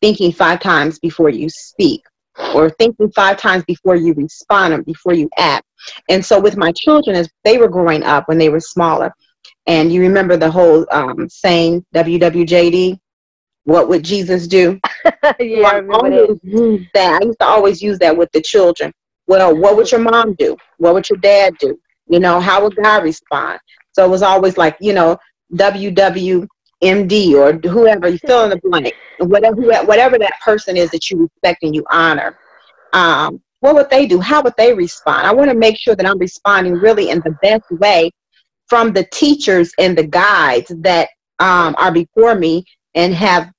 thinking 0.00 0.32
five 0.32 0.60
times 0.60 0.98
before 0.98 1.28
you 1.28 1.50
speak, 1.50 2.02
or 2.54 2.70
thinking 2.70 3.10
five 3.12 3.36
times 3.36 3.64
before 3.64 3.96
you 3.96 4.14
respond 4.14 4.72
or 4.72 4.82
before 4.82 5.12
you 5.12 5.28
act. 5.36 5.66
And 6.08 6.24
so, 6.24 6.40
with 6.40 6.56
my 6.56 6.72
children, 6.72 7.14
as 7.14 7.28
they 7.44 7.58
were 7.58 7.68
growing 7.68 8.02
up 8.02 8.26
when 8.26 8.38
they 8.38 8.48
were 8.48 8.60
smaller, 8.60 9.12
and 9.66 9.92
you 9.92 10.00
remember 10.00 10.36
the 10.36 10.50
whole 10.50 10.86
um, 10.90 11.28
saying, 11.28 11.84
WWJD, 11.94 12.98
what 13.68 13.86
would 13.86 14.02
Jesus 14.02 14.46
do? 14.46 14.80
yeah, 15.38 15.68
I, 15.68 15.86
always 15.90 16.38
use 16.42 16.86
that. 16.94 17.20
I 17.20 17.26
used 17.26 17.38
to 17.38 17.44
always 17.44 17.82
use 17.82 17.98
that 17.98 18.16
with 18.16 18.32
the 18.32 18.40
children. 18.40 18.90
Well, 19.26 19.54
what 19.54 19.76
would 19.76 19.92
your 19.92 20.00
mom 20.00 20.32
do? 20.34 20.56
What 20.78 20.94
would 20.94 21.06
your 21.10 21.18
dad 21.18 21.52
do? 21.60 21.78
You 22.08 22.18
know, 22.18 22.40
how 22.40 22.62
would 22.62 22.74
God 22.76 23.02
respond? 23.02 23.60
So 23.92 24.06
it 24.06 24.08
was 24.08 24.22
always 24.22 24.56
like, 24.56 24.78
you 24.80 24.94
know, 24.94 25.18
WWMD 25.52 26.48
or 27.34 27.68
whoever 27.68 28.08
you 28.08 28.16
fill 28.16 28.44
in 28.44 28.50
the 28.50 28.56
blank, 28.64 28.94
whatever 29.18 29.60
whatever 29.84 30.18
that 30.18 30.40
person 30.42 30.78
is 30.78 30.90
that 30.92 31.10
you 31.10 31.18
respect 31.18 31.62
and 31.62 31.74
you 31.74 31.84
honor. 31.90 32.38
Um, 32.94 33.42
what 33.60 33.74
would 33.74 33.90
they 33.90 34.06
do? 34.06 34.18
How 34.18 34.40
would 34.40 34.54
they 34.56 34.72
respond? 34.72 35.26
I 35.26 35.34
want 35.34 35.50
to 35.50 35.56
make 35.56 35.78
sure 35.78 35.94
that 35.94 36.06
I'm 36.06 36.18
responding 36.18 36.72
really 36.72 37.10
in 37.10 37.20
the 37.20 37.36
best 37.42 37.70
way 37.72 38.12
from 38.66 38.94
the 38.94 39.04
teachers 39.12 39.72
and 39.78 39.98
the 39.98 40.06
guides 40.06 40.72
that 40.78 41.10
um, 41.38 41.76
are 41.78 41.92
before 41.92 42.34
me 42.34 42.64
and 42.94 43.12
have 43.14 43.52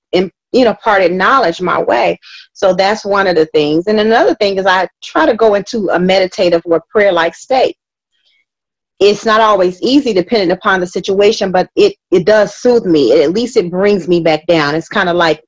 you 0.52 0.66
know 0.66 0.74
parted 0.84 1.12
knowledge 1.12 1.62
my 1.62 1.82
way 1.82 2.18
so 2.54 2.74
that's 2.74 3.06
one 3.06 3.28
of 3.28 3.36
the 3.36 3.46
things 3.48 3.88
and 3.88 4.00
another 4.00 4.36
thing 4.36 4.58
is 4.58 4.66
i 4.66 4.88
try 5.04 5.26
to 5.26 5.36
go 5.36 5.56
into 5.56 5.90
a 5.90 6.00
meditative 6.00 6.62
or 6.66 6.84
prayer 6.92 7.12
like 7.12 7.36
state 7.36 7.76
it's 9.00 9.26
not 9.26 9.40
always 9.40 9.82
easy 9.82 10.14
depending 10.14 10.52
upon 10.52 10.82
the 10.82 10.88
situation, 10.88 11.52
but 11.52 11.70
it, 11.76 11.96
it 12.12 12.26
does 12.26 12.56
soothe 12.58 12.86
me. 12.86 13.24
At 13.24 13.32
least 13.32 13.56
it 13.56 13.72
brings 13.72 14.08
me 14.10 14.20
back 14.20 14.46
down. 14.46 14.76
It's 14.76 14.90
kind 14.90 15.08
of 15.08 15.16
like 15.16 15.42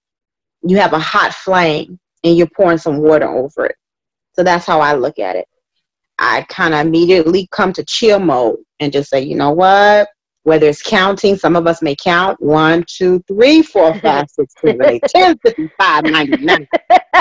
you 0.64 0.78
have 0.78 0.94
a 0.94 0.99
hot 0.99 1.34
flame 1.34 1.99
and 2.23 2.38
you're 2.38 2.48
pouring 2.48 2.78
some 2.78 2.99
water 2.99 3.28
over 3.28 3.65
it. 3.65 3.76
So 4.34 4.44
that's 4.44 4.65
how 4.65 4.80
I 4.80 4.94
look 4.94 5.19
at 5.19 5.36
it. 5.36 5.48
I 6.18 6.44
kind 6.44 6.73
of 6.73 6.86
immediately 6.86 7.49
come 7.52 7.73
to 7.73 7.84
chill 7.84 8.19
mode 8.19 8.60
and 8.80 8.94
just 8.94 9.10
say, 9.10 9.22
you 9.22 9.36
know 9.36 9.52
what? 9.52 10.07
Whether 10.43 10.68
it's 10.68 10.81
counting, 10.81 11.38
some 11.38 11.55
of 11.55 11.68
us 11.68 11.81
may 11.81 11.95
count 11.95 12.41
one, 12.41 12.84
two, 12.88 13.23
three, 13.27 13.61
four, 13.61 13.93
five, 13.99 14.26
six, 14.30 14.53
seven, 14.59 14.85
eight, 14.85 15.03
ten, 15.07 15.38
fifty-five, 15.39 16.03
ninety-nine. 16.05 16.68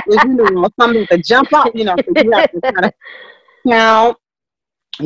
you 0.09 0.25
know, 0.25 0.69
something 0.81 1.07
to 1.09 1.19
jump 1.19 1.53
up, 1.53 1.71
you 1.75 1.85
know, 1.85 1.97
so 1.97 2.23
you 2.23 2.33
have 2.33 2.51
to 2.51 2.61
kind 2.61 2.85
of 2.87 2.93
count 3.69 4.17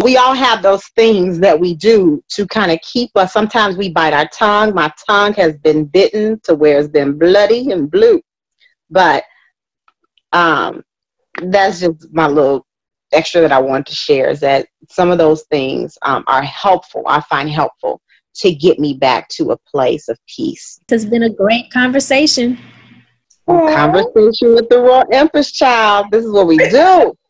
we 0.02 0.16
all 0.16 0.34
have 0.34 0.62
those 0.62 0.86
things 0.96 1.38
that 1.40 1.58
we 1.58 1.74
do 1.74 2.22
to 2.28 2.46
kind 2.46 2.72
of 2.72 2.80
keep 2.80 3.10
us. 3.16 3.32
Sometimes 3.32 3.76
we 3.76 3.90
bite 3.90 4.12
our 4.12 4.28
tongue. 4.28 4.74
My 4.74 4.92
tongue 5.06 5.34
has 5.34 5.56
been 5.58 5.84
bitten 5.84 6.40
to 6.44 6.54
where 6.54 6.78
it's 6.78 6.88
been 6.88 7.18
bloody 7.18 7.70
and 7.70 7.90
blue. 7.90 8.20
But 8.90 9.24
um, 10.32 10.82
that's 11.42 11.80
just 11.80 12.12
my 12.12 12.26
little 12.26 12.66
extra 13.12 13.40
that 13.42 13.52
I 13.52 13.60
want 13.60 13.86
to 13.86 13.94
share 13.94 14.30
is 14.30 14.40
that 14.40 14.66
some 14.90 15.10
of 15.10 15.18
those 15.18 15.42
things 15.44 15.96
um, 16.02 16.24
are 16.26 16.42
helpful. 16.42 17.04
I 17.06 17.20
find 17.20 17.48
helpful 17.48 18.00
to 18.36 18.54
get 18.54 18.78
me 18.78 18.94
back 18.94 19.28
to 19.28 19.52
a 19.52 19.56
place 19.56 20.08
of 20.08 20.18
peace. 20.26 20.80
This 20.88 21.02
has 21.02 21.10
been 21.10 21.24
a 21.24 21.30
great 21.30 21.70
conversation. 21.70 22.58
Conversation 23.46 24.54
with 24.54 24.68
the 24.68 24.78
Royal 24.78 25.04
Empress 25.12 25.52
Child. 25.52 26.06
This 26.10 26.24
is 26.24 26.30
what 26.30 26.46
we 26.46 26.56
do. 26.56 27.16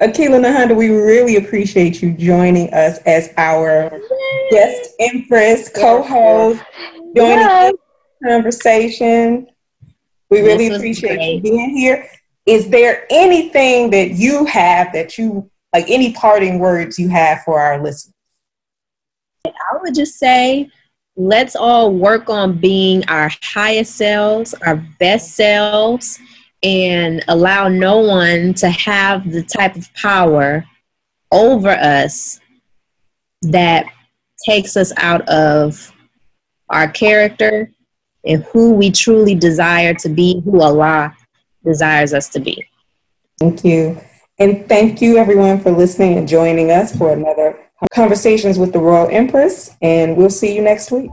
Akila 0.00 0.40
Nahanda, 0.40 0.76
we 0.76 0.90
really 0.90 1.36
appreciate 1.36 2.00
you 2.00 2.12
joining 2.12 2.72
us 2.72 2.98
as 2.98 3.34
our 3.36 3.90
guest 4.52 4.94
empress, 5.00 5.68
co-host, 5.68 6.62
joining 7.16 7.38
yes. 7.38 7.72
the 8.20 8.28
conversation. 8.28 9.48
We 10.30 10.42
really 10.42 10.68
appreciate 10.68 11.16
great. 11.16 11.34
you 11.34 11.40
being 11.40 11.76
here. 11.76 12.08
Is 12.46 12.70
there 12.70 13.06
anything 13.10 13.90
that 13.90 14.12
you 14.12 14.44
have 14.44 14.92
that 14.92 15.18
you 15.18 15.50
like 15.72 15.90
any 15.90 16.12
parting 16.12 16.60
words 16.60 16.96
you 16.98 17.08
have 17.08 17.42
for 17.42 17.60
our 17.60 17.82
listeners? 17.82 18.14
I 19.46 19.76
would 19.80 19.94
just 19.94 20.18
say 20.18 20.70
let's 21.16 21.56
all 21.56 21.92
work 21.92 22.30
on 22.30 22.58
being 22.58 23.04
our 23.08 23.30
highest 23.42 23.96
selves, 23.96 24.54
our 24.64 24.76
best 24.98 25.34
selves, 25.34 26.18
and 26.62 27.24
allow 27.28 27.68
no 27.68 27.98
one 27.98 28.54
to 28.54 28.70
have 28.70 29.30
the 29.30 29.42
type 29.42 29.76
of 29.76 29.92
power 29.94 30.64
over 31.32 31.70
us 31.70 32.40
that 33.42 33.86
takes 34.44 34.76
us 34.76 34.92
out 34.96 35.28
of 35.28 35.92
our 36.70 36.88
character 36.88 37.70
and 38.24 38.44
who 38.44 38.72
we 38.72 38.90
truly 38.90 39.34
desire 39.34 39.94
to 39.94 40.08
be, 40.08 40.40
who 40.44 40.60
Allah 40.60 41.16
desires 41.64 42.14
us 42.14 42.28
to 42.30 42.40
be. 42.40 42.64
Thank 43.38 43.64
you. 43.64 44.00
And 44.38 44.68
thank 44.68 45.00
you, 45.00 45.16
everyone, 45.16 45.60
for 45.60 45.70
listening 45.70 46.16
and 46.16 46.28
joining 46.28 46.70
us 46.70 46.96
for 46.96 47.12
another 47.12 47.58
Conversations 47.92 48.58
with 48.58 48.72
the 48.72 48.80
Royal 48.80 49.08
Empress. 49.10 49.76
And 49.80 50.16
we'll 50.16 50.30
see 50.30 50.54
you 50.54 50.62
next 50.62 50.90
week. 50.90 51.10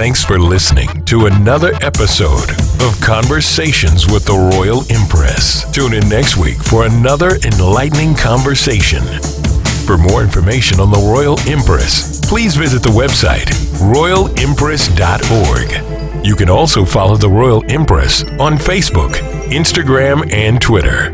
Thanks 0.00 0.24
for 0.24 0.38
listening 0.38 1.04
to 1.04 1.26
another 1.26 1.74
episode 1.82 2.50
of 2.80 2.98
Conversations 3.02 4.10
with 4.10 4.24
the 4.24 4.32
Royal 4.32 4.80
Empress. 4.90 5.70
Tune 5.72 5.92
in 5.92 6.08
next 6.08 6.38
week 6.38 6.56
for 6.56 6.86
another 6.86 7.36
enlightening 7.44 8.14
conversation. 8.14 9.02
For 9.90 9.98
more 9.98 10.22
information 10.22 10.78
on 10.78 10.92
the 10.92 10.98
Royal 10.98 11.36
Empress, 11.48 12.20
please 12.20 12.54
visit 12.54 12.80
the 12.80 12.90
website 12.90 13.46
royalempress.org. 13.90 16.24
You 16.24 16.36
can 16.36 16.48
also 16.48 16.84
follow 16.84 17.16
the 17.16 17.28
Royal 17.28 17.68
Empress 17.68 18.22
on 18.38 18.54
Facebook, 18.54 19.14
Instagram, 19.50 20.32
and 20.32 20.62
Twitter. 20.62 21.10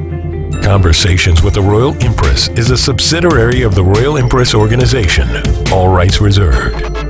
Conversations 0.62 1.43
with 1.43 1.55
the 1.55 1.62
Royal 1.62 1.94
Empress 2.05 2.48
is 2.48 2.70
a 2.70 2.77
subsidiary 2.77 3.62
of 3.62 3.74
the 3.74 3.82
Royal 3.82 4.19
Empress 4.19 4.55
Organization. 4.55 5.27
All 5.73 5.89
rights 5.89 6.20
reserved. 6.20 7.06